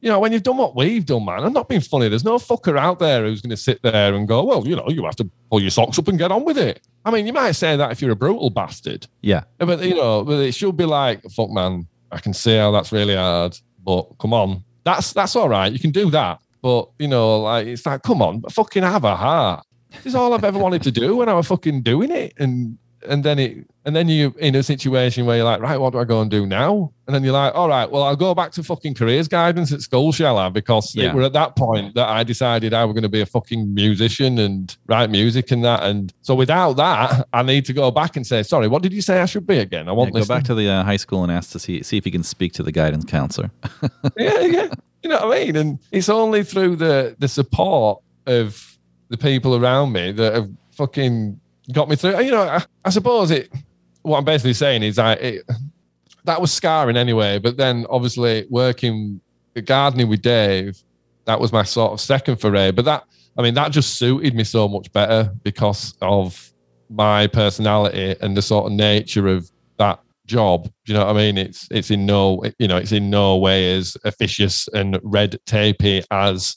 you 0.00 0.10
know, 0.10 0.18
when 0.18 0.32
you've 0.32 0.42
done 0.42 0.56
what 0.56 0.74
we've 0.74 1.06
done, 1.06 1.24
man, 1.24 1.44
I'm 1.44 1.52
not 1.52 1.68
being 1.68 1.80
funny. 1.80 2.08
There's 2.08 2.24
no 2.24 2.36
fucker 2.38 2.76
out 2.76 2.98
there 2.98 3.24
who's 3.24 3.40
going 3.40 3.50
to 3.50 3.56
sit 3.56 3.80
there 3.82 4.12
and 4.14 4.26
go, 4.26 4.42
well, 4.42 4.66
you 4.66 4.74
know, 4.74 4.88
you 4.88 5.04
have 5.04 5.14
to 5.16 5.30
pull 5.48 5.60
your 5.60 5.70
socks 5.70 5.96
up 5.98 6.08
and 6.08 6.18
get 6.18 6.32
on 6.32 6.44
with 6.44 6.58
it. 6.58 6.80
I 7.04 7.12
mean, 7.12 7.26
you 7.28 7.32
might 7.32 7.52
say 7.52 7.76
that 7.76 7.92
if 7.92 8.02
you're 8.02 8.10
a 8.10 8.16
brutal 8.16 8.50
bastard, 8.50 9.06
Yeah. 9.22 9.44
but 9.58 9.80
you 9.84 9.94
know, 9.94 10.24
but 10.24 10.40
it 10.40 10.52
should 10.56 10.76
be 10.76 10.84
like, 10.86 11.22
fuck, 11.30 11.50
man, 11.50 11.86
I 12.10 12.18
can 12.18 12.34
see 12.34 12.56
how 12.56 12.72
that's 12.72 12.90
really 12.90 13.14
hard, 13.14 13.56
but 13.84 14.02
come 14.18 14.32
on, 14.34 14.64
that's 14.84 15.12
that's 15.12 15.34
all 15.36 15.48
right. 15.48 15.72
You 15.72 15.78
can 15.78 15.90
do 15.90 16.10
that, 16.10 16.40
but 16.62 16.88
you 16.98 17.08
know, 17.08 17.40
like 17.40 17.66
it's 17.66 17.84
like, 17.86 18.02
come 18.02 18.22
on, 18.22 18.42
fucking 18.42 18.82
have 18.82 19.04
a 19.04 19.16
heart. 19.16 19.66
This 19.90 20.06
is 20.06 20.14
all 20.14 20.32
I've 20.32 20.44
ever 20.44 20.58
wanted 20.58 20.82
to 20.82 20.90
do 20.90 21.16
when 21.16 21.28
I 21.28 21.34
was 21.34 21.46
fucking 21.46 21.82
doing 21.82 22.10
it, 22.10 22.34
and 22.38 22.78
and 23.06 23.22
then 23.24 23.38
it 23.38 23.66
and 23.84 23.94
then 23.94 24.08
you 24.08 24.34
in 24.38 24.54
a 24.54 24.62
situation 24.62 25.26
where 25.26 25.36
you're 25.36 25.44
like, 25.44 25.60
right, 25.60 25.78
what 25.78 25.92
do 25.92 25.98
I 25.98 26.04
go 26.04 26.20
and 26.22 26.30
do 26.30 26.46
now? 26.46 26.90
And 27.06 27.14
then 27.14 27.22
you're 27.22 27.34
like, 27.34 27.54
all 27.54 27.68
right, 27.68 27.90
well, 27.90 28.02
I'll 28.02 28.16
go 28.16 28.34
back 28.34 28.50
to 28.52 28.62
fucking 28.62 28.94
careers 28.94 29.28
guidance 29.28 29.72
at 29.72 29.82
school, 29.82 30.10
shall 30.10 30.38
I? 30.38 30.48
Because 30.48 30.94
Yeah. 30.94 31.10
it 31.10 31.14
were 31.14 31.22
at 31.22 31.34
that 31.34 31.54
point 31.54 31.94
that 31.94 32.08
I 32.08 32.24
decided 32.24 32.72
I 32.72 32.84
was 32.86 32.94
going 32.94 33.02
to 33.02 33.10
be 33.10 33.20
a 33.20 33.26
fucking 33.26 33.74
musician 33.74 34.38
and 34.38 34.74
write 34.86 35.10
music 35.10 35.50
and 35.50 35.62
that. 35.64 35.82
And 35.82 36.12
so 36.22 36.34
without 36.34 36.74
that, 36.78 37.28
I 37.34 37.42
need 37.42 37.66
to 37.66 37.74
go 37.74 37.90
back 37.90 38.16
and 38.16 38.26
say, 38.26 38.42
sorry, 38.42 38.68
what 38.68 38.82
did 38.82 38.92
you 38.94 39.02
say 39.02 39.20
I 39.20 39.26
should 39.26 39.46
be 39.46 39.58
again? 39.58 39.86
I 39.86 39.92
Yeah, 39.92 39.96
want 39.98 40.14
go 40.14 40.24
back 40.24 40.44
to 40.44 40.54
the 40.54 40.68
uh, 40.70 40.82
high 40.82 40.96
school 40.96 41.22
and 41.22 41.30
ask 41.30 41.50
to 41.52 41.58
see 41.58 41.82
see 41.82 41.98
if 41.98 42.06
you 42.06 42.12
can 42.12 42.22
speak 42.22 42.52
to 42.54 42.62
the 42.62 42.72
guidance 42.72 43.04
counselor. 43.04 43.50
yeah, 44.16 44.40
yeah. 44.40 44.68
You 45.02 45.10
know 45.10 45.26
what 45.26 45.36
I 45.38 45.44
mean? 45.44 45.56
And 45.56 45.78
it's 45.92 46.08
only 46.08 46.42
through 46.42 46.76
the 46.76 47.14
the 47.18 47.28
support 47.28 48.00
of 48.26 48.78
the 49.10 49.18
people 49.18 49.54
around 49.54 49.92
me 49.92 50.10
that 50.12 50.32
have 50.34 50.48
fucking 50.72 51.38
got 51.72 51.88
me 51.88 51.96
through. 51.96 52.20
You 52.22 52.30
know, 52.30 52.42
I, 52.42 52.64
I 52.84 52.90
suppose 52.90 53.30
it. 53.30 53.52
What 54.02 54.18
I'm 54.18 54.24
basically 54.24 54.54
saying 54.54 54.82
is, 54.82 54.98
I 54.98 55.14
it, 55.14 55.50
that 56.24 56.40
was 56.40 56.52
scarring 56.52 56.96
anyway. 56.96 57.38
But 57.38 57.56
then, 57.56 57.86
obviously, 57.88 58.46
working 58.50 59.20
gardening 59.64 60.08
with 60.08 60.22
Dave, 60.22 60.82
that 61.24 61.40
was 61.40 61.52
my 61.52 61.62
sort 61.62 61.92
of 61.92 62.00
second 62.00 62.40
foray. 62.40 62.70
But 62.70 62.84
that, 62.84 63.04
I 63.38 63.42
mean, 63.42 63.54
that 63.54 63.72
just 63.72 63.98
suited 63.98 64.34
me 64.34 64.44
so 64.44 64.68
much 64.68 64.92
better 64.92 65.32
because 65.42 65.94
of 66.02 66.52
my 66.90 67.26
personality 67.26 68.16
and 68.20 68.36
the 68.36 68.42
sort 68.42 68.66
of 68.66 68.72
nature 68.72 69.28
of 69.28 69.50
that 69.78 70.00
job. 70.26 70.64
Do 70.64 70.92
you 70.92 70.94
know 70.94 71.06
what 71.06 71.16
I 71.16 71.18
mean? 71.18 71.38
It's 71.38 71.68
it's 71.70 71.90
in 71.90 72.06
no 72.06 72.42
you 72.58 72.68
know 72.68 72.76
it's 72.76 72.92
in 72.92 73.10
no 73.10 73.36
way 73.36 73.74
as 73.76 73.96
officious 74.04 74.68
and 74.68 74.98
red 75.02 75.38
tapey 75.46 76.04
as 76.10 76.56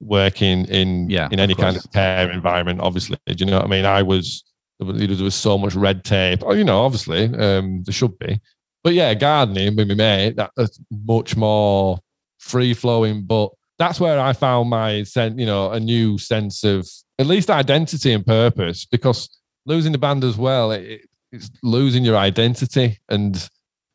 working 0.00 0.64
in 0.66 1.10
Yeah, 1.10 1.28
in 1.30 1.40
any 1.40 1.54
kind 1.54 1.76
of 1.76 1.90
care 1.92 2.30
environment. 2.30 2.80
Obviously, 2.80 3.18
do 3.26 3.34
you 3.38 3.46
know 3.46 3.56
what 3.58 3.66
I 3.66 3.68
mean? 3.68 3.84
I 3.84 4.02
was 4.02 4.44
there 4.80 5.08
was, 5.08 5.34
so 5.34 5.58
much 5.58 5.74
red 5.74 6.04
tape. 6.04 6.40
Oh, 6.44 6.52
you 6.52 6.62
know, 6.62 6.82
obviously 6.82 7.24
um, 7.34 7.82
there 7.82 7.92
should 7.92 8.16
be, 8.18 8.40
but 8.84 8.94
yeah, 8.94 9.12
gardening 9.14 9.74
with 9.74 9.88
my 9.88 9.94
mate 9.94 10.36
that- 10.36 10.52
that's 10.56 10.78
much 10.90 11.36
more 11.36 11.98
free 12.38 12.74
flowing. 12.74 13.22
But 13.24 13.50
that's 13.78 13.98
where 13.98 14.20
I 14.20 14.32
found 14.32 14.70
my 14.70 15.02
sense, 15.02 15.34
you 15.38 15.46
know, 15.46 15.72
a 15.72 15.80
new 15.80 16.16
sense 16.18 16.62
of 16.62 16.88
at 17.18 17.26
least 17.26 17.50
identity 17.50 18.12
and 18.12 18.24
purpose 18.24 18.84
because 18.84 19.28
losing 19.66 19.90
the 19.92 19.98
band 19.98 20.22
as 20.22 20.36
well, 20.36 20.70
it- 20.70 21.00
it's 21.32 21.50
losing 21.62 22.04
your 22.04 22.16
identity 22.16 22.98
and 23.08 23.48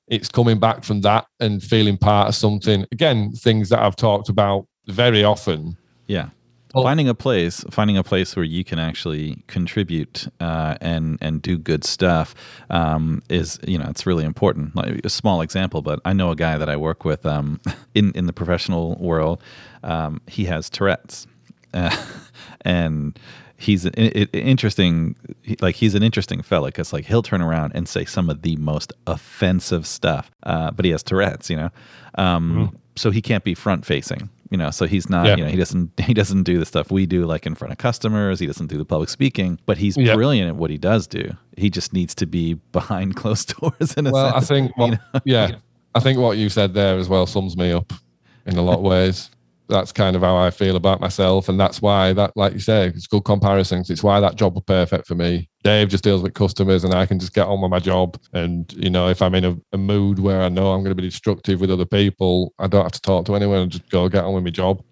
it's 0.09 0.27
coming 0.27 0.59
back 0.59 0.83
from 0.83 0.99
that 1.01 1.25
and 1.39 1.63
feeling 1.63 1.97
part 1.97 2.27
of 2.27 2.35
something. 2.35 2.85
Again, 2.91 3.31
things 3.31 3.69
that 3.69 3.79
I've 3.79 3.95
talked 3.95 4.27
about 4.27 4.67
very 4.87 5.23
often. 5.23 5.77
Yeah. 6.07 6.29
Well- 6.73 6.83
finding 6.83 7.07
a 7.07 7.13
place, 7.13 7.63
finding 7.69 7.97
a 7.97 8.03
place 8.03 8.35
where 8.35 8.43
you 8.43 8.63
can 8.63 8.79
actually 8.79 9.43
contribute 9.47 10.27
uh, 10.39 10.75
and 10.81 11.19
and 11.21 11.41
do 11.41 11.57
good 11.57 11.83
stuff 11.83 12.33
um, 12.71 13.21
is 13.29 13.59
you 13.67 13.77
know 13.77 13.85
it's 13.89 14.07
really 14.07 14.25
important. 14.25 14.75
Like 14.75 15.05
a 15.05 15.09
small 15.09 15.41
example, 15.41 15.83
but 15.83 15.99
I 16.03 16.13
know 16.13 16.31
a 16.31 16.35
guy 16.35 16.57
that 16.57 16.69
I 16.69 16.75
work 16.75 17.05
with 17.05 17.25
um, 17.25 17.59
in 17.93 18.11
in 18.13 18.25
the 18.25 18.33
professional 18.33 18.95
world. 18.95 19.41
Um, 19.83 20.21
he 20.27 20.45
has 20.45 20.69
Tourette's, 20.69 21.27
uh, 21.75 21.95
and 22.61 23.19
he's 23.55 23.85
an 23.85 23.93
interesting. 23.93 25.15
Like 25.61 25.75
he's 25.75 25.93
an 25.93 26.01
interesting 26.01 26.41
fella 26.41 26.69
because 26.69 26.91
like 26.91 27.05
he'll 27.05 27.21
turn 27.21 27.41
around 27.41 27.73
and 27.75 27.87
say 27.87 28.03
some 28.05 28.31
of 28.31 28.41
the 28.41 28.55
most 28.55 28.93
offensive 29.05 29.85
stuff, 29.85 30.31
uh, 30.41 30.71
but 30.71 30.85
he 30.85 30.91
has 30.91 31.03
Tourette's, 31.03 31.51
you 31.51 31.57
know, 31.57 31.69
um, 32.15 32.75
so 32.95 33.11
he 33.11 33.21
can't 33.21 33.43
be 33.43 33.53
front 33.53 33.85
facing 33.85 34.29
you 34.53 34.57
know 34.57 34.69
so 34.71 34.85
he's 34.85 35.09
not 35.09 35.25
Yeah. 35.25 35.35
you 35.37 35.43
know 35.45 35.49
he 35.49 35.57
doesn't 35.57 35.91
he 36.09 36.13
doesn't 36.13 36.43
do 36.43 36.59
the 36.59 36.65
stuff 36.65 36.91
we 36.91 37.05
do 37.05 37.25
like 37.25 37.45
in 37.45 37.55
front 37.55 37.71
of 37.73 37.77
customers 37.79 38.39
he 38.39 38.45
doesn't 38.45 38.67
do 38.67 38.77
the 38.77 38.85
public 38.85 39.09
speaking 39.09 39.59
but 39.65 39.77
he's 39.77 39.97
Yeah. 39.97 40.13
brilliant 40.15 40.47
at 40.49 40.55
what 40.55 40.69
he 40.69 40.77
does 40.77 41.07
do 41.07 41.35
he 41.57 41.69
just 41.69 41.91
needs 41.91 42.13
to 42.15 42.25
be 42.27 42.53
behind 42.71 43.15
closed 43.15 43.55
doors 43.59 43.95
in 43.95 44.07
a 44.07 44.11
Well, 44.11 44.33
I 44.35 44.39
think, 44.39 44.77
what, 44.77 44.91
you 44.91 44.97
know? 45.13 45.19
yeah, 45.25 45.51
I 45.95 45.99
think 45.99 46.19
what 46.19 46.37
you 46.37 46.49
said 46.49 46.73
there 46.73 46.97
as 46.97 47.09
well 47.09 47.25
sums 47.25 47.57
me 47.57 47.71
up 47.71 47.91
in 48.45 48.57
a 48.57 48.61
lot 48.61 48.77
of 48.77 48.83
ways. 48.83 49.29
That's 49.73 49.91
kind 49.91 50.15
of 50.15 50.21
how 50.21 50.38
I 50.38 50.51
feel 50.51 50.75
about 50.75 51.01
myself, 51.01 51.49
and 51.49 51.59
that's 51.59 51.81
why 51.81 52.13
that, 52.13 52.31
like 52.38 52.53
you 52.53 52.59
say, 52.59 52.88
it's 52.88 53.07
good 53.07 53.25
comparisons. 53.25 53.89
It's 53.89 54.03
why 54.03 54.19
that 54.19 54.36
job 54.36 54.53
was 54.55 54.63
perfect 54.65 55.07
for 55.07 55.15
me. 55.15 55.49
Dave 55.63 55.89
just 55.89 56.03
deals 56.03 56.21
with 56.21 56.33
customers, 56.36 56.83
and 56.83 56.93
I 56.93 57.05
can 57.07 57.17
just 57.19 57.33
get 57.33 57.47
on 57.47 57.59
with 57.62 57.71
my 57.71 57.79
job. 57.79 58.17
And 58.33 58.71
you 58.73 58.89
know, 58.89 59.09
if 59.09 59.21
I'm 59.21 59.33
in 59.36 59.45
a, 59.45 59.57
a 59.73 59.77
mood 59.77 60.19
where 60.19 60.41
I 60.41 60.49
know 60.49 60.71
I'm 60.73 60.83
going 60.83 60.95
to 60.95 61.01
be 61.01 61.09
destructive 61.09 61.59
with 61.59 61.71
other 61.71 61.86
people, 61.86 62.53
I 62.59 62.67
don't 62.67 62.83
have 62.83 62.91
to 62.91 63.01
talk 63.01 63.25
to 63.25 63.36
anyone 63.36 63.59
and 63.63 63.71
just 63.71 63.89
go 63.89 64.07
get 64.09 64.23
on 64.23 64.33
with 64.36 64.43
my 64.43 64.51
job. 64.51 64.83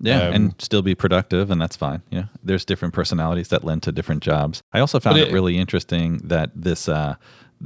yeah 0.00 0.26
um, 0.28 0.34
and 0.34 0.54
still 0.58 0.82
be 0.82 0.94
productive 0.96 1.50
and 1.52 1.60
that's 1.62 1.76
fine 1.76 2.02
you 2.10 2.18
know 2.22 2.28
there's 2.42 2.64
different 2.64 2.92
personalities 2.92 3.48
that 3.48 3.62
lend 3.62 3.80
to 3.84 3.92
different 3.92 4.22
jobs 4.24 4.60
i 4.72 4.80
also 4.80 4.98
found 4.98 5.16
it, 5.18 5.28
it- 5.28 5.32
really 5.32 5.56
interesting 5.56 6.18
that 6.24 6.50
this 6.54 6.88
uh 6.88 7.14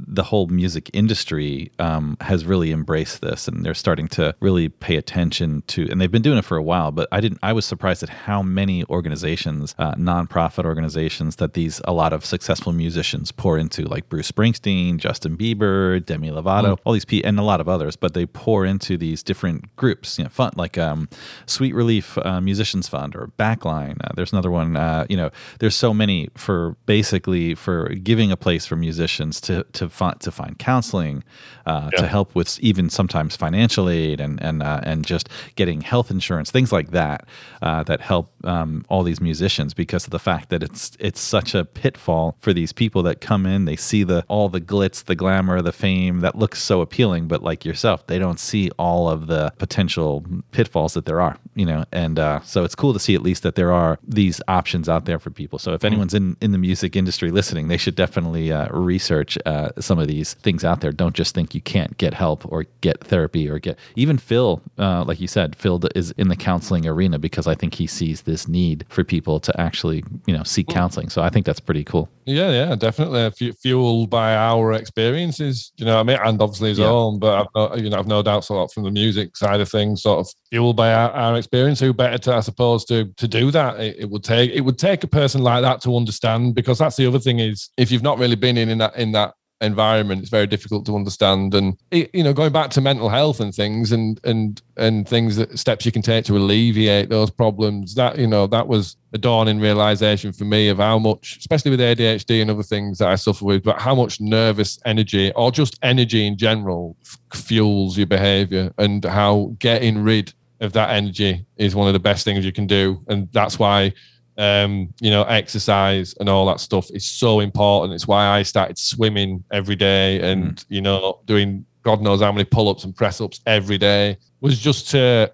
the 0.07 0.23
whole 0.23 0.47
music 0.47 0.89
industry 0.93 1.71
um, 1.79 2.17
has 2.21 2.45
really 2.45 2.71
embraced 2.71 3.21
this, 3.21 3.47
and 3.47 3.65
they're 3.65 3.73
starting 3.73 4.07
to 4.09 4.35
really 4.39 4.69
pay 4.69 4.95
attention 4.95 5.63
to. 5.67 5.87
And 5.89 5.99
they've 5.99 6.11
been 6.11 6.21
doing 6.21 6.37
it 6.37 6.45
for 6.45 6.57
a 6.57 6.63
while, 6.63 6.91
but 6.91 7.07
I 7.11 7.19
didn't. 7.19 7.39
I 7.43 7.53
was 7.53 7.65
surprised 7.65 8.03
at 8.03 8.09
how 8.09 8.41
many 8.41 8.85
organizations, 8.85 9.75
uh, 9.77 9.93
nonprofit 9.95 10.65
organizations, 10.65 11.37
that 11.37 11.53
these 11.53 11.81
a 11.85 11.93
lot 11.93 12.13
of 12.13 12.25
successful 12.25 12.73
musicians 12.73 13.31
pour 13.31 13.57
into, 13.57 13.83
like 13.83 14.09
Bruce 14.09 14.31
Springsteen, 14.31 14.97
Justin 14.97 15.37
Bieber, 15.37 16.03
Demi 16.03 16.29
Lovato, 16.29 16.77
all 16.83 16.93
these 16.93 17.05
people, 17.05 17.27
and 17.27 17.39
a 17.39 17.43
lot 17.43 17.61
of 17.61 17.67
others. 17.67 17.95
But 17.95 18.13
they 18.13 18.25
pour 18.25 18.65
into 18.65 18.97
these 18.97 19.23
different 19.23 19.75
groups, 19.75 20.17
you 20.17 20.23
know, 20.23 20.29
fun 20.29 20.53
like 20.55 20.77
um, 20.77 21.09
Sweet 21.45 21.73
Relief 21.73 22.17
uh, 22.19 22.41
Musicians 22.41 22.87
Fund 22.87 23.15
or 23.15 23.31
Backline. 23.37 23.97
Uh, 24.03 24.11
there's 24.15 24.31
another 24.31 24.51
one. 24.51 24.77
Uh, 24.77 25.05
you 25.09 25.17
know, 25.17 25.29
there's 25.59 25.75
so 25.75 25.93
many 25.93 26.29
for 26.35 26.75
basically 26.85 27.55
for 27.55 27.89
giving 27.89 28.31
a 28.31 28.37
place 28.37 28.65
for 28.65 28.75
musicians 28.75 29.41
to 29.41 29.65
to 29.73 29.88
find 29.89 30.19
to 30.21 30.31
find 30.31 30.57
counseling, 30.57 31.23
uh, 31.69 31.91
to 31.91 32.07
help 32.07 32.33
with 32.33 32.59
even 32.61 32.89
sometimes 32.89 33.35
financial 33.35 33.89
aid 33.89 34.19
and 34.19 34.41
and 34.41 34.63
uh, 34.63 34.79
and 34.83 35.05
just 35.05 35.29
getting 35.55 35.81
health 35.81 36.09
insurance, 36.09 36.49
things 36.49 36.71
like 36.71 36.89
that, 36.91 37.27
uh, 37.61 37.83
that 37.83 38.01
help 38.01 38.31
um, 38.43 38.83
all 38.89 39.03
these 39.03 39.21
musicians 39.21 39.75
because 39.75 40.05
of 40.05 40.09
the 40.09 40.19
fact 40.19 40.49
that 40.49 40.63
it's 40.63 40.97
it's 40.99 41.21
such 41.21 41.53
a 41.53 41.63
pitfall 41.63 42.35
for 42.39 42.53
these 42.53 42.73
people 42.73 43.03
that 43.03 43.21
come 43.21 43.45
in, 43.45 43.65
they 43.65 43.75
see 43.75 44.03
the 44.03 44.25
all 44.27 44.49
the 44.49 44.59
glitz, 44.59 45.03
the 45.05 45.15
glamour, 45.15 45.61
the 45.61 45.71
fame 45.71 46.21
that 46.21 46.35
looks 46.35 46.59
so 46.59 46.81
appealing, 46.81 47.27
but 47.27 47.43
like 47.43 47.63
yourself, 47.63 48.07
they 48.07 48.17
don't 48.17 48.39
see 48.39 48.71
all 48.79 49.07
of 49.07 49.27
the 49.27 49.53
potential 49.59 50.25
pitfalls 50.51 50.95
that 50.95 51.05
there 51.05 51.21
are, 51.21 51.37
you 51.53 51.67
know, 51.67 51.85
and 51.91 52.17
uh, 52.17 52.39
so 52.41 52.63
it's 52.63 52.75
cool 52.75 52.93
to 52.93 52.99
see 52.99 53.13
at 53.13 53.21
least 53.21 53.43
that 53.43 53.53
there 53.53 53.71
are 53.71 53.99
these 54.07 54.41
options 54.47 54.89
out 54.89 55.05
there 55.05 55.19
for 55.19 55.29
people. 55.29 55.59
So 55.59 55.73
if 55.73 55.83
anyone's 55.83 56.15
in 56.15 56.35
in 56.41 56.51
the 56.51 56.57
music 56.57 56.95
industry 56.95 57.29
listening, 57.29 57.67
they 57.67 57.77
should 57.77 57.95
definitely 57.95 58.51
uh, 58.51 58.69
research 58.69 59.37
uh, 59.45 59.69
some 59.79 59.99
of 59.99 60.07
these 60.07 60.33
things 60.33 60.63
out 60.63 60.81
there. 60.81 60.91
Don't 60.91 61.15
just 61.15 61.35
think 61.35 61.53
you 61.53 61.58
can't 61.61 61.97
get 61.97 62.13
help 62.13 62.49
or 62.51 62.65
get 62.81 63.03
therapy 63.03 63.49
or 63.49 63.59
get 63.59 63.77
even 63.95 64.17
Phil, 64.17 64.61
uh, 64.77 65.03
like 65.05 65.19
you 65.19 65.27
said, 65.27 65.55
Phil 65.55 65.79
is 65.95 66.11
in 66.11 66.27
the 66.27 66.35
counseling 66.35 66.85
arena 66.87 67.19
because 67.19 67.47
I 67.47 67.55
think 67.55 67.75
he 67.75 67.87
sees 67.87 68.21
this 68.23 68.47
need 68.47 68.85
for 68.89 69.03
people 69.03 69.39
to 69.41 69.59
actually 69.61 70.03
you 70.25 70.35
know 70.35 70.43
seek 70.43 70.67
counseling. 70.67 71.09
So 71.09 71.21
I 71.21 71.29
think 71.29 71.45
that's 71.45 71.59
pretty 71.59 71.83
cool. 71.83 72.09
Yeah, 72.25 72.51
yeah, 72.51 72.75
definitely. 72.75 73.29
Fu- 73.31 73.53
Fueled 73.53 74.09
by 74.11 74.35
our 74.35 74.73
experiences, 74.73 75.71
you 75.77 75.85
know 75.85 75.95
what 75.95 76.01
I 76.01 76.03
mean? 76.03 76.17
And 76.23 76.41
obviously 76.41 76.69
his 76.69 76.79
Yeah. 76.79 76.85
own, 76.87 77.17
but 77.19 77.39
I've 77.41 77.47
no, 77.55 77.75
you 77.75 77.89
know, 77.89 77.97
I've 77.97 78.07
no 78.07 78.21
doubts 78.21 78.49
a 78.49 78.53
lot 78.53 78.71
from 78.71 78.83
the 78.83 78.91
music 78.91 79.35
side 79.35 79.59
of 79.61 79.69
things, 79.69 80.03
sort 80.03 80.19
of 80.19 80.31
fueled 80.51 80.75
by 80.75 80.93
our, 80.93 81.09
our 81.11 81.35
experience. 81.37 81.79
Who 81.79 81.93
better 81.93 82.17
to, 82.19 82.35
I 82.35 82.39
suppose, 82.41 82.85
to 82.85 83.05
to 83.17 83.27
do 83.27 83.49
that? 83.51 83.79
It, 83.79 83.97
it 83.99 84.09
would 84.09 84.23
take 84.23 84.51
it 84.51 84.61
would 84.61 84.77
take 84.77 85.03
a 85.03 85.07
person 85.07 85.41
like 85.41 85.61
that 85.63 85.81
to 85.81 85.95
understand 85.97 86.53
because 86.55 86.77
that's 86.77 86.95
the 86.97 87.07
other 87.07 87.19
thing 87.19 87.39
is 87.39 87.69
if 87.77 87.91
you've 87.91 88.03
not 88.03 88.19
really 88.19 88.35
been 88.35 88.57
in, 88.57 88.69
in 88.69 88.77
that 88.77 88.95
in 88.95 89.11
that 89.13 89.33
environment 89.61 90.21
it's 90.21 90.29
very 90.29 90.47
difficult 90.47 90.85
to 90.85 90.95
understand. 90.95 91.53
And 91.53 91.77
you 91.91 92.23
know 92.23 92.33
going 92.33 92.51
back 92.51 92.69
to 92.71 92.81
mental 92.81 93.09
health 93.09 93.39
and 93.39 93.53
things 93.53 93.91
and 93.91 94.19
and 94.23 94.61
and 94.77 95.07
things 95.07 95.35
that 95.35 95.57
steps 95.59 95.85
you 95.85 95.91
can 95.91 96.01
take 96.01 96.25
to 96.25 96.37
alleviate 96.37 97.09
those 97.09 97.29
problems 97.29 97.95
that 97.95 98.17
you 98.17 98.27
know 98.27 98.47
that 98.47 98.67
was 98.67 98.95
a 99.13 99.17
dawning 99.17 99.59
realization 99.59 100.31
for 100.31 100.45
me 100.45 100.69
of 100.69 100.77
how 100.77 100.99
much 100.99 101.37
especially 101.39 101.71
with 101.71 101.79
ADHD 101.79 102.41
and 102.41 102.51
other 102.51 102.63
things 102.63 102.99
that 102.99 103.07
I 103.07 103.15
suffer 103.15 103.43
with 103.43 103.63
but 103.63 103.81
how 103.81 103.95
much 103.95 104.21
nervous 104.21 104.79
energy 104.85 105.31
or 105.33 105.51
just 105.51 105.79
energy 105.81 106.27
in 106.27 106.37
general 106.37 106.95
fuels 107.33 107.97
your 107.97 108.07
behavior 108.07 108.71
and 108.77 109.03
how 109.03 109.55
getting 109.59 110.03
rid 110.03 110.33
of 110.61 110.73
that 110.73 110.89
energy 110.91 111.45
is 111.57 111.75
one 111.75 111.87
of 111.87 111.93
the 111.93 111.99
best 111.99 112.25
things 112.25 112.45
you 112.45 112.51
can 112.51 112.67
do. 112.67 113.01
And 113.07 113.29
that's 113.31 113.57
why 113.57 113.93
um, 114.39 114.91
you 115.01 115.11
know, 115.11 115.23
exercise 115.23 116.15
and 116.19 116.29
all 116.29 116.45
that 116.45 116.61
stuff 116.61 116.89
is 116.91 117.05
so 117.05 117.41
important. 117.41 117.93
It's 117.93 118.07
why 118.07 118.25
I 118.25 118.43
started 118.43 118.77
swimming 118.77 119.43
every 119.51 119.75
day 119.75 120.31
and, 120.31 120.63
you 120.69 120.79
know, 120.81 121.19
doing 121.25 121.65
God 121.83 122.01
knows 122.01 122.21
how 122.21 122.31
many 122.31 122.45
pull 122.45 122.69
ups 122.69 122.85
and 122.85 122.95
press 122.95 123.19
ups 123.19 123.41
every 123.45 123.77
day 123.77 124.17
was 124.39 124.57
just 124.57 124.89
to 124.91 125.31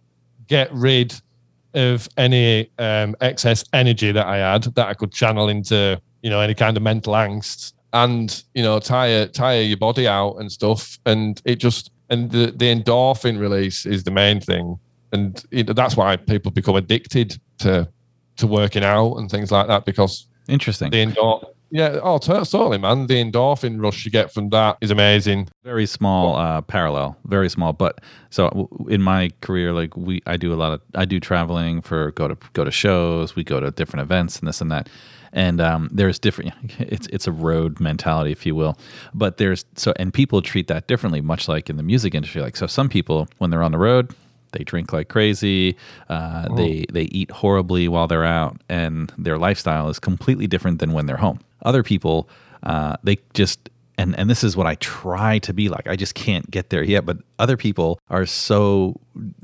get 0.48 0.74
rid 0.74 1.14
of 1.76 2.10
any 2.18 2.72
um, 2.80 3.16
excess 3.22 3.64
energy 3.74 4.12
that 4.12 4.26
I 4.26 4.38
had 4.38 4.64
that 4.64 4.88
I 4.88 4.96
could 4.96 5.12
channel 5.12 5.50
into, 5.50 6.02
you 6.24 6.32
know, 6.32 6.42
any 6.42 6.56
kind 6.56 6.76
of 6.76 6.82
mental 6.82 7.14
angst 7.14 7.74
and, 7.94 8.44
you 8.56 8.64
know, 8.64 8.80
tire, 8.80 9.28
tire 9.28 9.62
your 9.62 9.78
body 9.78 10.08
out 10.08 10.38
and 10.38 10.52
stuff. 10.52 10.98
And 11.06 11.40
it 11.46 11.58
just, 11.58 11.92
and 12.10 12.32
the, 12.32 12.54
the 12.56 12.74
endorphin 12.74 13.40
release 13.40 13.86
is 13.86 14.04
the 14.04 14.12
main 14.12 14.40
thing. 14.42 14.80
And 15.12 15.44
it, 15.52 15.76
that's 15.76 15.96
why 15.96 16.16
people 16.16 16.52
become 16.52 16.76
addicted 16.76 17.40
to 17.60 17.88
to 18.38 18.48
working 18.48 18.84
out 18.84 19.16
and 19.16 19.30
things 19.30 19.52
like 19.52 19.68
that 19.68 19.86
because 19.86 20.28
Interesting. 20.48 20.92
the 20.92 21.02
endor 21.02 21.40
yeah 21.72 22.00
oh 22.04 22.18
t- 22.18 22.32
totally 22.32 22.78
man 22.78 23.08
the 23.08 23.16
endorphin 23.16 23.82
rush 23.82 24.06
you 24.06 24.12
get 24.12 24.32
from 24.32 24.50
that 24.50 24.78
is 24.82 24.92
amazing 24.92 25.48
very 25.64 25.86
small 25.86 26.36
uh, 26.36 26.62
parallel 26.62 27.18
very 27.26 27.50
small 27.50 27.74
but 27.74 28.02
so 28.30 28.70
in 28.88 29.02
my 29.02 29.32
career 29.42 29.74
like 29.74 29.96
we 29.98 30.22
i 30.28 30.38
do 30.38 30.54
a 30.54 30.56
lot 30.56 30.72
of 30.72 30.82
i 30.94 31.06
do 31.06 31.20
traveling 31.20 31.82
for 31.82 32.12
go 32.12 32.28
to 32.28 32.38
go 32.54 32.64
to 32.64 32.72
shows 32.72 33.36
we 33.36 33.44
go 33.44 33.60
to 33.60 33.72
different 33.72 34.02
events 34.02 34.38
and 34.40 34.48
this 34.48 34.62
and 34.62 34.72
that 34.72 34.88
and 35.34 35.60
um, 35.60 35.90
there's 35.92 36.18
different 36.18 36.54
it's 36.80 37.08
it's 37.08 37.28
a 37.28 37.32
road 37.32 37.80
mentality 37.80 38.32
if 38.32 38.46
you 38.46 38.56
will 38.56 38.78
but 39.14 39.38
there's 39.38 39.66
so 39.76 39.92
and 39.98 40.14
people 40.14 40.42
treat 40.42 40.68
that 40.68 40.88
differently 40.88 41.20
much 41.20 41.48
like 41.48 41.70
in 41.70 41.78
the 41.78 41.84
music 41.84 42.14
industry 42.14 42.42
like 42.42 42.56
so 42.56 42.68
some 42.68 42.90
people 42.90 43.28
when 43.40 43.50
they're 43.50 43.64
on 43.64 43.72
the 43.72 43.78
road 43.78 44.14
they 44.56 44.64
drink 44.64 44.92
like 44.92 45.10
crazy 45.10 45.76
uh, 46.10 46.54
they 46.56 46.86
they 46.92 47.04
eat 47.04 47.30
horribly 47.32 47.88
while 47.88 48.08
they're 48.08 48.26
out 48.26 48.60
and 48.70 49.14
their 49.18 49.38
lifestyle 49.38 49.90
is 49.90 50.00
completely 50.00 50.48
different 50.48 50.80
than 50.80 50.92
when 50.94 51.06
they're 51.06 51.18
home 51.18 51.40
other 51.64 51.84
people 51.84 52.28
uh, 52.64 52.96
they 53.04 53.20
just 53.34 53.70
and 53.98 54.18
and 54.18 54.30
this 54.30 54.44
is 54.44 54.58
what 54.58 54.68
I 54.68 54.76
try 54.76 55.40
to 55.40 55.54
be 55.54 55.70
like. 55.70 55.88
I 55.88 55.96
just 55.96 56.16
can't 56.16 56.50
get 56.50 56.70
there 56.70 56.84
yet. 56.84 57.06
But 57.06 57.18
other 57.40 57.58
people 57.58 58.00
are 58.10 58.26
so 58.26 59.00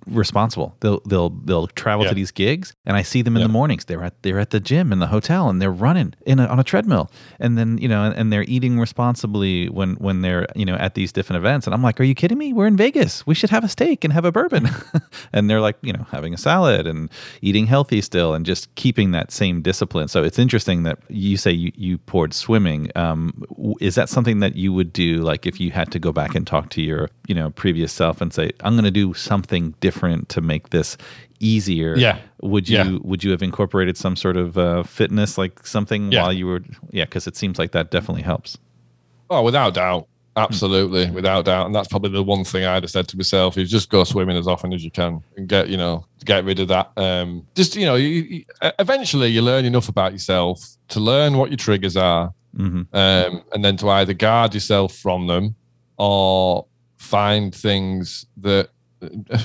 responsible. 0.08 0.76
They'll 0.82 1.02
they'll 1.08 1.30
they'll 1.30 1.68
travel 1.68 2.04
Yeah. 2.06 2.10
to 2.10 2.16
these 2.16 2.32
gigs, 2.32 2.74
and 2.86 2.96
I 2.98 3.02
see 3.02 3.22
them 3.22 3.36
in 3.36 3.42
Yeah. 3.42 3.48
the 3.48 3.54
mornings. 3.54 3.86
They're 3.86 4.04
at 4.04 4.22
they're 4.24 4.40
at 4.40 4.50
the 4.52 4.60
gym 4.60 4.92
in 4.92 5.00
the 5.00 5.08
hotel, 5.08 5.50
and 5.50 5.62
they're 5.62 5.72
running 5.72 6.14
in 6.26 6.40
a, 6.40 6.46
on 6.46 6.60
a 6.60 6.64
treadmill, 6.64 7.10
and 7.40 7.58
then 7.58 7.78
you 7.78 7.88
know, 7.88 8.04
and, 8.04 8.16
and 8.16 8.34
they're 8.34 8.44
eating 8.48 8.80
responsibly 8.80 9.70
when 9.70 9.96
when 9.96 10.22
they're 10.22 10.46
you 10.56 10.66
know 10.66 10.76
at 10.76 10.96
these 10.96 11.12
different 11.12 11.38
events. 11.38 11.68
And 11.68 11.74
I'm 11.74 11.82
like, 11.84 12.00
are 12.00 12.04
you 12.04 12.16
kidding 12.16 12.38
me? 12.38 12.54
We're 12.54 12.68
in 12.68 12.78
Vegas. 12.78 13.26
We 13.26 13.36
should 13.36 13.50
have 13.50 13.64
a 13.64 13.70
steak 13.70 14.04
and 14.04 14.14
have 14.14 14.26
a 14.26 14.32
bourbon. 14.32 14.70
and 15.34 15.50
they're 15.50 15.62
like, 15.62 15.78
you 15.82 15.94
know, 15.94 16.06
having 16.12 16.34
a 16.34 16.38
salad 16.38 16.88
and 16.88 17.10
eating 17.42 17.68
healthy 17.68 18.02
still, 18.02 18.34
and 18.34 18.46
just 18.46 18.74
keeping 18.76 19.12
that 19.12 19.32
same 19.32 19.62
discipline. 19.62 20.08
So 20.08 20.24
it's 20.24 20.40
interesting 20.40 20.84
that 20.84 21.00
you 21.10 21.38
say 21.38 21.52
you 21.52 21.72
you 21.76 21.98
poured 21.98 22.34
swimming. 22.34 22.92
Um, 22.96 23.44
is 23.80 23.96
that 23.96 24.10
something 24.10 24.40
that 24.40 24.56
you 24.56 24.74
would 24.74 24.92
do, 24.94 25.18
like 25.18 25.46
if 25.46 25.60
you 25.60 25.72
had 25.72 25.92
to 25.92 26.00
go 26.00 26.12
back 26.12 26.36
and 26.36 26.46
talk 26.46 26.70
to 26.72 26.82
your 26.82 27.10
you 27.28 27.36
know 27.36 27.50
previous 27.52 27.92
self 27.94 28.22
and 28.22 28.34
say, 28.34 28.52
I'm 28.62 28.74
going 28.74 28.86
to 28.86 28.92
do 28.92 29.14
something 29.14 29.61
different 29.80 30.28
to 30.30 30.42
make 30.42 30.70
this 30.72 30.98
easier? 31.40 31.96
Yeah. 31.98 32.18
Would 32.42 32.68
you 32.70 32.78
Yeah. 32.78 32.98
would 33.02 33.24
you 33.24 33.32
have 33.32 33.42
incorporated 33.44 33.96
some 33.98 34.16
sort 34.16 34.38
of 34.38 34.58
uh, 34.58 34.84
fitness, 34.84 35.38
like 35.38 35.66
something 35.66 36.12
Yeah. 36.12 36.24
while 36.24 36.34
you 36.34 36.48
were? 36.48 36.62
Yeah, 36.92 37.06
because 37.06 37.28
it 37.28 37.36
seems 37.38 37.58
like 37.60 37.72
that 37.72 37.92
definitely 37.92 38.24
helps. 38.24 38.58
oh 39.30 39.42
without 39.42 39.74
doubt 39.74 40.08
absolutely 40.38 41.10
without 41.12 41.46
doubt 41.46 41.66
and 41.66 41.76
that's 41.76 41.88
probably 41.90 42.10
the 42.10 42.24
one 42.24 42.44
thing 42.46 42.64
i'd 42.66 42.84
have 42.84 42.90
said 42.90 43.06
to 43.08 43.18
myself 43.18 43.58
is 43.58 43.70
just 43.70 43.90
go 43.90 44.04
swimming 44.06 44.38
as 44.38 44.48
often 44.48 44.72
as 44.74 44.82
you 44.84 44.90
can 44.92 45.22
and 45.36 45.48
get 45.50 45.68
you 45.68 45.76
know 45.76 46.06
get 46.26 46.44
rid 46.46 46.58
of 46.60 46.68
that 46.70 46.90
um 46.98 47.46
just 47.54 47.76
you 47.76 47.86
know 47.86 47.96
you, 47.96 48.08
you, 48.08 48.46
eventually 48.80 49.28
you 49.28 49.42
learn 49.42 49.66
enough 49.66 49.90
about 49.90 50.12
yourself 50.14 50.58
to 50.88 51.00
learn 51.02 51.38
what 51.38 51.50
your 51.50 51.58
triggers 51.58 51.98
are 51.98 52.34
hmm 52.56 52.82
um, 52.94 53.42
and 53.54 53.64
then 53.66 53.76
to 53.78 53.90
either 53.90 54.14
guard 54.14 54.54
yourself 54.54 54.94
from 54.96 55.28
them 55.28 55.54
or 55.98 56.66
find 56.98 57.54
things 57.54 58.26
that 58.38 58.70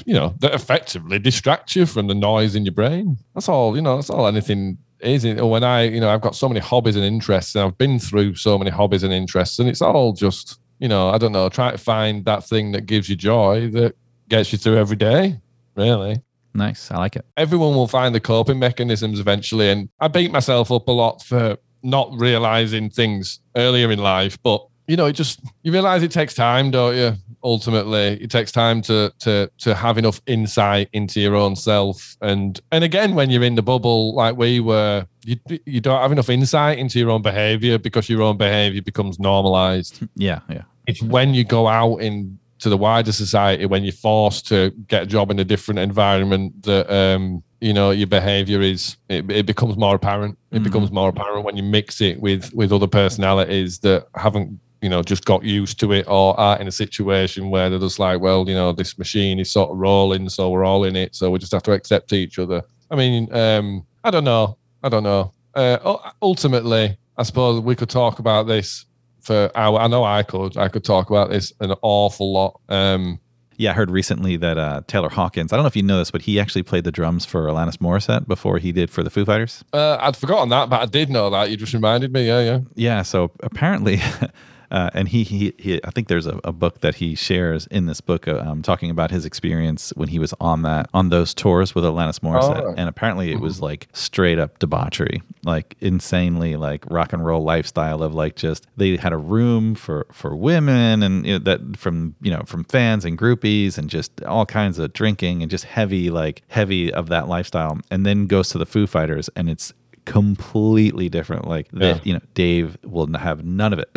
you 0.04 0.14
know 0.14 0.34
that 0.40 0.54
effectively 0.54 1.18
distract 1.18 1.74
you 1.76 1.86
from 1.86 2.06
the 2.06 2.14
noise 2.14 2.54
in 2.54 2.64
your 2.64 2.74
brain. 2.74 3.16
That's 3.34 3.48
all. 3.48 3.76
You 3.76 3.82
know, 3.82 3.96
that's 3.96 4.10
all 4.10 4.26
anything 4.26 4.78
is. 5.00 5.24
When 5.24 5.64
I, 5.64 5.82
you 5.84 6.00
know, 6.00 6.10
I've 6.10 6.20
got 6.20 6.34
so 6.34 6.48
many 6.48 6.60
hobbies 6.60 6.96
and 6.96 7.04
interests, 7.04 7.54
and 7.54 7.64
I've 7.64 7.78
been 7.78 7.98
through 7.98 8.34
so 8.36 8.58
many 8.58 8.70
hobbies 8.70 9.02
and 9.02 9.12
interests, 9.12 9.58
and 9.58 9.68
it's 9.68 9.82
all 9.82 10.12
just, 10.12 10.60
you 10.78 10.88
know, 10.88 11.08
I 11.10 11.18
don't 11.18 11.32
know, 11.32 11.48
try 11.48 11.70
to 11.70 11.78
find 11.78 12.24
that 12.24 12.44
thing 12.44 12.72
that 12.72 12.86
gives 12.86 13.08
you 13.08 13.16
joy 13.16 13.68
that 13.70 13.94
gets 14.28 14.52
you 14.52 14.58
through 14.58 14.76
every 14.76 14.96
day. 14.96 15.40
Really 15.76 16.22
Nice, 16.54 16.90
I 16.90 16.96
like 16.96 17.16
it. 17.16 17.26
everyone 17.36 17.74
will 17.74 17.86
find 17.86 18.14
the 18.14 18.20
coping 18.20 18.58
mechanisms 18.58 19.20
eventually. 19.20 19.68
And 19.68 19.90
I 20.00 20.08
beat 20.08 20.32
myself 20.32 20.72
up 20.72 20.88
a 20.88 20.92
lot 20.92 21.22
for 21.22 21.58
not 21.82 22.10
realizing 22.14 22.88
things 22.88 23.40
earlier 23.56 23.92
in 23.92 23.98
life. 23.98 24.38
But 24.42 24.66
you 24.86 24.96
know, 24.96 25.06
it 25.06 25.12
just 25.14 25.40
you 25.62 25.72
realize 25.72 26.02
it 26.02 26.10
takes 26.10 26.34
time, 26.34 26.70
don't 26.70 26.96
you? 26.96 27.14
Ultimately, 27.42 28.20
it 28.22 28.30
takes 28.30 28.50
time 28.52 28.82
to 28.82 29.12
to 29.20 29.50
to 29.58 29.74
have 29.74 29.98
enough 29.98 30.20
insight 30.26 30.88
into 30.92 31.20
your 31.20 31.34
own 31.36 31.54
self. 31.56 32.16
And 32.20 32.60
and 32.72 32.82
again, 32.84 33.14
when 33.14 33.30
you're 33.30 33.44
in 33.44 33.54
the 33.54 33.62
bubble 33.62 34.14
like 34.14 34.36
we 34.36 34.60
were, 34.60 35.06
you 35.24 35.36
you 35.64 35.80
don't 35.80 36.00
have 36.00 36.12
enough 36.12 36.28
insight 36.28 36.78
into 36.78 36.98
your 36.98 37.10
own 37.10 37.22
behavior 37.22 37.78
because 37.78 38.08
your 38.08 38.22
own 38.22 38.36
behavior 38.36 38.82
becomes 38.82 39.18
normalized 39.18 40.00
Yeah, 40.16 40.40
yeah. 40.50 40.62
it's 40.86 41.02
when 41.02 41.34
you 41.34 41.44
go 41.44 41.66
out 41.68 41.98
in 41.98 42.38
to 42.58 42.68
the 42.70 42.76
wider 42.76 43.12
society 43.12 43.66
when 43.66 43.84
you're 43.84 43.92
forced 43.92 44.46
to 44.48 44.70
get 44.88 45.02
a 45.02 45.06
job 45.06 45.30
in 45.30 45.38
a 45.38 45.44
different 45.44 45.78
environment 45.78 46.62
that 46.62 46.90
um 46.90 47.42
you 47.60 47.72
know 47.74 47.90
your 47.90 48.06
behavior 48.06 48.62
is 48.62 48.96
it, 49.10 49.30
it 49.30 49.44
becomes 49.46 49.76
more 49.76 49.94
apparent 49.94 50.38
it 50.52 50.60
Mhm. 50.60 50.64
becomes 50.64 50.90
more 50.90 51.10
apparent 51.10 51.44
when 51.44 51.56
you 51.58 51.62
mix 51.62 52.00
it 52.00 52.18
with 52.20 52.52
with 52.54 52.72
other 52.72 52.86
personalities 52.86 53.78
that 53.80 54.06
haven't 54.14 54.58
you 54.82 54.88
know 54.88 55.02
just 55.02 55.24
got 55.24 55.42
used 55.42 55.80
to 55.80 55.92
it 55.92 56.06
or 56.08 56.38
are 56.38 56.58
in 56.60 56.68
a 56.68 56.72
situation 56.72 57.50
where 57.50 57.70
they're 57.70 57.78
just 57.78 57.98
like, 57.98 58.20
well, 58.20 58.48
you 58.48 58.54
know, 58.54 58.72
this 58.72 58.98
machine 58.98 59.38
is 59.38 59.50
sort 59.50 59.70
of 59.70 59.76
rolling, 59.78 60.28
so 60.28 60.50
we're 60.50 60.64
all 60.64 60.84
in 60.84 60.96
it, 60.96 61.14
so 61.14 61.30
we 61.30 61.38
just 61.38 61.52
have 61.52 61.62
to 61.64 61.72
accept 61.72 62.12
each 62.12 62.38
other. 62.38 62.62
I 62.90 62.96
mean, 62.96 63.32
um, 63.34 63.86
I 64.04 64.10
don't 64.10 64.24
know, 64.24 64.58
I 64.82 64.88
don't 64.88 65.02
know. 65.02 65.32
Uh, 65.54 65.96
ultimately, 66.22 66.96
I 67.16 67.22
suppose 67.22 67.60
we 67.60 67.74
could 67.74 67.88
talk 67.88 68.18
about 68.18 68.46
this 68.46 68.84
for 69.22 69.50
hour. 69.54 69.80
I 69.80 69.86
know 69.88 70.04
I 70.04 70.22
could. 70.22 70.56
I 70.56 70.68
could 70.68 70.84
talk 70.84 71.10
about 71.10 71.30
this 71.30 71.52
an 71.60 71.74
awful 71.82 72.32
lot. 72.32 72.60
Um, 72.68 73.18
Yeah, 73.56 73.70
I 73.70 73.74
heard 73.74 73.90
recently 73.90 74.36
that 74.36 74.58
uh, 74.58 74.82
Taylor 74.86 75.08
Hawkins, 75.08 75.52
I 75.52 75.56
don't 75.56 75.64
know 75.64 75.68
if 75.68 75.76
you 75.76 75.82
know 75.82 75.98
this, 75.98 76.10
but 76.10 76.22
he 76.22 76.38
actually 76.38 76.62
played 76.62 76.84
the 76.84 76.92
drums 76.92 77.24
for 77.24 77.46
Alanis 77.46 77.78
Morissette 77.78 78.28
before 78.28 78.58
he 78.58 78.70
did 78.70 78.90
for 78.90 79.02
the 79.02 79.08
Foo 79.08 79.24
Fighters. 79.24 79.64
uh, 79.72 79.96
I'd 79.98 80.16
forgotten 80.16 80.50
that, 80.50 80.68
but 80.68 80.82
I 80.82 80.86
did 80.86 81.08
know 81.08 81.30
that. 81.30 81.50
You 81.50 81.56
just 81.56 81.72
reminded 81.72 82.12
me. 82.12 82.26
Yeah, 82.26 82.40
yeah. 82.42 82.58
Yeah, 82.74 83.02
so 83.02 83.32
apparently, 83.40 84.00
uh, 84.70 84.90
and 84.94 85.08
he, 85.08 85.22
he, 85.24 85.52
he, 85.58 85.80
I 85.84 85.90
think 85.90 86.08
there's 86.08 86.26
a, 86.26 86.40
a 86.44 86.52
book 86.52 86.80
that 86.80 86.96
he 86.96 87.14
shares 87.14 87.66
in 87.68 87.86
this 87.86 88.00
book, 88.00 88.26
uh, 88.28 88.38
um, 88.38 88.62
talking 88.62 88.90
about 88.90 89.10
his 89.10 89.24
experience 89.24 89.92
when 89.96 90.08
he 90.08 90.18
was 90.18 90.34
on 90.40 90.62
that 90.62 90.88
on 90.94 91.08
those 91.08 91.34
tours 91.34 91.74
with 91.74 91.84
Alanis 91.84 92.20
Morissette, 92.20 92.62
Oh. 92.64 92.74
and 92.76 92.88
apparently 92.88 93.30
it 93.32 93.40
was 93.40 93.60
like 93.60 93.88
straight 93.92 94.38
up 94.38 94.58
debauchery, 94.58 95.22
like 95.44 95.76
insanely 95.80 96.56
like 96.56 96.84
rock 96.90 97.12
and 97.12 97.24
roll 97.24 97.42
lifestyle 97.42 98.02
of 98.02 98.14
like 98.14 98.36
just 98.36 98.66
they 98.76 98.96
had 98.96 99.12
a 99.12 99.18
room 99.18 99.74
for 99.74 100.06
for 100.12 100.34
women 100.36 101.02
and 101.02 101.26
you 101.26 101.32
know, 101.34 101.38
that 101.38 101.76
from 101.76 102.14
you 102.20 102.30
know 102.30 102.42
from 102.46 102.64
fans 102.64 103.04
and 103.04 103.18
groupies 103.18 103.78
and 103.78 103.88
just 103.90 104.22
all 104.24 104.46
kinds 104.46 104.78
of 104.78 104.92
drinking 104.92 105.42
and 105.42 105.50
just 105.50 105.64
heavy 105.64 106.10
like 106.10 106.42
heavy 106.48 106.92
of 106.92 107.08
that 107.08 107.28
lifestyle, 107.28 107.78
and 107.90 108.04
then 108.06 108.26
goes 108.26 108.48
to 108.50 108.58
the 108.58 108.66
Foo 108.66 108.86
Fighters 108.86 109.28
and 109.36 109.48
it's 109.48 109.72
completely 110.06 111.08
different. 111.10 111.46
Like 111.46 111.68
Yeah. 111.72 111.94
that, 111.94 112.06
you 112.06 112.14
know, 112.14 112.20
Dave 112.34 112.78
will 112.84 113.06
have 113.18 113.44
none 113.44 113.72
of 113.74 113.78
it. 113.78 113.90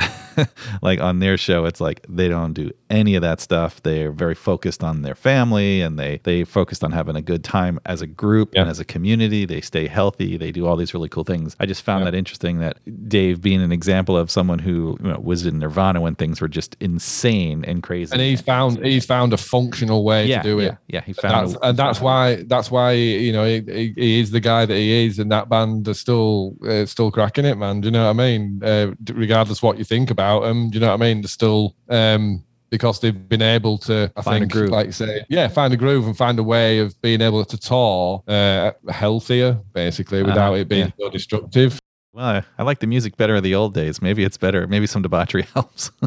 like 0.81 0.99
on 0.99 1.19
their 1.19 1.37
show, 1.37 1.63
it's 1.65 1.79
like 1.79 2.05
they 2.09 2.27
don't 2.27 2.53
do 2.53 2.71
any 2.89 3.15
of 3.15 3.21
that 3.21 3.39
stuff. 3.39 3.81
They're 3.83 4.11
very 4.11 4.35
focused 4.35 4.83
on 4.83 5.01
their 5.03 5.15
family 5.15 5.81
and 5.81 5.97
they 5.99 6.19
they 6.23 6.43
focused 6.43 6.83
on 6.83 6.91
having 6.91 7.15
a 7.15 7.21
good 7.21 7.43
time 7.43 7.79
as 7.85 8.01
a 8.01 8.07
group 8.07 8.51
Yeah. 8.53 8.61
and 8.61 8.69
as 8.69 8.79
a 8.79 8.85
community. 8.85 9.45
They 9.45 9.61
stay 9.61 9.87
healthy. 9.87 10.37
They 10.37 10.51
do 10.51 10.65
all 10.65 10.75
these 10.75 10.93
really 10.93 11.09
cool 11.09 11.23
things. 11.23 11.55
I 11.59 11.65
just 11.65 11.83
found 11.83 12.05
that 12.05 12.15
interesting 12.15 12.59
that 12.59 12.77
Dave 13.07 13.41
being 13.41 13.61
an 13.61 13.71
example 13.71 14.17
of 14.17 14.31
someone 14.31 14.59
who 14.59 14.97
you 15.01 15.09
know, 15.09 15.19
was 15.19 15.45
in 15.45 15.59
Nirvana 15.59 16.01
when 16.01 16.15
things 16.15 16.41
were 16.41 16.47
just 16.47 16.75
insane 16.79 17.63
and 17.65 17.83
crazy. 17.83 18.11
And 18.13 18.21
he 18.21 18.35
found 18.35 18.83
he 18.85 18.99
found 18.99 19.33
a 19.33 19.37
functional 19.37 20.03
way 20.03 20.25
yeah, 20.27 20.41
to 20.41 20.49
do 20.49 20.59
yeah, 20.61 20.67
it. 20.69 20.77
yeah. 20.87 21.01
He 21.05 21.13
found 21.13 21.49
that's, 21.51 21.59
and 21.61 21.77
that's 21.77 22.01
why 22.01 22.43
that's 22.47 22.71
why 22.71 22.93
you 22.93 23.31
know 23.31 23.45
he, 23.45 23.61
he, 23.61 23.93
he 23.95 24.19
is 24.19 24.31
the 24.31 24.39
guy 24.39 24.65
that 24.65 24.75
he 24.75 25.05
is, 25.05 25.19
and 25.19 25.31
that 25.31 25.49
band 25.49 25.87
are 25.87 25.93
still 25.93 26.55
uh, 26.67 26.85
still 26.85 27.11
cracking 27.11 27.45
it, 27.45 27.57
man. 27.57 27.81
Do 27.81 27.87
you 27.87 27.91
know 27.91 28.05
what 28.05 28.09
I 28.11 28.13
mean? 28.13 28.61
Uh, 28.63 28.91
regardless 29.13 29.61
what 29.61 29.77
you 29.77 29.83
think 29.83 30.09
about 30.11 30.41
them, 30.41 30.69
do 30.69 30.75
you 30.75 30.79
know 30.81 30.87
what 30.87 31.01
I 31.01 31.05
mean? 31.05 31.21
They're 31.21 31.27
still 31.29 31.75
um, 31.89 32.43
because 32.69 32.99
they've 32.99 33.27
been 33.29 33.41
able 33.41 33.77
to 33.79 34.11
I 34.15 34.21
Find 34.21 34.37
a 34.37 34.39
think, 34.41 34.51
groove. 34.51 34.69
like 34.69 34.93
say, 34.93 35.25
yeah, 35.29 35.47
find 35.47 35.73
a 35.73 35.77
groove 35.77 36.05
and 36.07 36.15
find 36.17 36.37
a 36.39 36.43
way 36.43 36.79
of 36.79 36.99
being 37.01 37.21
able 37.21 37.43
to 37.45 37.57
tour 37.57 38.23
uh, 38.27 38.71
healthier, 38.89 39.59
basically, 39.73 40.21
without 40.23 40.53
Uh-huh, 40.53 40.61
it 40.61 40.67
being 40.67 40.87
yeah. 40.97 41.05
so 41.05 41.09
destructive. 41.09 41.79
well, 42.13 42.25
I, 42.25 42.43
I 42.57 42.63
like 42.63 42.79
the 42.79 42.87
music 42.87 43.17
better 43.17 43.35
of 43.35 43.43
the 43.43 43.55
old 43.55 43.73
days. 43.73 44.01
Maybe 44.01 44.23
it's 44.23 44.37
better. 44.37 44.67
Maybe 44.67 44.87
some 44.87 45.01
debauchery 45.01 45.43
helps. 45.53 45.91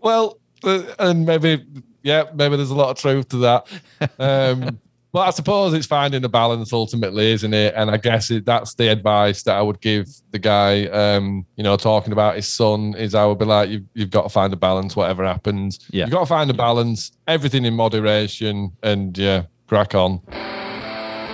Well, 0.00 0.38
uh, 0.64 0.82
and 1.00 1.26
maybe, 1.26 1.64
yeah, 2.02 2.24
maybe 2.34 2.56
there's 2.56 2.70
a 2.70 2.74
lot 2.74 2.90
of 2.90 2.98
truth 2.98 3.28
to 3.30 3.36
that. 3.38 3.66
Um, 4.18 4.78
but 5.12 5.20
I 5.20 5.30
suppose 5.30 5.72
it's 5.72 5.86
finding 5.86 6.24
a 6.24 6.28
balance 6.28 6.72
ultimately, 6.72 7.32
isn't 7.32 7.54
it? 7.54 7.74
And 7.76 7.90
I 7.90 7.96
guess 7.96 8.30
it, 8.30 8.44
that's 8.44 8.74
the 8.74 8.88
advice 8.88 9.42
that 9.44 9.56
I 9.56 9.62
would 9.62 9.80
give 9.80 10.06
the 10.32 10.38
guy, 10.38 10.86
um, 10.86 11.46
you 11.56 11.64
know, 11.64 11.76
talking 11.76 12.12
about 12.12 12.36
his 12.36 12.46
son 12.46 12.94
is 12.94 13.14
I 13.14 13.24
would 13.24 13.38
be 13.38 13.46
like, 13.46 13.70
you've, 13.70 13.84
you've 13.94 14.10
got 14.10 14.22
to 14.24 14.28
find 14.28 14.52
a 14.52 14.56
balance, 14.56 14.94
whatever 14.94 15.24
happens. 15.24 15.78
Yeah. 15.90 16.04
You've 16.04 16.12
got 16.12 16.20
to 16.20 16.26
find 16.26 16.50
a 16.50 16.54
balance, 16.54 17.12
everything 17.26 17.64
in 17.64 17.74
moderation, 17.74 18.72
and 18.82 19.16
yeah, 19.16 19.44
crack 19.66 19.94
on. 19.94 20.20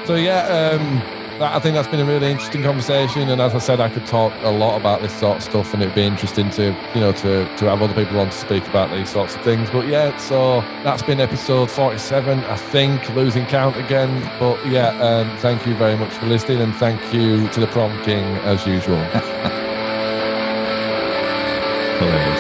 So, 0.07 0.15
yeah, 0.15 0.77
um, 0.79 1.24
I 1.53 1.61
think 1.61 1.75
that's 1.75 1.89
been 1.89 2.01
a 2.01 2.05
really 2.05 2.31
interesting 2.31 2.63
conversation. 2.63 3.29
And 3.29 3.41
as 3.41 3.55
I 3.55 3.59
said, 3.59 3.81
I 3.81 3.89
could 3.89 4.07
talk 4.07 4.33
a 4.43 4.51
lot 4.51 4.79
about 4.79 5.03
this 5.03 5.13
sort 5.19 5.39
of 5.39 5.43
stuff, 5.43 5.75
and 5.75 5.83
it'd 5.83 5.95
be 5.95 6.05
interesting 6.05 6.51
to, 6.51 6.77
you 6.95 7.01
know, 7.01 7.13
to 7.13 7.57
to 7.57 7.65
have 7.67 7.83
other 7.83 7.95
people 7.95 8.19
on 8.21 8.31
to 8.31 8.37
speak 8.37 8.67
about 8.69 8.91
these 8.91 9.11
sorts 9.11 9.35
of 9.35 9.43
things. 9.43 9.71
But 9.71 9.87
yeah, 9.87 10.17
so 10.19 10.61
that's 10.83 11.03
been 11.03 11.21
episode 11.21 11.71
forty-seven, 11.71 12.41
I 12.41 12.57
think, 12.57 13.09
losing 13.11 13.47
count 13.47 13.77
again. 13.77 14.23
But 14.39 14.65
yeah, 14.67 14.89
um, 15.01 15.37
thank 15.39 15.67
you 15.67 15.75
very 15.75 15.97
much 15.97 16.13
for 16.15 16.27
listening, 16.27 16.61
and 16.61 16.75
thank 16.77 17.13
you 17.13 17.49
to 17.49 17.61
the 17.61 17.67
prom 17.69 18.03
king 18.05 18.25
as 18.45 18.67
usual. 18.67 18.97